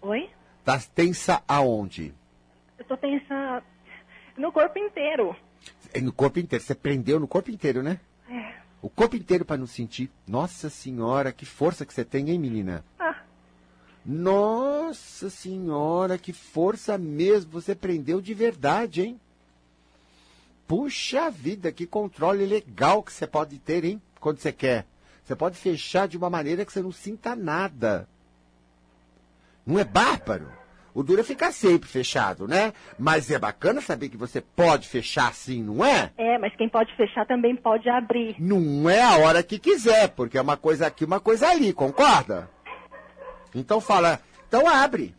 Oi? 0.00 0.30
Tá 0.64 0.78
tensa 0.94 1.42
aonde? 1.46 2.14
Eu 2.84 2.88
tô 2.88 2.96
pensando 2.98 3.64
no 4.36 4.52
corpo 4.52 4.78
inteiro. 4.78 5.34
É 5.92 6.00
No 6.00 6.12
corpo 6.12 6.38
inteiro. 6.38 6.62
Você 6.62 6.74
prendeu 6.74 7.18
no 7.18 7.26
corpo 7.26 7.50
inteiro, 7.50 7.82
né? 7.82 7.98
É. 8.28 8.56
O 8.82 8.90
corpo 8.90 9.16
inteiro 9.16 9.44
para 9.44 9.56
não 9.56 9.66
sentir. 9.66 10.10
Nossa 10.28 10.68
senhora, 10.68 11.32
que 11.32 11.46
força 11.46 11.86
que 11.86 11.94
você 11.94 12.04
tem, 12.04 12.28
hein, 12.30 12.38
menina? 12.38 12.84
Ah, 12.98 13.22
Nossa 14.04 15.30
senhora, 15.30 16.18
que 16.18 16.34
força 16.34 16.98
mesmo. 16.98 17.52
Você 17.52 17.74
prendeu 17.74 18.20
de 18.20 18.34
verdade, 18.34 19.02
hein? 19.02 19.20
Puxa 20.68 21.30
vida, 21.30 21.72
que 21.72 21.86
controle 21.86 22.44
legal 22.44 23.02
que 23.02 23.12
você 23.12 23.26
pode 23.26 23.58
ter, 23.58 23.84
hein? 23.84 24.02
Quando 24.20 24.38
você 24.38 24.52
quer. 24.52 24.86
Você 25.24 25.34
pode 25.34 25.56
fechar 25.56 26.06
de 26.06 26.18
uma 26.18 26.28
maneira 26.28 26.66
que 26.66 26.72
você 26.72 26.82
não 26.82 26.92
sinta 26.92 27.34
nada. 27.34 28.06
Não 29.66 29.78
é 29.78 29.84
bárbaro? 29.84 30.63
O 30.94 31.02
duro 31.02 31.20
é 31.20 31.24
ficar 31.24 31.50
sempre 31.52 31.88
fechado, 31.88 32.46
né? 32.46 32.72
Mas 32.96 33.28
é 33.30 33.38
bacana 33.38 33.80
saber 33.80 34.08
que 34.08 34.16
você 34.16 34.40
pode 34.40 34.86
fechar 34.88 35.28
assim, 35.28 35.60
não 35.62 35.84
é? 35.84 36.12
é, 36.16 36.38
mas 36.38 36.54
quem 36.54 36.68
pode 36.68 36.94
fechar 36.94 37.26
também 37.26 37.56
pode 37.56 37.88
abrir. 37.88 38.36
Não 38.38 38.88
é 38.88 39.02
a 39.02 39.16
hora 39.18 39.42
que 39.42 39.58
quiser, 39.58 40.10
porque 40.10 40.38
é 40.38 40.40
uma 40.40 40.56
coisa 40.56 40.86
aqui, 40.86 41.04
uma 41.04 41.18
coisa 41.18 41.48
ali, 41.48 41.72
concorda? 41.72 42.48
Então 43.54 43.80
fala, 43.80 44.20
então 44.48 44.68
abre. 44.68 45.14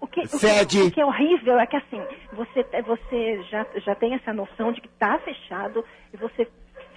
O 0.00 0.06
que, 0.06 0.20
o 0.20 0.26
que- 0.26 0.36
o 0.82 0.90
que 0.92 1.00
é 1.00 1.04
horrível 1.06 1.58
é 1.58 1.66
que 1.66 1.76
assim, 1.76 2.00
você, 2.32 2.62
você 2.82 3.42
já, 3.50 3.66
já 3.84 3.94
tem 3.96 4.14
essa 4.14 4.32
noção 4.32 4.70
de 4.72 4.80
que 4.80 4.88
tá 4.88 5.18
fechado 5.24 5.84
e 6.12 6.16
você 6.16 6.46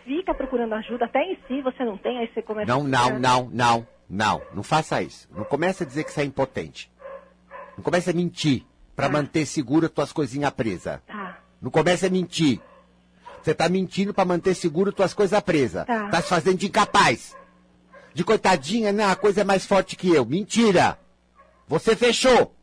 fica 0.07 0.33
procurando 0.33 0.73
ajuda, 0.73 1.05
até 1.05 1.21
em 1.21 1.37
si 1.47 1.61
você 1.61 1.83
não 1.83 1.97
tem, 1.97 2.17
aí 2.17 2.31
você 2.33 2.41
começa 2.41 2.65
Não, 2.71 2.81
a 2.81 2.83
não, 2.83 3.19
não, 3.19 3.49
não, 3.51 3.87
não. 4.09 4.41
Não 4.55 4.63
faça 4.63 5.01
isso. 5.01 5.27
Não 5.35 5.43
comece 5.43 5.83
a 5.83 5.85
dizer 5.85 6.05
que 6.05 6.11
você 6.11 6.21
é 6.21 6.25
impotente. 6.25 6.89
Não 7.75 7.83
comece 7.83 8.09
a 8.09 8.13
mentir 8.13 8.63
para 8.95 9.07
Tá. 9.07 9.11
manter 9.11 9.45
segura 9.45 9.89
tuas 9.89 10.11
coisinhas 10.13 10.49
presas. 10.51 10.99
Tá. 11.05 11.39
Não 11.61 11.69
comece 11.69 12.05
a 12.07 12.09
mentir. 12.09 12.59
Você 13.43 13.53
tá 13.53 13.69
mentindo 13.69 14.13
para 14.13 14.25
manter 14.25 14.55
seguro 14.55 14.91
tuas 14.91 15.13
coisas 15.13 15.39
presas. 15.41 15.85
Tá. 15.85 16.09
Tá 16.09 16.21
se 16.21 16.29
fazendo 16.29 16.57
de 16.57 16.67
incapaz. 16.67 17.35
De 18.13 18.23
coitadinha, 18.23 18.91
não, 18.91 19.11
a 19.11 19.15
coisa 19.15 19.41
é 19.41 19.43
mais 19.43 19.65
forte 19.65 19.95
que 19.95 20.11
eu. 20.13 20.25
Mentira. 20.25 20.97
Você 21.67 21.95
fechou. 21.95 22.55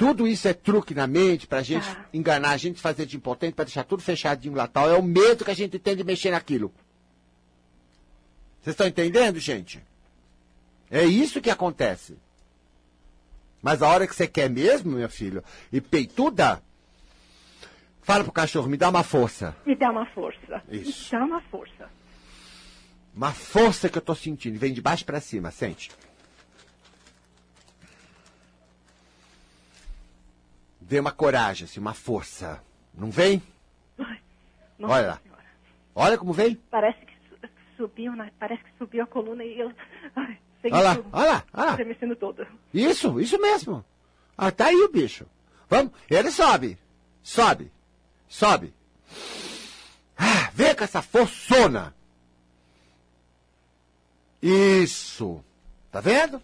Tudo 0.00 0.26
isso 0.26 0.48
é 0.48 0.54
truque 0.54 0.94
na 0.94 1.06
mente 1.06 1.46
pra 1.46 1.60
gente 1.62 1.84
Tá. 1.86 2.06
enganar 2.14 2.52
a 2.52 2.56
gente, 2.56 2.80
fazer 2.80 3.04
de 3.04 3.18
impotente, 3.18 3.52
pra 3.54 3.66
deixar 3.66 3.84
tudo 3.84 4.02
fechadinho 4.02 4.54
lá 4.54 4.66
tal. 4.66 4.88
É 4.88 4.96
o 4.96 5.02
medo 5.02 5.44
que 5.44 5.50
a 5.50 5.54
gente 5.54 5.78
tem 5.78 5.94
de 5.94 6.02
mexer 6.02 6.30
naquilo. 6.30 6.72
Vocês 8.62 8.72
estão 8.72 8.86
entendendo, 8.86 9.38
gente? 9.38 9.78
É 10.90 11.04
isso 11.04 11.42
que 11.42 11.50
acontece. 11.50 12.16
Mas 13.60 13.82
a 13.82 13.88
hora 13.88 14.06
que 14.06 14.14
você 14.14 14.26
quer 14.26 14.48
mesmo, 14.48 14.92
meu 14.92 15.08
filho, 15.10 15.44
e 15.70 15.82
peituda, 15.82 16.62
fala 18.00 18.24
pro 18.24 18.32
cachorro, 18.32 18.68
me 18.70 18.78
dá 18.78 18.88
uma 18.88 19.02
força. 19.02 19.54
Me 19.66 19.76
dá 19.76 19.90
uma 19.90 20.06
força. 20.06 20.62
Isso. 20.70 21.14
Me 21.14 21.20
dá 21.20 21.26
uma 21.26 21.42
força. 21.42 21.90
Uma 23.14 23.32
força 23.34 23.90
que 23.90 23.98
eu 23.98 24.02
tô 24.02 24.14
sentindo. 24.14 24.58
Vem 24.58 24.72
de 24.72 24.80
baixo 24.80 25.04
pra 25.04 25.20
cima, 25.20 25.50
sente. 25.50 25.90
Vem 30.90 30.98
uma 30.98 31.12
coragem, 31.12 31.66
assim, 31.66 31.78
uma 31.78 31.94
força. 31.94 32.60
Não 32.92 33.12
vem? 33.12 33.40
Ai, 33.96 34.18
Olha 34.82 35.06
lá. 35.06 35.20
Senhora. 35.22 35.44
Olha 35.94 36.18
como 36.18 36.32
vem. 36.32 36.56
Parece 36.68 36.98
que 37.06 37.12
su- 37.28 37.48
subiu, 37.76 38.16
na- 38.16 38.28
parece 38.40 38.64
que 38.64 38.70
subiu 38.76 39.04
a 39.04 39.06
coluna 39.06 39.44
e 39.44 39.56
eu. 39.60 39.72
Ai, 40.16 40.36
Olha 40.64 40.80
lá, 40.82 40.90
olha 41.12 41.30
lá, 41.30 41.44
olha 41.54 41.64
lá. 41.70 42.16
Toda. 42.16 42.48
Isso, 42.74 43.20
isso 43.20 43.40
mesmo. 43.40 43.84
Ah, 44.36 44.50
tá 44.50 44.66
aí 44.66 44.74
o 44.82 44.90
bicho. 44.90 45.26
Vamos, 45.68 45.92
ele 46.10 46.28
sobe. 46.32 46.76
Sobe. 47.22 47.70
Sobe. 48.28 48.74
Ah, 50.18 50.50
vem 50.52 50.74
com 50.74 50.82
essa 50.82 51.00
forçona. 51.00 51.94
Isso. 54.42 55.40
Tá 55.92 56.00
vendo? 56.00 56.42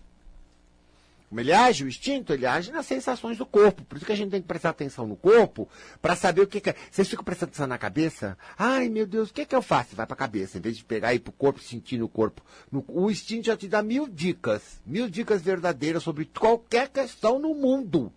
Como 1.28 1.40
ele 1.40 1.52
age, 1.52 1.84
o 1.84 1.88
instinto, 1.88 2.32
ele 2.32 2.46
age 2.46 2.70
nas 2.70 2.86
sensações 2.86 3.36
do 3.36 3.44
corpo. 3.44 3.84
Por 3.84 3.96
isso 3.96 4.06
que 4.06 4.12
a 4.12 4.16
gente 4.16 4.30
tem 4.30 4.40
que 4.40 4.46
prestar 4.46 4.70
atenção 4.70 5.06
no 5.06 5.16
corpo 5.16 5.68
para 6.00 6.14
saber 6.14 6.42
o 6.42 6.46
que, 6.46 6.60
que 6.60 6.70
é. 6.70 6.74
Vocês 6.90 7.08
ficam 7.08 7.24
prestando 7.24 7.50
atenção 7.50 7.66
na 7.66 7.78
cabeça? 7.78 8.38
Ai, 8.56 8.88
meu 8.88 9.06
Deus, 9.06 9.30
o 9.30 9.34
que, 9.34 9.44
que 9.44 9.54
eu 9.54 9.62
faço? 9.62 9.96
Vai 9.96 10.06
para 10.06 10.14
a 10.14 10.18
cabeça, 10.18 10.58
em 10.58 10.60
vez 10.60 10.76
de 10.76 10.84
pegar 10.84 11.12
e 11.12 11.16
ir 11.16 11.20
para 11.20 11.30
o 11.30 11.34
corpo, 11.34 11.60
sentir 11.60 11.98
no 11.98 12.08
corpo. 12.08 12.42
No, 12.70 12.84
o 12.88 13.10
instinto 13.10 13.46
já 13.46 13.56
te 13.56 13.66
dá 13.66 13.82
mil 13.82 14.06
dicas, 14.06 14.80
mil 14.86 15.08
dicas 15.08 15.42
verdadeiras 15.42 16.02
sobre 16.02 16.26
qualquer 16.26 16.88
questão 16.88 17.38
no 17.40 17.54
mundo. 17.54 18.12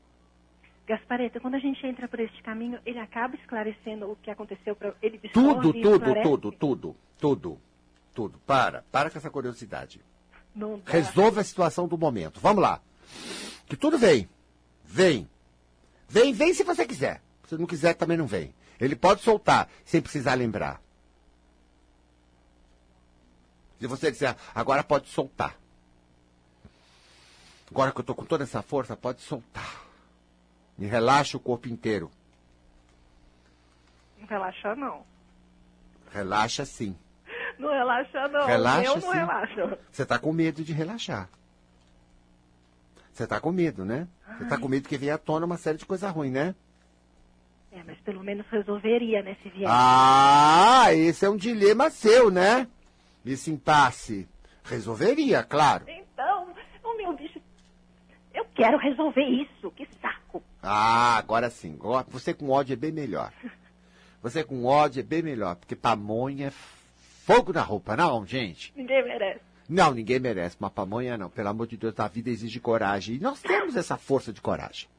Gaspareta, 0.87 1.39
quando 1.39 1.55
a 1.55 1.59
gente 1.59 1.85
entra 1.85 2.07
por 2.07 2.19
este 2.19 2.41
caminho, 2.41 2.79
ele 2.85 2.99
acaba 2.99 3.35
esclarecendo 3.35 4.11
o 4.11 4.15
que 4.15 4.31
aconteceu 4.31 4.75
para 4.75 4.93
ele 5.01 5.19
Tudo, 5.31 5.71
tudo, 5.71 6.15
tudo, 6.21 6.51
tudo, 6.51 6.95
tudo, 7.19 7.61
tudo. 8.13 8.39
Para, 8.45 8.83
para 8.91 9.09
com 9.09 9.17
essa 9.17 9.29
curiosidade. 9.29 10.01
Resolva 10.85 11.41
a 11.41 11.43
situação 11.43 11.87
do 11.87 11.97
momento. 11.97 12.39
Vamos 12.39 12.63
lá. 12.63 12.81
Que 13.67 13.75
tudo 13.75 13.97
vem. 13.97 14.29
Vem. 14.83 15.29
Vem, 16.07 16.33
vem 16.33 16.53
se 16.53 16.63
você 16.63 16.85
quiser. 16.85 17.21
Se 17.47 17.57
não 17.57 17.65
quiser, 17.65 17.93
também 17.93 18.17
não 18.17 18.27
vem. 18.27 18.53
Ele 18.79 18.95
pode 18.95 19.21
soltar, 19.21 19.69
sem 19.85 20.01
precisar 20.01 20.33
lembrar. 20.35 20.81
Se 23.79 23.87
você 23.87 24.11
disser, 24.11 24.35
agora 24.53 24.83
pode 24.83 25.07
soltar. 25.07 25.55
Agora 27.71 27.91
que 27.91 27.99
eu 27.99 28.01
estou 28.01 28.15
com 28.15 28.25
toda 28.25 28.43
essa 28.43 28.61
força, 28.61 28.95
pode 28.95 29.21
soltar. 29.21 29.85
E 30.77 30.85
relaxa 30.85 31.37
o 31.37 31.39
corpo 31.39 31.67
inteiro. 31.67 32.09
Não 34.17 34.27
relaxa, 34.27 34.75
não. 34.75 35.05
Relaxa 36.11 36.65
sim. 36.65 36.97
Não 37.57 37.69
relaxa, 37.69 38.27
não. 38.29 38.45
Relaxa, 38.45 38.85
eu 38.85 38.95
não 38.95 39.11
sim. 39.11 39.17
relaxo. 39.17 39.77
Você 39.91 40.03
está 40.03 40.17
com 40.17 40.33
medo 40.33 40.63
de 40.63 40.73
relaxar. 40.73 41.29
Você 43.19 43.25
está 43.25 43.37
com 43.37 43.51
medo, 43.51 43.83
né? 43.83 44.07
Você 44.37 44.43
está 44.43 44.57
com 44.57 44.69
medo 44.69 44.87
que 44.87 44.97
venha 44.97 45.15
à 45.15 45.17
tona 45.17 45.45
uma 45.45 45.57
série 45.57 45.77
de 45.77 45.85
coisa 45.85 46.09
ruim, 46.09 46.31
né? 46.31 46.55
É, 47.69 47.83
mas 47.83 47.97
pelo 47.99 48.23
menos 48.23 48.47
resolveria, 48.49 49.21
né, 49.21 49.35
se 49.43 49.49
vier. 49.49 49.69
Ah, 49.69 50.85
esse 50.93 51.25
é 51.25 51.29
um 51.29 51.35
dilema 51.35 51.89
seu, 51.89 52.31
né? 52.31 52.65
Esse 53.25 53.51
impasse. 53.51 54.25
Resolveria, 54.63 55.43
claro. 55.43 55.83
Então, 55.89 56.55
o 56.81 56.95
meu 56.95 57.13
bicho... 57.13 57.41
Eu 58.33 58.45
quero 58.55 58.77
resolver 58.77 59.25
isso. 59.25 59.69
Que 59.71 59.85
saco. 60.01 60.41
Ah, 60.63 61.17
agora 61.17 61.49
sim. 61.49 61.77
Você 62.07 62.33
com 62.33 62.49
ódio 62.49 62.71
é 62.71 62.77
bem 62.77 62.93
melhor. 62.93 63.33
Você 64.23 64.45
com 64.45 64.63
ódio 64.63 65.01
é 65.01 65.03
bem 65.03 65.21
melhor, 65.21 65.57
porque 65.57 65.75
pamonha 65.75 66.47
é 66.47 66.51
fogo 66.51 67.51
na 67.51 67.63
roupa, 67.63 67.97
não, 67.97 68.25
gente? 68.25 68.71
Ninguém 68.77 69.03
merece. 69.03 69.48
Não, 69.69 69.93
ninguém 69.93 70.19
merece 70.19 70.57
uma 70.59 70.71
pamonha, 70.71 71.15
não. 71.15 71.29
Pelo 71.29 71.49
amor 71.49 71.67
de 71.67 71.77
Deus, 71.77 71.93
a 71.99 72.07
vida 72.07 72.31
exige 72.31 72.59
coragem. 72.59 73.15
E 73.15 73.19
nós 73.19 73.39
temos 73.39 73.75
essa 73.75 73.95
força 73.95 74.33
de 74.33 74.41
coragem. 74.41 74.89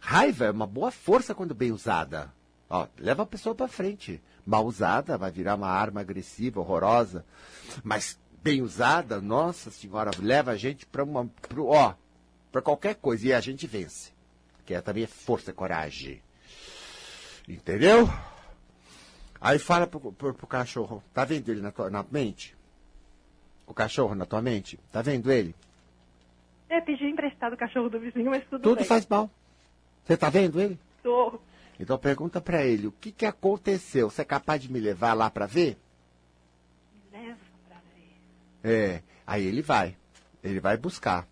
Raiva 0.00 0.46
é 0.46 0.50
uma 0.50 0.66
boa 0.66 0.90
força 0.90 1.34
quando 1.34 1.54
bem 1.54 1.70
usada. 1.70 2.32
Ó, 2.70 2.86
leva 2.98 3.24
a 3.24 3.26
pessoa 3.26 3.54
para 3.54 3.68
frente. 3.68 4.22
Mal 4.46 4.64
usada, 4.64 5.18
vai 5.18 5.30
virar 5.30 5.56
uma 5.56 5.68
arma 5.68 6.00
agressiva, 6.00 6.60
horrorosa. 6.60 7.26
Mas 7.82 8.18
bem 8.42 8.62
usada, 8.62 9.20
nossa 9.20 9.70
senhora, 9.70 10.10
leva 10.18 10.52
a 10.52 10.56
gente 10.56 10.86
para 10.86 11.04
uma. 11.04 11.26
Pro, 11.48 11.66
ó, 11.66 11.94
para 12.50 12.62
qualquer 12.62 12.94
coisa. 12.94 13.26
E 13.26 13.32
a 13.34 13.40
gente 13.40 13.66
vence. 13.66 14.12
Que 14.64 14.72
é, 14.72 14.80
também 14.80 15.04
é 15.04 15.06
força 15.06 15.52
coragem. 15.52 16.22
Entendeu? 17.46 18.08
Aí 19.38 19.58
fala 19.58 19.86
pro, 19.86 20.00
pro, 20.10 20.32
pro 20.32 20.46
cachorro, 20.46 21.04
tá 21.12 21.22
vendo 21.26 21.50
ele 21.50 21.60
na, 21.60 21.70
tua, 21.70 21.90
na 21.90 22.02
mente? 22.10 22.56
O 23.66 23.74
cachorro 23.74 24.14
na 24.14 24.26
tua 24.26 24.42
mente? 24.42 24.78
Tá 24.92 25.00
vendo 25.02 25.30
ele? 25.32 25.54
É, 26.68 26.80
pedi 26.80 27.04
emprestado 27.06 27.52
o 27.54 27.56
cachorro 27.56 27.88
do 27.88 28.00
vizinho, 28.00 28.30
mas 28.30 28.42
tudo, 28.44 28.62
Tudo 28.62 28.78
bem. 28.78 28.84
faz 28.84 29.06
mal. 29.06 29.30
Você 30.04 30.16
tá 30.16 30.28
vendo 30.28 30.60
ele? 30.60 30.78
Tô. 31.02 31.38
Então 31.78 31.98
pergunta 31.98 32.40
pra 32.40 32.64
ele, 32.64 32.86
o 32.86 32.92
que 32.92 33.10
que 33.10 33.26
aconteceu? 33.26 34.10
Você 34.10 34.22
é 34.22 34.24
capaz 34.24 34.60
de 34.62 34.70
me 34.70 34.78
levar 34.80 35.14
lá 35.14 35.30
pra 35.30 35.46
ver? 35.46 35.76
Leva 37.12 37.36
pra 37.68 37.76
ver. 37.94 38.70
É, 38.70 39.02
aí 39.26 39.44
ele 39.46 39.62
vai. 39.62 39.96
Ele 40.42 40.60
vai 40.60 40.76
buscar. 40.76 41.26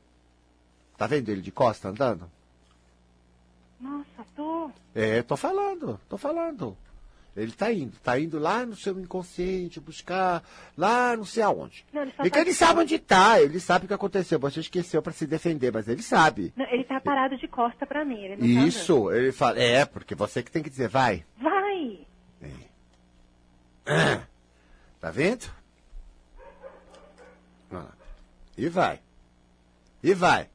Tá 0.97 1.07
vendo 1.07 1.29
ele 1.29 1.43
de 1.43 1.51
costa 1.53 1.89
andando? 1.89 2.31
Nossa, 3.81 4.25
tô. 4.37 4.71
É, 4.95 5.23
tô 5.23 5.37
falando, 5.37 6.01
tô 6.09 6.17
falando. 6.17 6.77
Ele 7.35 7.51
tá 7.53 7.73
indo, 7.73 7.97
tá 8.03 8.21
indo 8.21 8.39
lá 8.39 8.67
no 8.67 8.77
seu 8.77 9.01
inconsciente 9.01 9.81
buscar, 9.81 10.43
lá 10.77 11.17
não 11.17 11.25
sei 11.25 11.43
aonde. 11.43 11.83
Não, 11.91 12.03
ele 12.03 12.13
E 12.25 12.31
tá- 12.31 12.41
ele 12.41 12.53
sabe 12.53 12.81
onde 12.81 12.99
tá, 12.99 13.41
ele 13.41 13.59
sabe 13.59 13.87
o 13.87 13.89
que 13.89 13.95
aconteceu. 13.95 14.39
Você 14.39 14.61
esqueceu 14.61 15.01
pra 15.01 15.15
se 15.15 15.27
defender, 15.27 15.73
mas 15.73 15.89
ele 15.89 16.03
sabe. 16.03 16.53
Não, 16.55 16.67
ele 16.67 16.85
tá 16.85 17.01
parado 17.01 17.39
de 17.39 17.49
costa 17.49 17.87
pra 17.87 18.05
mim. 18.05 18.23
Ele 18.23 18.37
não 18.37 18.61
tá 18.63 18.67
Isso, 18.69 19.11
ele 19.11 19.33
fala, 19.33 19.59
é, 19.59 19.85
porque 19.87 20.15
você 20.15 20.43
que 20.43 20.51
tem 20.51 20.63
que 20.63 20.69
dizer, 20.69 20.89
vai. 20.89 21.25
Vai! 21.41 22.07
Tá 25.01 25.11
vendo? 25.11 25.51
Olha 27.71 27.81
lá. 27.83 27.93
E 28.57 28.69
vai. 28.69 29.01
E 30.03 30.15
vai. 30.15 30.49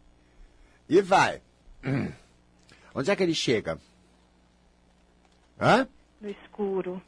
E 0.88 1.02
vai. 1.02 1.42
Hum. 1.84 2.12
Onde 2.94 3.12
é 3.12 3.16
que 3.16 3.24
ele 3.24 3.34
chega? 3.34 3.78
Hã? 5.60 5.88
No 6.20 6.30
escuro. 6.30 7.02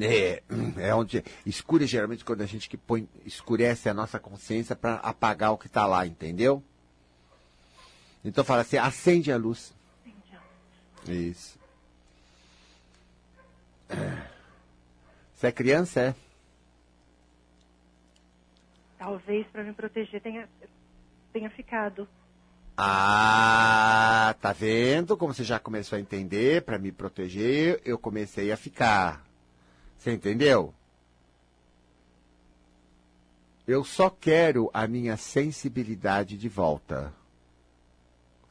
É, 0.00 0.42
é 0.78 0.94
onde 0.94 1.24
escura 1.44 1.84
é 1.84 1.86
geralmente 1.86 2.24
quando 2.24 2.42
a 2.42 2.46
gente 2.46 2.68
que 2.68 2.76
põe 2.76 3.08
escurece 3.24 3.88
a 3.88 3.94
nossa 3.94 4.18
consciência 4.18 4.76
para 4.76 4.94
apagar 4.96 5.52
o 5.52 5.58
que 5.58 5.66
está 5.66 5.86
lá, 5.86 6.06
entendeu? 6.06 6.62
Então 8.24 8.44
fala 8.44 8.62
assim, 8.62 8.76
acende 8.76 9.32
a 9.32 9.36
luz. 9.36 9.74
Isso. 11.08 11.58
Você 15.34 15.46
é 15.46 15.52
criança, 15.52 16.00
é? 16.00 16.14
Talvez 18.98 19.46
pra 19.46 19.64
me 19.64 19.72
proteger 19.72 20.20
tenha, 20.20 20.46
tenha 21.32 21.48
ficado. 21.50 22.06
Ah, 22.82 24.34
tá 24.40 24.54
vendo 24.54 25.14
como 25.14 25.34
você 25.34 25.44
já 25.44 25.58
começou 25.58 25.98
a 25.98 26.00
entender? 26.00 26.62
Para 26.62 26.78
me 26.78 26.90
proteger, 26.90 27.78
eu 27.84 27.98
comecei 27.98 28.50
a 28.50 28.56
ficar. 28.56 29.22
Você 29.98 30.10
entendeu? 30.14 30.72
Eu 33.68 33.84
só 33.84 34.08
quero 34.08 34.70
a 34.72 34.86
minha 34.86 35.18
sensibilidade 35.18 36.38
de 36.38 36.48
volta. 36.48 37.12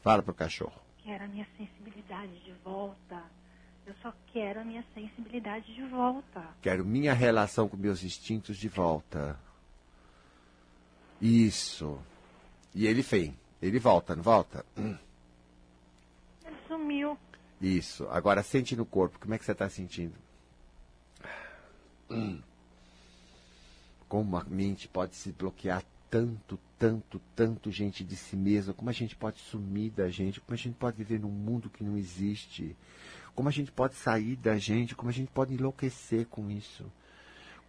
Fala 0.04 0.22
pro 0.22 0.36
cachorro. 0.36 0.80
Quero 1.04 1.24
a 1.24 1.28
minha 1.28 1.48
sensibilidade 1.58 2.38
de 2.46 2.54
volta. 2.64 3.24
Eu 3.88 3.96
só 4.04 4.14
quero 4.32 4.60
a 4.60 4.64
minha 4.64 4.86
sensibilidade 4.94 5.74
de 5.74 5.84
volta. 5.88 6.44
Quero 6.62 6.86
minha 6.86 7.16
relação 7.16 7.68
com 7.68 7.76
meus 7.76 8.04
instintos 8.04 8.58
de 8.58 8.70
volta. 8.70 9.36
Isso. 11.20 11.98
E 12.76 12.86
ele 12.86 13.02
vem. 13.02 13.39
Ele 13.62 13.80
volta, 13.80 14.16
não 14.16 14.24
volta? 14.24 14.66
Ele 14.78 14.98
sumiu. 16.68 17.18
Isso. 17.62 18.08
Agora 18.10 18.42
sente 18.42 18.76
no 18.76 18.86
corpo. 18.86 19.20
Como 19.20 19.34
é 19.34 19.38
que 19.38 19.44
você 19.46 19.52
está 19.52 19.70
sentindo? 19.70 20.16
Como 24.08 24.38
a 24.38 24.44
mente 24.46 24.88
pode 24.88 25.16
se 25.16 25.32
bloquear 25.32 25.84
tanto, 26.10 26.60
tanto, 26.78 27.22
tanto 27.36 27.70
gente 27.70 28.04
de 28.04 28.16
si 28.16 28.36
mesma. 28.36 28.74
Como 28.74 28.90
a 28.90 28.94
gente 28.94 29.16
pode 29.16 29.40
sumir 29.40 29.92
da 29.92 30.10
gente. 30.10 30.40
Como 30.40 30.54
a 30.54 30.58
gente 30.58 30.76
pode 30.76 30.98
viver 30.98 31.20
num 31.20 31.30
mundo 31.30 31.70
que 31.70 31.84
não 31.84 31.98
existe. 31.98 32.76
Como 33.36 33.50
a 33.50 33.52
gente 33.52 33.72
pode 33.72 33.96
sair 33.96 34.38
da 34.38 34.58
gente. 34.58 34.96
Como 34.96 35.10
a 35.10 35.14
gente 35.14 35.30
pode 35.32 35.54
enlouquecer 35.54 36.26
com 36.28 36.50
isso. 36.50 36.86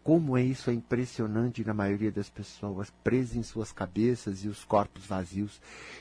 Como 0.02 0.36
é 0.36 0.42
isso 0.42 0.70
é 0.70 0.72
impressionante 0.72 1.64
na 1.64 1.74
maioria 1.74 2.10
das 2.10 2.30
pessoas, 2.30 2.90
presas 3.04 3.36
em 3.36 3.42
suas 3.42 3.70
cabeças 3.70 4.42
e 4.44 4.48
os 4.48 4.64
corpos 4.64 5.06
vazios. 5.06 5.60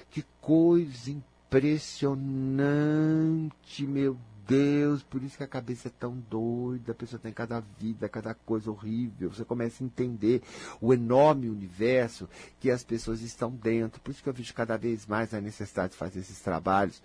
Que 0.10 0.24
coisa 0.39 1.12
impressionante, 1.12 3.86
meu 3.86 4.18
Deus. 4.50 5.04
Por 5.04 5.22
isso 5.22 5.38
que 5.38 5.43
a 5.43 5.47
cabeça 5.47 5.89
é 5.89 5.91
tão 5.91 6.18
doida, 6.30 6.91
a 6.91 6.95
pessoa 6.95 7.20
tem 7.20 7.32
cada 7.32 7.60
vida, 7.60 8.10
cada 8.10 8.34
coisa 8.34 8.72
horrível. 8.72 9.32
Você 9.32 9.45
começa 9.45 9.84
a 9.84 9.86
entender 9.86 10.41
o 10.82 10.91
enorme 10.91 11.50
universo 11.50 12.28
que 12.60 12.72
as 12.72 12.84
pessoas 12.84 13.22
estão 13.22 13.52
dentro. 13.52 14.02
Por 14.02 14.10
isso 14.10 14.24
que 14.24 14.30
eu 14.30 14.34
vejo 14.34 14.54
cada 14.54 14.76
vez 14.76 15.06
mais 15.06 15.36
a 15.36 15.41
necessidade 15.41 15.91
de 15.91 15.97
fazer 15.97 16.22
esses 16.22 16.41
trabalhos, 16.41 17.02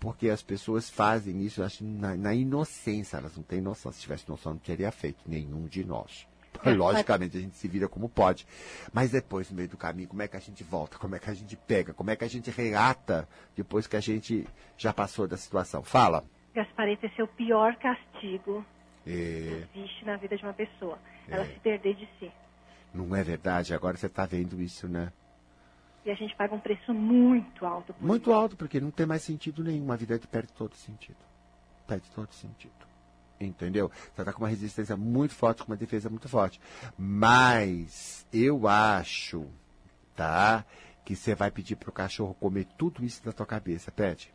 porque 0.00 0.28
as 0.28 0.42
pessoas 0.42 0.90
fazem 0.90 1.44
isso, 1.44 1.62
acho, 1.62 1.84
na, 1.84 2.16
na 2.16 2.34
inocência. 2.34 3.18
Elas 3.18 3.36
não 3.36 3.44
têm 3.44 3.60
noção. 3.60 3.92
Se 3.92 4.00
tivesse 4.00 4.28
noção, 4.28 4.54
não 4.54 4.60
teria 4.60 4.90
feito 4.90 5.20
nenhum 5.26 5.66
de 5.66 5.84
nós. 5.84 6.26
Logicamente, 6.76 7.36
a 7.36 7.40
gente 7.40 7.56
se 7.56 7.68
vira 7.68 7.88
como 7.88 8.08
pode. 8.08 8.46
Mas 8.92 9.10
depois, 9.10 9.50
no 9.50 9.56
meio 9.56 9.68
do 9.68 9.76
caminho, 9.76 10.08
como 10.08 10.22
é 10.22 10.28
que 10.28 10.36
a 10.36 10.40
gente 10.40 10.62
volta? 10.64 10.98
Como 10.98 11.14
é 11.14 11.18
que 11.18 11.30
a 11.30 11.34
gente 11.34 11.56
pega? 11.56 11.94
Como 11.94 12.10
é 12.10 12.16
que 12.16 12.24
a 12.24 12.28
gente 12.28 12.50
reata 12.50 13.28
depois 13.56 13.86
que 13.86 13.96
a 13.96 14.00
gente 14.00 14.46
já 14.76 14.92
passou 14.92 15.26
da 15.26 15.36
situação? 15.36 15.82
Fala. 15.82 16.24
Gaspareta, 16.54 17.06
esse 17.06 17.20
é 17.20 17.24
o 17.24 17.28
pior 17.28 17.76
castigo 17.76 18.64
É, 19.06 19.64
que 19.72 19.78
existe 19.78 20.04
na 20.04 20.16
vida 20.16 20.36
de 20.36 20.42
uma 20.42 20.52
pessoa. 20.52 20.98
Ela 21.28 21.44
se 21.46 21.58
perder 21.60 21.94
de 21.94 22.08
si. 22.18 22.30
não 22.92 23.14
é 23.14 23.22
verdade? 23.22 23.72
Agora 23.72 23.96
você 23.96 24.06
está 24.06 24.26
vendo 24.26 24.60
isso, 24.60 24.88
né? 24.88 25.12
E 26.04 26.10
a 26.10 26.14
gente 26.14 26.34
paga 26.34 26.54
um 26.54 26.58
preço 26.60 26.92
muito 26.92 27.64
alto. 27.64 27.92
Por 27.94 28.04
Muito 28.04 28.32
alto, 28.32 28.56
porque 28.56 28.80
não 28.80 28.90
tem 28.90 29.06
mais 29.06 29.22
sentido 29.22 29.62
nenhum. 29.62 29.92
A 29.92 29.96
vida 29.96 30.18
perde 30.30 30.52
todo 30.54 30.74
sentido. 30.74 31.18
Perde 31.86 32.10
todo 32.10 32.32
sentido. 32.32 32.89
Entendeu? 33.40 33.90
Você 34.14 34.20
está 34.20 34.32
com 34.32 34.42
uma 34.42 34.48
resistência 34.48 34.96
muito 34.96 35.34
forte, 35.34 35.62
com 35.62 35.72
uma 35.72 35.76
defesa 35.76 36.10
muito 36.10 36.28
forte. 36.28 36.60
Mas 36.98 38.26
eu 38.30 38.68
acho, 38.68 39.46
tá? 40.14 40.64
Que 41.04 41.16
você 41.16 41.34
vai 41.34 41.50
pedir 41.50 41.76
pro 41.76 41.90
cachorro 41.90 42.34
comer 42.34 42.66
tudo 42.76 43.02
isso 43.04 43.24
da 43.24 43.32
tua 43.32 43.46
cabeça, 43.46 43.90
pede. 43.90 44.32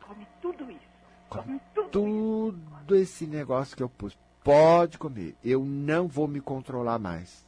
Come 0.00 0.26
tudo 0.40 0.70
isso. 0.70 0.88
Come 1.28 1.44
Come 1.44 1.60
tudo. 1.74 1.90
Tudo 1.90 2.96
esse 2.96 3.26
negócio 3.26 3.76
que 3.76 3.82
eu 3.82 3.88
pus. 3.88 4.16
Pode 4.42 4.96
comer. 4.96 5.36
Eu 5.44 5.64
não 5.64 6.08
vou 6.08 6.26
me 6.26 6.40
controlar 6.40 6.98
mais. 6.98 7.46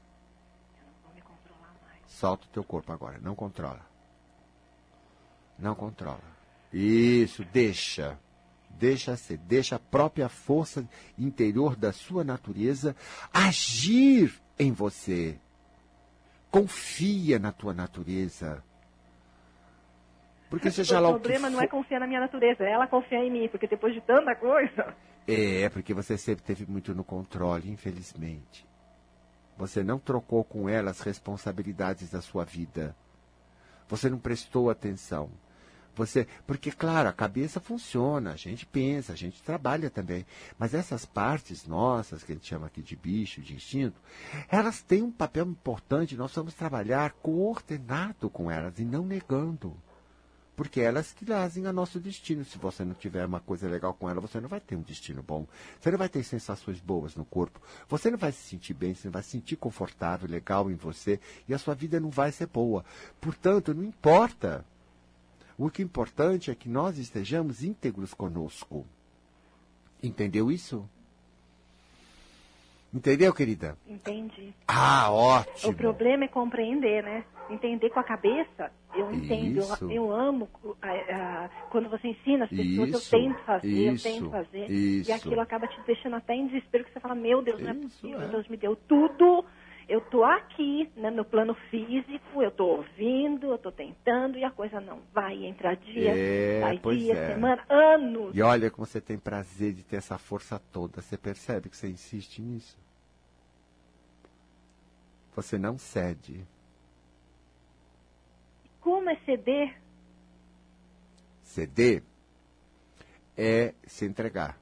Vou 1.02 1.14
me 1.14 1.22
controlar 1.22 1.74
mais. 1.82 2.00
Solta 2.06 2.46
o 2.46 2.50
teu 2.50 2.62
corpo 2.62 2.92
agora. 2.92 3.18
Não 3.22 3.34
controla. 3.34 3.80
Não 5.58 5.74
controla. 5.74 6.20
Isso, 6.72 7.44
deixa. 7.46 8.18
Deixa 8.78 9.16
ser. 9.16 9.36
Deixa 9.38 9.76
a 9.76 9.78
própria 9.78 10.28
força 10.28 10.88
interior 11.18 11.76
da 11.76 11.92
sua 11.92 12.24
natureza 12.24 12.96
agir 13.32 14.32
em 14.58 14.72
você. 14.72 15.38
Confia 16.50 17.38
na 17.38 17.52
tua 17.52 17.74
natureza. 17.74 18.62
Porque 20.48 20.70
seja 20.70 20.98
lá 20.98 21.10
o 21.10 21.12
o 21.12 21.14
que 21.14 21.20
problema 21.20 21.48
não 21.48 21.60
é 21.60 21.68
confiar 21.68 22.00
na 22.00 22.08
minha 22.08 22.20
natureza, 22.20 22.64
é 22.64 22.72
ela 22.72 22.86
confiar 22.88 23.24
em 23.24 23.30
mim, 23.30 23.48
porque 23.48 23.68
depois 23.68 23.94
de 23.94 24.00
tanta 24.00 24.34
coisa. 24.34 24.94
É, 25.28 25.68
porque 25.68 25.94
você 25.94 26.18
sempre 26.18 26.42
teve 26.44 26.66
muito 26.66 26.92
no 26.92 27.04
controle, 27.04 27.70
infelizmente. 27.70 28.66
Você 29.56 29.84
não 29.84 29.98
trocou 29.98 30.42
com 30.42 30.68
ela 30.68 30.90
as 30.90 31.00
responsabilidades 31.00 32.10
da 32.10 32.20
sua 32.20 32.44
vida. 32.44 32.96
Você 33.88 34.10
não 34.10 34.18
prestou 34.18 34.70
atenção. 34.70 35.30
Você, 35.94 36.26
porque 36.46 36.70
claro, 36.70 37.08
a 37.08 37.12
cabeça 37.12 37.60
funciona, 37.60 38.32
a 38.32 38.36
gente 38.36 38.64
pensa, 38.64 39.12
a 39.12 39.16
gente 39.16 39.42
trabalha 39.42 39.90
também, 39.90 40.24
mas 40.58 40.72
essas 40.72 41.04
partes 41.04 41.66
nossas 41.66 42.22
que 42.22 42.32
a 42.32 42.34
gente 42.34 42.46
chama 42.46 42.66
aqui 42.66 42.82
de 42.82 42.96
bicho, 42.96 43.40
de 43.40 43.54
instinto, 43.54 44.00
elas 44.48 44.82
têm 44.82 45.02
um 45.02 45.10
papel 45.10 45.46
importante. 45.46 46.16
Nós 46.16 46.34
vamos 46.34 46.54
trabalhar 46.54 47.12
coordenado 47.22 48.30
com 48.30 48.50
elas 48.50 48.78
e 48.78 48.84
não 48.84 49.04
negando. 49.04 49.76
Porque 50.60 50.80
elas 50.82 51.14
que 51.14 51.24
trazem 51.24 51.66
a 51.66 51.72
nosso 51.72 51.98
destino. 51.98 52.44
Se 52.44 52.58
você 52.58 52.84
não 52.84 52.92
tiver 52.92 53.24
uma 53.24 53.40
coisa 53.40 53.66
legal 53.66 53.94
com 53.94 54.10
ela, 54.10 54.20
você 54.20 54.38
não 54.38 54.48
vai 54.48 54.60
ter 54.60 54.76
um 54.76 54.82
destino 54.82 55.22
bom. 55.22 55.46
Você 55.80 55.90
não 55.90 55.96
vai 55.96 56.06
ter 56.06 56.22
sensações 56.22 56.78
boas 56.80 57.16
no 57.16 57.24
corpo. 57.24 57.58
Você 57.88 58.10
não 58.10 58.18
vai 58.18 58.30
se 58.30 58.42
sentir 58.42 58.74
bem, 58.74 58.92
você 58.92 59.08
não 59.08 59.12
vai 59.12 59.22
se 59.22 59.30
sentir 59.30 59.56
confortável, 59.56 60.28
legal 60.28 60.70
em 60.70 60.74
você. 60.74 61.18
E 61.48 61.54
a 61.54 61.58
sua 61.58 61.74
vida 61.74 61.98
não 61.98 62.10
vai 62.10 62.30
ser 62.30 62.46
boa. 62.46 62.84
Portanto, 63.18 63.72
não 63.72 63.82
importa. 63.82 64.62
O 65.62 65.68
que 65.70 65.82
é 65.82 65.84
importante 65.84 66.50
é 66.50 66.54
que 66.54 66.70
nós 66.70 66.96
estejamos 66.96 67.62
íntegros 67.62 68.14
conosco. 68.14 68.86
Entendeu 70.02 70.50
isso? 70.50 70.88
Entendeu, 72.92 73.32
querida? 73.34 73.76
Entendi. 73.86 74.54
Ah, 74.66 75.12
ótimo. 75.12 75.70
O 75.72 75.76
problema 75.76 76.24
é 76.24 76.28
compreender, 76.28 77.04
né? 77.04 77.24
Entender 77.50 77.90
com 77.90 78.00
a 78.00 78.02
cabeça. 78.02 78.72
Eu 78.94 79.12
entendo, 79.12 79.58
Isso. 79.58 79.84
eu, 79.84 79.90
eu 79.90 80.10
amo 80.12 80.48
a- 80.80 80.88
a- 80.88 81.50
quando 81.70 81.90
você 81.90 82.08
ensina 82.08 82.44
as 82.44 82.50
pessoas, 82.50 82.88
Isso, 82.88 83.14
eu 83.16 83.20
tento 83.20 83.38
fazer, 83.44 83.68
eu 83.88 83.92
isso, 83.94 84.02
tento 84.02 84.30
fazer. 84.30 84.70
isso. 84.70 85.10
E 85.10 85.12
aquilo 85.12 85.40
acaba 85.40 85.68
te 85.68 85.78
deixando 85.86 86.16
até 86.16 86.34
em 86.34 86.46
desespero, 86.46 86.84
que 86.84 86.92
você 86.92 86.98
fala, 87.00 87.14
meu 87.14 87.42
Deus, 87.42 87.60
não 87.60 87.70
é 87.70 87.74
Isso, 87.74 87.82
possível, 87.82 88.22
é. 88.22 88.28
Deus 88.28 88.48
me 88.48 88.56
deu 88.56 88.74
tudo. 88.74 89.44
Eu 89.90 90.00
tô 90.02 90.22
aqui, 90.22 90.88
né, 90.94 91.10
no 91.10 91.24
plano 91.24 91.52
físico, 91.68 92.40
eu 92.40 92.52
tô 92.52 92.64
ouvindo, 92.76 93.48
eu 93.48 93.58
tô 93.58 93.72
tentando, 93.72 94.38
e 94.38 94.44
a 94.44 94.50
coisa 94.52 94.80
não 94.80 95.00
vai 95.12 95.44
entrar 95.44 95.74
dia, 95.74 96.12
É, 96.16 96.60
vai 96.60 96.78
dia, 96.78 97.12
é. 97.12 97.34
semana, 97.34 97.66
anos. 97.68 98.30
E 98.32 98.40
olha 98.40 98.70
como 98.70 98.86
você 98.86 99.00
tem 99.00 99.18
prazer 99.18 99.72
de 99.72 99.82
ter 99.82 99.96
essa 99.96 100.16
força 100.16 100.60
toda. 100.72 101.02
Você 101.02 101.18
percebe 101.18 101.68
que 101.68 101.76
você 101.76 101.88
insiste 101.88 102.40
nisso? 102.40 102.78
Você 105.34 105.58
não 105.58 105.76
cede. 105.76 106.46
Como 108.80 109.10
é 109.10 109.16
ceder? 109.26 109.76
Ceder 111.42 112.04
é 113.36 113.74
se 113.88 114.04
entregar. 114.04 114.56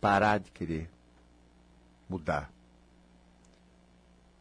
Parar 0.00 0.38
de 0.38 0.50
querer 0.50 0.88
mudar. 2.08 2.50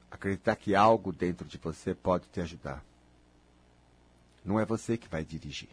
Acreditar 0.09 0.55
que 0.55 0.73
algo 0.73 1.11
dentro 1.11 1.47
de 1.47 1.57
você 1.57 1.93
pode 1.93 2.27
te 2.29 2.41
ajudar. 2.41 2.83
Não 4.43 4.59
é 4.59 4.65
você 4.65 4.97
que 4.97 5.07
vai 5.07 5.23
dirigir. 5.23 5.69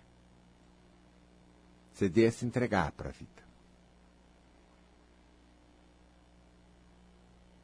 Ceder 1.94 2.28
é 2.28 2.30
se 2.30 2.44
entregar 2.44 2.92
para 2.92 3.08
a 3.08 3.12
vida. 3.12 3.46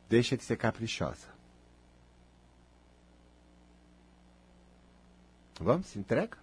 Deixa 0.09 0.37
de 0.37 0.45
ser 0.45 0.57
caprichosa. 0.57 1.29
Vamos, 5.61 5.87
se 5.87 5.99
entrega. 5.99 6.42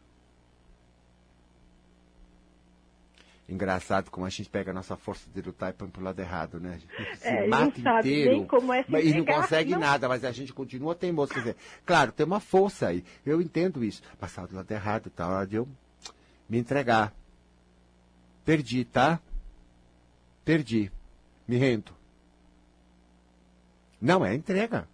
Engraçado 3.49 4.11
como 4.11 4.27
a 4.27 4.29
gente 4.29 4.47
pega 4.47 4.69
a 4.69 4.73
nossa 4.73 4.95
força 4.95 5.27
de 5.33 5.41
lutar 5.41 5.71
e 5.71 5.73
põe 5.73 5.89
pro 5.89 6.03
lado 6.03 6.19
errado, 6.19 6.59
né? 6.59 6.79
Se 7.17 7.27
É, 7.27 7.47
mata 7.47 7.79
inteiro. 7.79 8.47
é 8.73 8.83
se 8.83 8.91
mas- 8.91 9.05
e 9.05 9.13
não 9.15 9.25
consegue 9.25 9.71
não. 9.71 9.79
nada, 9.79 10.07
mas 10.07 10.23
a 10.23 10.31
gente 10.31 10.53
continua 10.53 10.93
teimoso. 10.93 11.33
Quer 11.33 11.39
dizer, 11.39 11.55
claro, 11.83 12.11
tem 12.11 12.25
uma 12.27 12.39
força 12.39 12.87
aí. 12.89 13.03
Eu 13.25 13.41
entendo 13.41 13.83
isso. 13.83 14.03
Passar 14.19 14.45
do 14.45 14.55
lado 14.55 14.69
errado, 14.71 15.09
tá? 15.09 15.27
Hora 15.27 15.47
de 15.47 15.55
eu 15.55 15.67
me 16.47 16.59
entregar. 16.59 17.11
Perdi, 18.45 18.85
tá? 18.85 19.19
Perdi. 20.45 20.91
Me 21.47 21.57
rendo. 21.57 21.91
Não 23.99 24.23
é 24.23 24.35
entrega. 24.35 24.87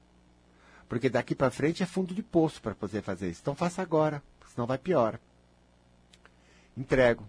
Porque 0.88 1.10
daqui 1.10 1.36
para 1.36 1.52
frente 1.52 1.84
é 1.84 1.86
fundo 1.86 2.14
de 2.16 2.24
poço 2.24 2.62
para 2.62 2.74
poder 2.74 3.02
fazer 3.02 3.30
isso. 3.30 3.42
Então 3.42 3.54
faça 3.54 3.82
agora, 3.82 4.24
senão 4.54 4.66
vai 4.66 4.78
pior. 4.78 5.20
Entrego. 6.78 7.28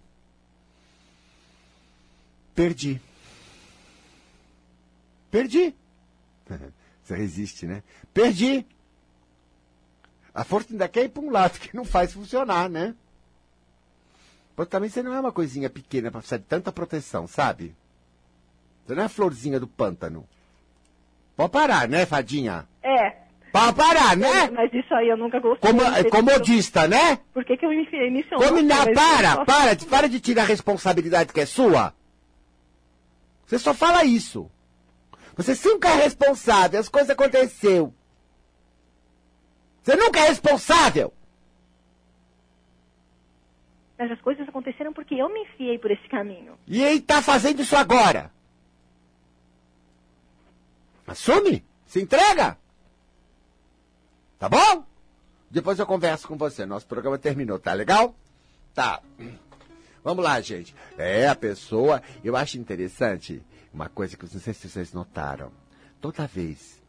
Perdi. 2.61 2.99
Perdi. 5.29 5.75
Você 7.03 7.15
resiste, 7.15 7.67
né? 7.67 7.83
Perdi. 8.11 8.65
A 10.33 10.43
força 10.43 10.69
ainda 10.73 10.87
quer 10.89 11.03
ir 11.05 11.09
para 11.09 11.21
um 11.21 11.29
lado 11.29 11.57
que 11.61 11.75
não 11.75 11.85
faz 11.85 12.13
funcionar, 12.13 12.67
né? 12.67 12.95
Mas 14.55 14.67
também 14.69 14.89
você 14.89 15.03
não 15.03 15.13
é 15.13 15.19
uma 15.19 15.31
coisinha 15.31 15.69
pequena 15.69 16.09
para 16.09 16.19
precisar 16.19 16.37
de 16.37 16.45
tanta 16.45 16.71
proteção, 16.71 17.27
sabe? 17.27 17.75
Você 18.87 18.95
não 18.95 19.03
é 19.03 19.05
a 19.05 19.09
florzinha 19.09 19.59
do 19.59 19.67
pântano. 19.67 20.27
Pode 21.35 21.51
parar, 21.51 21.87
né, 21.87 22.07
fadinha? 22.07 22.67
É, 22.81 23.17
Pode 23.51 23.75
parar, 23.77 24.17
né? 24.17 24.49
mas 24.49 24.73
isso 24.73 24.91
aí 24.95 25.09
eu 25.09 25.17
nunca 25.17 25.39
gostei. 25.39 25.69
Como, 25.71 25.81
comodista, 26.09 26.87
né? 26.87 27.17
Por 27.33 27.45
que, 27.45 27.55
que 27.55 27.65
eu 27.65 27.69
me 27.69 27.83
enfiei 27.83 28.09
nisso? 28.09 28.29
eu 28.33 28.39
Como 28.39 28.55
não 28.55 28.63
não, 28.63 28.83
sei, 28.83 28.93
mas 28.95 29.11
para, 29.15 29.31
eu- 29.41 29.45
para, 29.45 29.75
para 29.89 30.09
de 30.09 30.19
tirar 30.19 30.41
a 30.41 30.45
responsabilidade 30.47 31.31
que 31.31 31.39
é 31.39 31.45
sua. 31.45 31.93
Você 33.47 33.57
só 33.57 33.73
fala 33.73 34.03
isso. 34.03 34.51
Você 35.37 35.53
nunca 35.67 35.89
é 35.89 35.95
responsável, 35.95 36.79
as 36.79 36.89
coisas 36.89 37.09
aconteceram. 37.09 37.93
Você 39.81 39.95
nunca 39.95 40.19
é 40.19 40.27
responsável. 40.27 41.13
Mas 43.97 44.11
as 44.11 44.21
coisas 44.21 44.47
aconteceram 44.47 44.91
porque 44.91 45.15
eu 45.15 45.29
me 45.29 45.43
enfiei 45.43 45.79
por 45.79 45.89
esse 45.89 46.07
caminho. 46.09 46.57
E 46.67 46.83
ele 46.83 46.99
tá 46.99 47.21
fazendo 47.21 47.61
isso 47.61 47.75
agora. 47.75 48.31
Assume, 51.07 51.65
se 51.85 52.01
entrega. 52.01 52.57
Tá 54.37 54.49
bom? 54.49 54.85
Depois 55.49 55.79
eu 55.79 55.85
converso 55.87 56.27
com 56.27 56.37
você. 56.37 56.65
Nosso 56.65 56.85
programa 56.85 57.17
terminou, 57.17 57.57
tá 57.57 57.73
legal? 57.73 58.13
Tá. 58.73 59.01
Vamos 60.07 60.23
lá, 60.23 60.39
gente. 60.39 60.73
É, 60.97 61.27
a 61.27 61.35
pessoa. 61.35 62.01
Eu 62.23 62.37
acho 62.37 62.57
interessante 62.57 63.43
uma 63.73 63.89
coisa 63.89 64.15
que 64.15 64.23
eu 64.23 64.29
não 64.31 64.39
sei 64.39 64.53
se 64.53 64.69
vocês 64.69 64.93
notaram. 64.93 65.51
Toda 65.99 66.25
vez 66.25 66.81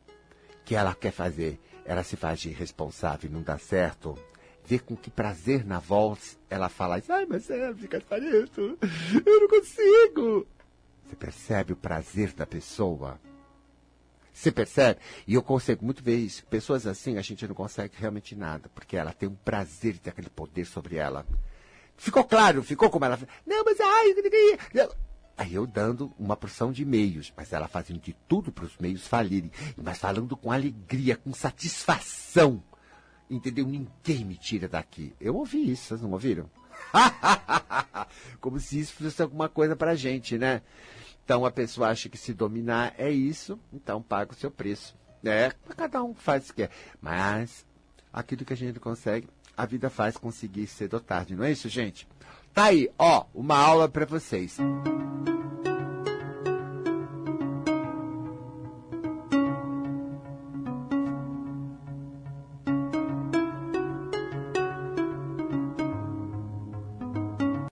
que 0.64 0.76
ela 0.76 0.94
quer 0.94 1.10
fazer, 1.10 1.58
ela 1.84 2.04
se 2.04 2.14
faz 2.14 2.38
de 2.38 2.50
responsável 2.50 3.28
e 3.28 3.32
não 3.32 3.42
dá 3.42 3.58
certo, 3.58 4.16
vê 4.64 4.78
com 4.78 4.96
que 4.96 5.10
prazer 5.10 5.66
na 5.66 5.80
voz 5.80 6.38
ela 6.48 6.68
fala 6.68 6.96
isso. 7.00 7.12
Ai, 7.12 7.26
mas 7.28 7.50
é, 7.50 7.74
fica 7.74 7.98
isso. 7.98 8.78
Eu 9.26 9.40
não 9.40 9.48
consigo. 9.48 10.46
Você 11.04 11.16
percebe 11.16 11.72
o 11.72 11.76
prazer 11.76 12.32
da 12.32 12.46
pessoa? 12.46 13.18
Você 14.32 14.52
percebe? 14.52 15.00
E 15.26 15.34
eu 15.34 15.42
consigo 15.42 15.84
muito 15.84 16.04
ver 16.04 16.18
isso. 16.18 16.46
Pessoas 16.46 16.86
assim, 16.86 17.18
a 17.18 17.22
gente 17.22 17.48
não 17.48 17.54
consegue 17.56 17.94
realmente 17.98 18.36
nada, 18.36 18.70
porque 18.72 18.96
ela 18.96 19.12
tem 19.12 19.28
um 19.28 19.34
prazer 19.34 19.94
de 19.94 20.02
ter 20.02 20.10
aquele 20.10 20.30
poder 20.30 20.66
sobre 20.66 20.94
ela. 20.94 21.26
Ficou 21.99 22.24
claro? 22.24 22.62
Ficou 22.62 22.88
como 22.88 23.05
ela... 23.05 23.18
Não, 23.44 23.64
mas 23.64 23.78
ai... 23.80 24.14
Aí 25.36 25.55
eu 25.55 25.66
dando 25.66 26.12
uma 26.18 26.36
porção 26.36 26.72
de 26.72 26.84
meios, 26.84 27.32
mas 27.36 27.53
ela 27.53 27.68
fazendo 27.68 28.01
de 28.01 28.12
tudo 28.26 28.51
para 28.51 28.64
os 28.64 28.76
meios 28.78 29.07
falirem, 29.07 29.53
mas 29.76 29.99
falando 29.99 30.36
com 30.36 30.51
alegria, 30.51 31.16
com 31.16 31.32
satisfação. 31.32 32.62
Entendeu? 33.28 33.66
Ninguém 33.66 34.24
me 34.24 34.36
tira 34.36 34.66
daqui. 34.66 35.14
Eu 35.20 35.36
ouvi 35.36 35.70
isso, 35.70 35.84
vocês 35.88 36.01
não 36.01 36.12
ouviram? 36.12 36.51
Como 38.40 38.59
se 38.59 38.80
isso 38.80 38.94
fosse 38.94 39.20
alguma 39.20 39.49
coisa 39.49 39.76
pra 39.76 39.94
gente, 39.94 40.38
né? 40.38 40.62
Então 41.24 41.44
a 41.44 41.51
pessoa 41.51 41.88
acha 41.88 42.09
que 42.09 42.16
se 42.16 42.32
dominar 42.32 42.94
é 42.96 43.11
isso, 43.11 43.61
então 43.72 44.01
paga 44.01 44.32
o 44.32 44.36
seu 44.36 44.51
preço. 44.51 44.96
É, 45.24 45.53
cada 45.76 46.03
um 46.03 46.14
faz 46.14 46.44
o 46.49 46.55
que 46.55 46.62
quer. 46.62 46.70
Mas 47.01 47.66
aquilo 48.12 48.44
que 48.44 48.53
a 48.53 48.57
gente 48.57 48.80
consegue, 48.80 49.28
a 49.59 49.66
vida 49.66 49.90
faz 49.90 50.16
conseguir 50.16 50.68
cedo 50.68 50.94
ou 50.94 51.00
tarde, 51.00 51.34
não 51.34 51.42
é 51.42 51.50
isso, 51.50 51.68
gente? 51.68 52.06
Tá 52.54 52.66
aí, 52.66 52.88
ó, 52.96 53.24
uma 53.34 53.59
aula 53.59 53.88
para 53.88 54.06
vocês. 54.06 54.56